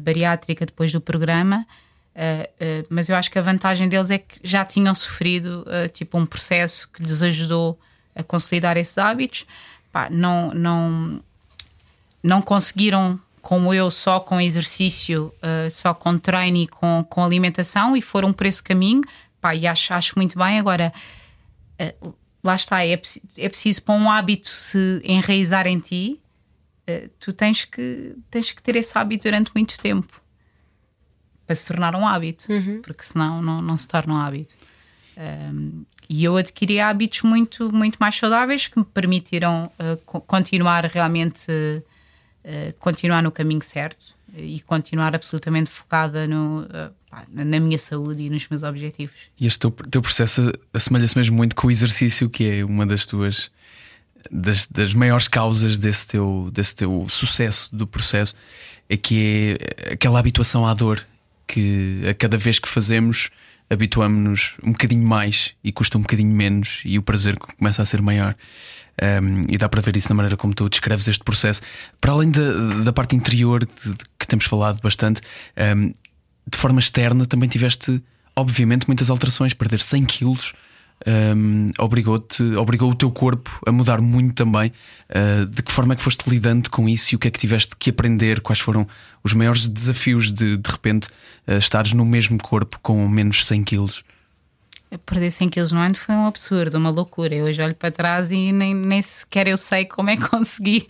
bariátrica 0.00 0.64
depois 0.64 0.90
do 0.90 1.02
programa 1.02 1.66
Uh, 2.16 2.86
mas 2.88 3.10
eu 3.10 3.16
acho 3.16 3.30
que 3.30 3.38
a 3.38 3.42
vantagem 3.42 3.90
deles 3.90 4.10
é 4.10 4.16
que 4.16 4.40
já 4.42 4.64
tinham 4.64 4.94
sofrido 4.94 5.66
uh, 5.66 5.86
tipo 5.90 6.16
um 6.16 6.24
processo 6.24 6.88
que 6.88 7.02
lhes 7.02 7.20
ajudou 7.20 7.78
a 8.14 8.22
consolidar 8.22 8.78
esses 8.78 8.96
hábitos. 8.96 9.44
Pá, 9.92 10.08
não, 10.08 10.54
não, 10.54 11.22
não 12.22 12.40
conseguiram, 12.40 13.20
como 13.42 13.74
eu, 13.74 13.90
só 13.90 14.18
com 14.18 14.40
exercício, 14.40 15.32
só 15.70 15.92
com 15.92 16.18
treino 16.18 16.56
e 16.56 16.66
com, 16.66 17.04
com 17.08 17.22
alimentação 17.22 17.96
e 17.96 18.00
foram 18.00 18.32
por 18.32 18.46
esse 18.46 18.62
caminho. 18.62 19.02
Pá, 19.38 19.54
e 19.54 19.66
acho, 19.66 19.92
acho 19.92 20.14
muito 20.16 20.38
bem. 20.38 20.58
Agora, 20.58 20.92
lá 22.42 22.54
está, 22.54 22.84
é, 22.84 22.92
é 22.92 23.48
preciso 23.48 23.82
para 23.82 23.94
um 23.94 24.10
hábito 24.10 24.48
se 24.48 25.00
enraizar 25.04 25.66
em 25.66 25.78
ti, 25.78 26.20
tu 27.20 27.32
tens 27.32 27.66
que, 27.66 28.16
tens 28.30 28.52
que 28.52 28.62
ter 28.62 28.76
esse 28.76 28.96
hábito 28.96 29.24
durante 29.24 29.50
muito 29.54 29.78
tempo 29.78 30.25
para 31.46 31.54
se 31.54 31.66
tornar 31.66 31.94
um 31.94 32.06
hábito, 32.06 32.50
uhum. 32.52 32.80
porque 32.82 33.02
senão 33.02 33.40
não, 33.40 33.62
não 33.62 33.78
se 33.78 33.86
torna 33.86 34.14
um 34.14 34.16
hábito. 34.16 34.54
Um, 35.16 35.84
e 36.08 36.24
eu 36.24 36.36
adquiri 36.36 36.78
hábitos 36.80 37.22
muito, 37.22 37.72
muito 37.74 37.96
mais 37.98 38.16
saudáveis 38.16 38.68
que 38.68 38.78
me 38.78 38.84
permitiram 38.84 39.70
uh, 39.78 40.20
continuar 40.22 40.84
realmente 40.84 41.50
uh, 41.50 42.74
continuar 42.78 43.22
no 43.22 43.32
caminho 43.32 43.62
certo 43.62 44.16
e 44.36 44.60
continuar 44.60 45.14
absolutamente 45.14 45.70
focada 45.70 46.26
no, 46.26 46.62
uh, 46.62 46.92
na 47.30 47.58
minha 47.58 47.78
saúde 47.78 48.24
e 48.24 48.30
nos 48.30 48.46
meus 48.48 48.62
objetivos. 48.62 49.16
E 49.40 49.46
este 49.46 49.60
teu, 49.60 49.70
teu 49.70 50.02
processo 50.02 50.52
assemelha-se 50.72 51.16
mesmo 51.16 51.36
muito 51.36 51.56
com 51.56 51.68
o 51.68 51.70
exercício, 51.70 52.28
que 52.28 52.44
é 52.44 52.64
uma 52.64 52.84
das 52.84 53.06
tuas 53.06 53.50
das, 54.30 54.66
das 54.66 54.92
maiores 54.92 55.28
causas 55.28 55.78
desse 55.78 56.06
teu, 56.08 56.50
desse 56.52 56.74
teu 56.74 57.06
sucesso 57.08 57.74
do 57.74 57.86
processo, 57.86 58.34
é 58.88 58.96
que 58.96 59.56
é 59.88 59.92
aquela 59.92 60.18
habituação 60.18 60.66
à 60.66 60.74
dor 60.74 61.04
que 61.46 62.02
a 62.08 62.14
cada 62.14 62.36
vez 62.36 62.58
que 62.58 62.68
fazemos 62.68 63.30
habituamos-nos 63.68 64.54
um 64.62 64.72
bocadinho 64.72 65.06
mais 65.06 65.54
e 65.62 65.72
custa 65.72 65.98
um 65.98 66.02
bocadinho 66.02 66.34
menos 66.34 66.80
e 66.84 66.98
o 66.98 67.02
prazer 67.02 67.36
começa 67.36 67.82
a 67.82 67.86
ser 67.86 68.00
maior. 68.00 68.34
Um, 69.02 69.42
e 69.52 69.58
dá 69.58 69.68
para 69.68 69.82
ver 69.82 69.94
isso 69.96 70.08
na 70.08 70.14
maneira 70.14 70.36
como 70.36 70.54
tu 70.54 70.68
descreves 70.68 71.06
este 71.06 71.22
processo. 71.22 71.60
Para 72.00 72.12
além 72.12 72.30
da, 72.30 72.82
da 72.84 72.92
parte 72.92 73.14
interior 73.14 73.66
de, 73.66 73.90
de, 73.90 74.04
que 74.18 74.26
temos 74.26 74.46
falado 74.46 74.80
bastante, 74.80 75.20
um, 75.76 75.92
de 76.48 76.56
forma 76.56 76.78
externa 76.78 77.26
também 77.26 77.48
tiveste, 77.48 78.02
obviamente, 78.34 78.86
muitas 78.86 79.10
alterações. 79.10 79.52
Perder 79.52 79.80
100 79.80 80.04
quilos 80.04 80.54
um, 81.04 81.70
obrigou-te, 81.78 82.42
obrigou 82.56 82.90
o 82.90 82.94
teu 82.94 83.10
corpo 83.10 83.60
a 83.66 83.72
mudar 83.72 84.00
muito 84.00 84.34
também. 84.34 84.72
Uh, 85.10 85.46
de 85.46 85.62
que 85.62 85.70
forma 85.70 85.92
é 85.92 85.96
que 85.96 86.02
foste 86.02 86.28
lidando 86.28 86.70
com 86.70 86.88
isso 86.88 87.14
e 87.14 87.16
o 87.16 87.18
que 87.18 87.28
é 87.28 87.30
que 87.30 87.38
tiveste 87.38 87.76
que 87.76 87.90
aprender? 87.90 88.40
Quais 88.40 88.60
foram 88.60 88.86
os 89.22 89.32
maiores 89.32 89.68
desafios 89.68 90.32
de 90.32 90.56
de 90.56 90.70
repente 90.70 91.08
uh, 91.46 91.58
estares 91.58 91.92
no 91.92 92.04
mesmo 92.04 92.38
corpo 92.38 92.78
com 92.82 93.06
menos 93.08 93.44
100 93.44 93.64
quilos? 93.64 94.04
Perder 95.04 95.30
100 95.30 95.48
quilos 95.50 95.72
no 95.72 95.80
ano 95.80 95.94
foi 95.94 96.14
um 96.14 96.26
absurdo, 96.26 96.78
uma 96.78 96.90
loucura. 96.90 97.34
Eu 97.34 97.44
hoje 97.46 97.60
olho 97.60 97.74
para 97.74 97.90
trás 97.90 98.30
e 98.30 98.52
nem, 98.52 98.74
nem 98.74 99.02
sequer 99.02 99.46
eu 99.48 99.58
sei 99.58 99.84
como 99.84 100.08
é 100.10 100.16
que 100.16 100.26
consegui, 100.30 100.86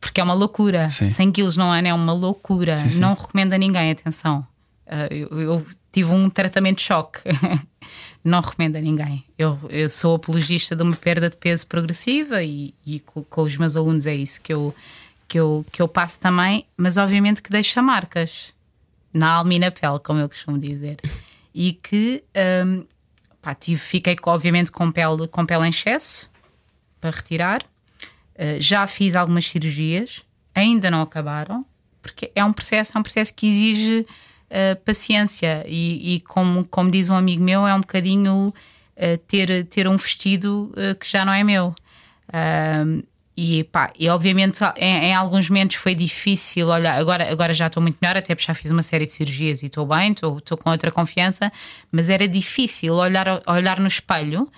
porque 0.00 0.20
é 0.20 0.24
uma 0.24 0.34
loucura. 0.34 0.88
Sim. 0.88 1.10
100 1.10 1.32
quilos 1.32 1.56
no 1.56 1.64
ano 1.64 1.86
é 1.86 1.94
uma 1.94 2.12
loucura. 2.12 2.76
Sim, 2.76 2.90
sim. 2.90 3.00
Não 3.00 3.14
recomendo 3.14 3.52
a 3.52 3.58
ninguém, 3.58 3.90
atenção. 3.90 4.46
Uh, 4.86 5.14
eu, 5.14 5.40
eu 5.40 5.66
tive 5.92 6.10
um 6.10 6.28
tratamento 6.28 6.78
de 6.78 6.84
choque. 6.84 7.20
não 8.24 8.40
recomendo 8.40 8.76
a 8.76 8.80
ninguém. 8.80 9.22
Eu, 9.38 9.58
eu 9.68 9.90
sou 9.90 10.16
apologista 10.16 10.74
de 10.74 10.82
uma 10.82 10.96
perda 10.96 11.28
de 11.28 11.36
peso 11.36 11.66
progressiva 11.66 12.42
e, 12.42 12.74
e 12.84 12.98
com, 13.00 13.22
com, 13.22 13.42
os 13.42 13.56
meus 13.56 13.76
alunos 13.76 14.06
é 14.06 14.14
isso 14.14 14.40
que 14.40 14.52
eu, 14.52 14.74
que, 15.28 15.38
eu, 15.38 15.64
que 15.70 15.82
eu 15.82 15.86
passo 15.86 16.18
também, 16.18 16.66
mas 16.74 16.96
obviamente 16.96 17.42
que 17.42 17.50
deixa 17.50 17.82
marcas 17.82 18.54
na 19.12 19.30
alma 19.30 19.52
e 19.52 19.58
na 19.58 19.70
pele, 19.70 19.98
como 19.98 20.20
eu 20.20 20.28
costumo 20.28 20.58
dizer. 20.58 20.96
E 21.56 21.72
que 21.72 22.24
um, 22.66 22.84
pá, 23.40 23.54
tive, 23.54 23.80
fiquei 23.80 24.16
obviamente 24.26 24.72
com 24.72 24.90
pele, 24.90 25.28
com 25.28 25.46
pele 25.46 25.64
em 25.66 25.70
excesso 25.70 26.28
para 27.00 27.10
retirar. 27.10 27.62
Uh, 28.34 28.60
já 28.60 28.84
fiz 28.88 29.14
algumas 29.14 29.46
cirurgias, 29.48 30.22
ainda 30.52 30.90
não 30.90 31.00
acabaram, 31.00 31.64
porque 32.02 32.32
é 32.34 32.44
um 32.44 32.52
processo, 32.52 32.90
é 32.96 32.98
um 32.98 33.04
processo 33.04 33.32
que 33.32 33.46
exige 33.46 34.04
uh, 34.50 34.76
paciência 34.84 35.64
e, 35.66 36.14
e, 36.14 36.20
como, 36.20 36.64
como 36.64 36.90
diz 36.90 37.08
um 37.08 37.14
amigo 37.14 37.42
meu, 37.42 37.66
é 37.66 37.74
um 37.74 37.80
bocadinho 37.80 38.48
uh, 38.48 39.18
ter, 39.26 39.66
ter 39.66 39.88
um 39.88 39.96
vestido 39.96 40.72
uh, 40.72 40.94
que 40.98 41.10
já 41.10 41.24
não 41.24 41.32
é 41.32 41.42
meu. 41.42 41.74
e, 43.36 43.64
pá, 43.64 43.92
e 43.98 44.08
obviamente 44.08 44.60
em, 44.76 45.06
em, 45.06 45.14
alguns 45.14 45.48
momentos 45.48 45.76
foi 45.76 45.94
difícil 45.94 46.68
olhar. 46.68 46.98
Agora, 46.98 47.30
agora 47.30 47.52
já 47.52 47.66
estou 47.66 47.82
muito 47.82 47.98
melhor, 48.00 48.16
até 48.16 48.34
porque 48.34 48.46
já 48.46 48.54
fiz 48.54 48.70
uma 48.70 48.82
série 48.82 49.06
de 49.06 49.12
cirurgias 49.12 49.62
e 49.62 49.66
estou 49.66 49.86
bem, 49.86 50.12
estou, 50.12 50.40
com 50.56 50.70
outra 50.70 50.90
confiança, 50.90 51.52
mas 51.90 52.08
era 52.08 52.28
difícil 52.28 52.94
olhar, 52.94 53.42
olhar 53.46 53.80
no 53.80 53.88
espelho, 53.88 54.48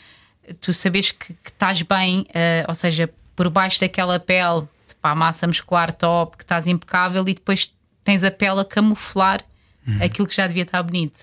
tu 0.61 0.73
sabes 0.73 1.11
que, 1.11 1.33
que 1.33 1.51
estás 1.51 1.83
bem, 1.83 2.27
ou 2.69 2.75
seja, 2.75 3.11
por 3.35 3.49
baixo 3.49 3.81
daquela 3.81 4.21
pele, 4.21 4.67
pá, 5.01 5.15
massa 5.15 5.47
muscular 5.47 5.93
top, 5.93 6.37
que 6.37 6.45
estás 6.45 6.67
impecável 6.67 7.23
e 7.29 7.35
depois 7.35 7.73
tens 8.05 8.23
a 8.23 8.31
pele 8.31 8.61
a 8.61 8.65
camuflar 8.65 9.41
uhum. 9.87 9.99
aquilo 10.03 10.27
que 10.27 10.35
já 10.35 10.47
devia 10.47 10.63
estar 10.63 10.83
bonito. 10.83 11.19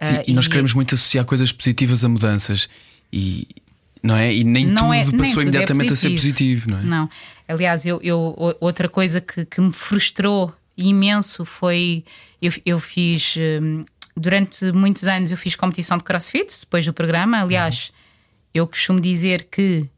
Sim, 0.00 0.14
uh, 0.16 0.24
e 0.26 0.32
nós 0.32 0.46
e... 0.46 0.48
queremos 0.48 0.72
muito 0.74 0.94
associar 0.94 1.24
coisas 1.24 1.52
positivas 1.52 2.04
a 2.04 2.08
mudanças 2.08 2.68
e 3.12 3.46
não 4.02 4.16
é? 4.16 4.32
E 4.32 4.44
nem 4.44 4.66
não 4.66 4.82
tudo 4.82 4.94
é, 4.94 4.98
passou 4.98 5.12
nem 5.18 5.30
tudo 5.30 5.40
é 5.40 5.42
imediatamente 5.42 5.90
é 5.90 5.92
a 5.92 5.96
ser 5.96 6.10
positivo, 6.10 6.70
não 6.70 6.78
é? 6.78 6.82
Não. 6.82 7.10
Aliás, 7.48 7.84
eu, 7.84 8.00
eu 8.02 8.56
outra 8.60 8.88
coisa 8.88 9.20
que, 9.20 9.44
que, 9.44 9.60
me 9.60 9.72
frustrou 9.72 10.54
imenso 10.76 11.44
foi 11.44 12.04
eu, 12.40 12.52
eu 12.64 12.78
fiz 12.78 13.34
hum, 13.36 13.84
durante 14.16 14.70
muitos 14.72 15.04
anos 15.04 15.30
eu 15.30 15.36
fiz 15.36 15.56
competição 15.56 15.96
de 15.96 16.04
crossfit 16.04 16.60
depois 16.60 16.84
do 16.84 16.92
programa. 16.92 17.40
Aliás, 17.40 17.88
uhum. 17.88 17.94
eu 18.54 18.66
costumo 18.66 19.00
dizer 19.00 19.48
que 19.50 19.88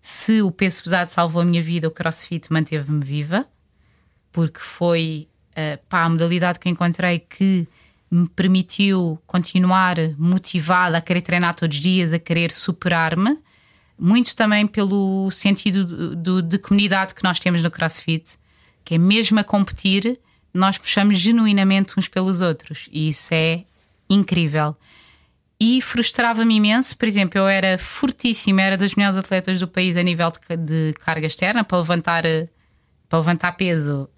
se 0.00 0.42
o 0.42 0.50
peso 0.50 0.82
pesado 0.82 1.10
salvou 1.10 1.42
a 1.42 1.44
minha 1.44 1.62
vida, 1.62 1.88
o 1.88 1.90
crossfit 1.90 2.52
manteve-me 2.52 3.04
viva, 3.04 3.46
porque 4.32 4.60
foi 4.60 5.28
uh, 5.54 5.78
pá, 5.88 6.02
a 6.02 6.08
modalidade 6.08 6.58
que 6.58 6.68
encontrei 6.68 7.18
que 7.18 7.66
me 8.10 8.28
permitiu 8.28 9.18
continuar 9.26 9.96
motivada 10.16 10.98
a 10.98 11.00
querer 11.00 11.22
treinar 11.22 11.54
todos 11.54 11.76
os 11.76 11.82
dias, 11.82 12.12
a 12.12 12.18
querer 12.18 12.52
superar-me, 12.52 13.38
muito 13.98 14.36
também 14.36 14.66
pelo 14.66 15.30
sentido 15.30 16.16
de, 16.16 16.42
de, 16.42 16.58
comunidade 16.58 17.14
que 17.14 17.24
nós 17.24 17.38
temos 17.38 17.62
no 17.62 17.70
CrossFit, 17.70 18.38
que 18.84 18.94
é 18.94 18.98
mesmo 18.98 19.40
a 19.40 19.44
competir, 19.44 20.18
nós 20.52 20.78
puxamos 20.78 21.18
genuinamente 21.18 21.98
uns 21.98 22.08
pelos 22.08 22.40
outros 22.40 22.88
e 22.92 23.08
isso 23.08 23.32
é 23.32 23.64
incrível. 24.08 24.76
E 25.58 25.80
frustrava-me 25.80 26.56
imenso, 26.56 26.96
por 26.96 27.06
exemplo, 27.06 27.38
eu 27.38 27.48
era 27.48 27.78
fortíssima, 27.78 28.60
era 28.62 28.76
das 28.76 28.94
melhores 28.94 29.16
atletas 29.16 29.58
do 29.58 29.68
país 29.68 29.96
a 29.96 30.02
nível 30.02 30.30
de, 30.30 30.56
de 30.56 30.94
carga 30.98 31.26
externa 31.26 31.64
para 31.64 31.78
levantar, 31.78 32.24
para 33.08 33.18
levantar 33.18 33.52
peso 33.52 34.08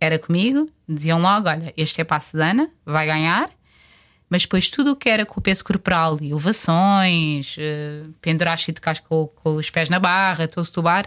era 0.00 0.18
comigo, 0.18 0.70
diziam 0.88 1.20
logo: 1.20 1.48
olha, 1.48 1.72
este 1.76 2.00
é 2.00 2.04
para 2.04 2.18
a 2.18 2.20
Sedana, 2.20 2.70
vai 2.84 3.06
ganhar. 3.06 3.50
Mas 4.30 4.42
depois 4.42 4.68
tudo 4.68 4.92
o 4.92 4.96
que 4.96 5.08
era 5.08 5.24
com 5.24 5.40
o 5.40 5.42
peso 5.42 5.64
corporal, 5.64 6.18
elevações, 6.20 7.56
uh, 7.56 8.12
pendurar-se 8.20 8.70
de 8.70 8.80
casco 8.80 9.32
com, 9.36 9.56
os 9.56 9.70
pés 9.70 9.88
na 9.88 9.98
barra, 9.98 10.46
tubar, 10.46 11.06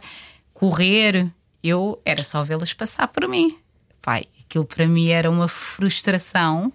correr, 0.54 1.32
eu 1.64 2.02
era 2.04 2.24
só 2.24 2.44
vê-las 2.44 2.74
passar 2.74 3.08
por 3.10 3.28
mim. 3.28 3.56
Pai, 4.02 4.26
aquilo 4.44 4.66
para 4.66 4.88
mim 4.88 5.10
era 5.10 5.30
uma 5.30 5.48
frustração, 5.48 6.74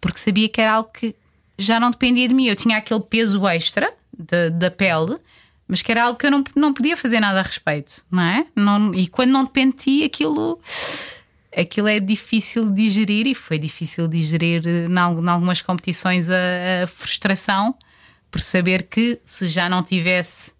porque 0.00 0.18
sabia 0.18 0.48
que 0.48 0.60
era 0.60 0.72
algo 0.72 0.90
que 0.92 1.14
já 1.56 1.78
não 1.78 1.92
dependia 1.92 2.26
de 2.26 2.34
mim. 2.34 2.46
Eu 2.46 2.56
tinha 2.56 2.76
aquele 2.78 3.00
peso 3.00 3.46
extra 3.46 3.92
de, 4.12 4.50
da 4.50 4.72
pele, 4.72 5.16
mas 5.68 5.82
que 5.82 5.92
era 5.92 6.04
algo 6.04 6.18
que 6.18 6.26
eu 6.26 6.30
não, 6.32 6.42
não 6.56 6.74
podia 6.74 6.96
fazer 6.96 7.20
nada 7.20 7.38
a 7.38 7.42
respeito, 7.42 8.04
não 8.10 8.22
é? 8.22 8.46
Não, 8.56 8.92
e 8.92 9.06
quando 9.06 9.30
não 9.30 9.44
dependia, 9.44 10.06
aquilo 10.06 10.60
aquilo 11.56 11.88
é 11.88 11.98
difícil 11.98 12.70
de 12.70 12.82
digerir 12.82 13.26
e 13.26 13.34
foi 13.34 13.58
difícil 13.58 14.06
de 14.06 14.18
digerir 14.18 14.62
em 14.66 14.98
algumas 14.98 15.62
competições 15.62 16.28
a, 16.28 16.84
a 16.84 16.86
frustração 16.86 17.74
por 18.30 18.40
saber 18.40 18.82
que 18.82 19.18
se 19.24 19.46
já 19.46 19.68
não 19.68 19.82
tivesse 19.82 20.52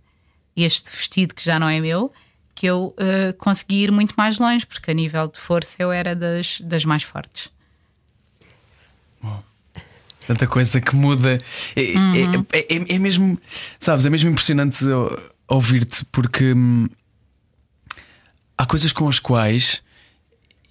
este 0.57 0.91
vestido 0.91 1.35
que 1.35 1.45
já 1.45 1.59
não 1.59 1.69
é 1.69 1.79
meu, 1.79 2.11
que 2.55 2.67
eu 2.67 2.95
uh, 2.99 3.35
consegui 3.37 3.83
ir 3.83 3.93
muito 3.93 4.15
mais 4.17 4.39
longe, 4.39 4.65
porque 4.65 4.91
a 4.91 4.95
nível 4.95 5.29
de 5.29 5.39
força 5.39 5.77
eu 5.83 5.93
era 5.93 6.17
das, 6.17 6.61
das 6.63 6.87
mais 6.87 7.03
fortes. 7.03 7.51
Tanta 10.27 10.47
coisa 10.47 10.81
que 10.81 10.97
muda. 10.97 11.39
É, 11.77 11.93
é 11.93 11.97
uhum. 11.97 12.47
é, 12.53 12.59
é, 12.59 12.95
é, 12.95 12.99
mesmo, 12.99 13.39
sabes, 13.79 14.07
é 14.07 14.11
mesmo 14.11 14.31
impressionante 14.31 14.85
ouvir-te, 15.47 16.05
porque 16.07 16.53
hum, 16.53 16.89
há 18.59 18.67
coisas 18.67 18.93
com 18.93 19.09
as 19.09 19.21
quais 19.21 19.83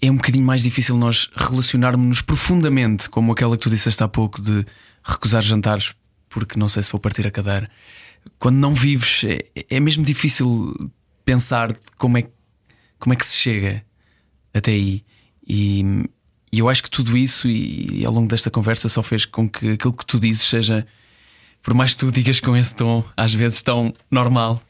é 0.07 0.11
um 0.11 0.17
bocadinho 0.17 0.45
mais 0.45 0.63
difícil 0.63 0.97
nós 0.97 1.29
relacionarmos-nos 1.35 2.21
profundamente, 2.21 3.09
como 3.09 3.31
aquela 3.31 3.55
que 3.57 3.63
tu 3.63 3.69
disseste 3.69 4.03
há 4.03 4.07
pouco 4.07 4.41
de 4.41 4.65
recusar 5.03 5.41
jantares 5.41 5.93
porque 6.35 6.59
não 6.59 6.67
sei 6.67 6.83
se 6.83 6.91
vou 6.91 6.99
partir 6.99 7.25
a 7.25 7.31
cadeira. 7.31 7.69
Quando 8.37 8.57
não 8.57 8.73
vives, 8.73 9.23
é, 9.23 9.39
é 9.69 9.79
mesmo 9.79 10.03
difícil 10.03 10.91
pensar 11.23 11.73
como 11.97 12.17
é, 12.17 12.27
como 12.99 13.13
é 13.13 13.15
que 13.15 13.25
se 13.25 13.37
chega 13.37 13.81
até 14.53 14.71
aí. 14.71 15.01
E, 15.47 16.03
e 16.51 16.59
eu 16.59 16.67
acho 16.67 16.83
que 16.83 16.91
tudo 16.91 17.15
isso, 17.15 17.47
e, 17.47 18.01
e 18.01 18.05
ao 18.05 18.11
longo 18.11 18.27
desta 18.27 18.51
conversa, 18.51 18.89
só 18.89 19.01
fez 19.01 19.23
com 19.23 19.47
que 19.47 19.71
aquilo 19.71 19.95
que 19.95 20.05
tu 20.05 20.19
dizes 20.19 20.43
seja 20.43 20.85
por 21.65 21.73
mais 21.73 21.93
que 21.93 21.97
tu 21.97 22.11
digas 22.11 22.39
com 22.39 22.55
esse 22.55 22.75
tom, 22.75 23.03
às 23.17 23.33
vezes 23.33 23.63
tão 23.63 23.91
normal. 24.11 24.61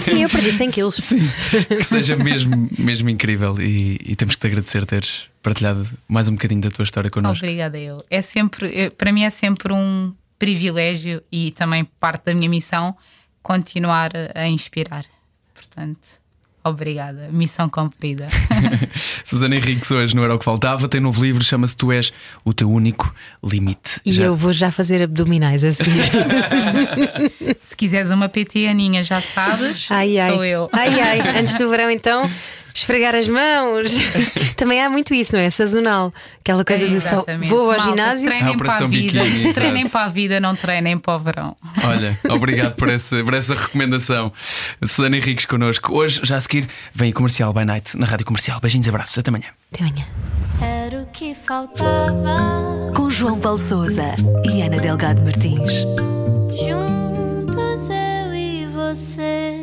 Sim, 0.00 0.24
eu 0.24 0.28
perdi 0.28 0.50
100 0.50 0.70
quilos. 0.72 0.96
Sim, 0.96 1.20
que 1.68 1.84
seja 1.84 2.16
mesmo, 2.16 2.68
mesmo 2.76 3.08
incrível 3.08 3.60
e, 3.60 3.96
e, 4.04 4.16
temos 4.16 4.34
que 4.34 4.40
te 4.40 4.48
agradecer 4.48 4.84
teres 4.84 5.30
partilhado 5.40 5.88
mais 6.08 6.28
um 6.28 6.32
bocadinho 6.32 6.60
da 6.60 6.70
tua 6.70 6.82
história 6.82 7.08
connosco. 7.08 7.44
Obrigada, 7.44 7.78
eu. 7.78 8.02
É 8.10 8.20
sempre, 8.20 8.90
para 8.90 9.12
mim 9.12 9.22
é 9.22 9.30
sempre 9.30 9.72
um 9.72 10.12
privilégio 10.36 11.22
e 11.30 11.52
também 11.52 11.84
parte 11.84 12.24
da 12.24 12.34
minha 12.34 12.50
missão 12.50 12.96
continuar 13.40 14.10
a 14.34 14.48
inspirar. 14.48 15.04
Portanto, 15.54 16.20
Obrigada, 16.64 17.28
missão 17.32 17.68
cumprida. 17.68 18.28
Susana 19.24 19.56
Henriques, 19.56 19.90
hoje 19.90 20.14
não 20.14 20.22
era 20.22 20.34
o 20.34 20.38
que 20.38 20.44
faltava, 20.44 20.88
tem 20.88 21.00
um 21.00 21.04
novo 21.04 21.22
livro, 21.22 21.42
chama-se 21.42 21.76
Tu 21.76 21.92
És 21.92 22.12
o 22.44 22.52
Teu 22.52 22.70
Único 22.70 23.12
Limite. 23.42 24.00
E 24.04 24.12
já... 24.12 24.24
eu 24.24 24.36
vou 24.36 24.52
já 24.52 24.70
fazer 24.70 25.02
abdominais 25.02 25.64
a 25.64 25.72
seguir. 25.72 26.10
Se 27.62 27.76
quiseres 27.76 28.10
uma 28.10 28.28
PT 28.28 28.66
Aninha, 28.66 29.02
já 29.02 29.20
sabes, 29.20 29.86
ai, 29.90 30.18
ai. 30.18 30.30
sou 30.30 30.44
eu. 30.44 30.68
Ai 30.72 31.00
ai, 31.00 31.20
antes 31.38 31.54
do 31.56 31.68
verão 31.68 31.90
então 31.90 32.30
Esfregar 32.74 33.14
as 33.14 33.28
mãos. 33.28 33.92
Também 34.56 34.82
há 34.82 34.88
muito 34.88 35.14
isso, 35.14 35.34
não 35.34 35.40
é? 35.40 35.50
Sazonal. 35.50 36.12
Aquela 36.40 36.64
coisa 36.64 36.84
é, 36.84 36.88
de 36.88 37.00
só 37.00 37.24
vou 37.46 37.70
ao 37.70 37.76
Malta, 37.76 37.82
ginásio. 37.84 38.28
Treinem 38.28 38.54
é 38.54 38.56
para 38.56 38.74
a 38.74 38.86
vida. 38.86 39.22
Biquíni, 39.22 39.54
treinem 39.54 39.88
para 39.88 40.04
a 40.04 40.08
vida, 40.08 40.40
não 40.40 40.56
treinem 40.56 40.98
para 40.98 41.16
o 41.16 41.18
verão. 41.18 41.56
Olha, 41.84 42.18
obrigado 42.30 42.74
por 42.74 42.88
essa, 42.88 43.22
por 43.22 43.34
essa 43.34 43.54
recomendação. 43.54 44.32
Susana 44.82 45.16
Henriques 45.16 45.46
connosco. 45.46 45.94
Hoje, 45.94 46.20
já 46.22 46.36
a 46.36 46.40
seguir, 46.40 46.68
vem 46.94 47.12
comercial 47.12 47.52
by 47.52 47.64
night 47.64 47.96
na 47.96 48.06
rádio 48.06 48.26
comercial. 48.26 48.60
Beijinhos, 48.60 48.88
abraços. 48.88 49.18
Até 49.18 49.30
amanhã. 49.30 49.46
Até 49.72 49.84
amanhã. 49.84 50.06
Era 50.60 51.02
o 51.02 51.06
que 51.06 51.34
faltava. 51.34 52.92
Com 52.94 53.10
João 53.10 53.38
Paulo 53.38 53.58
Souza 53.58 54.14
e 54.44 54.62
Ana 54.62 54.78
Delgado 54.78 55.24
Martins. 55.24 55.84
Juntos 56.50 57.88
eu 57.90 58.34
e 58.34 58.66
você. 58.66 59.61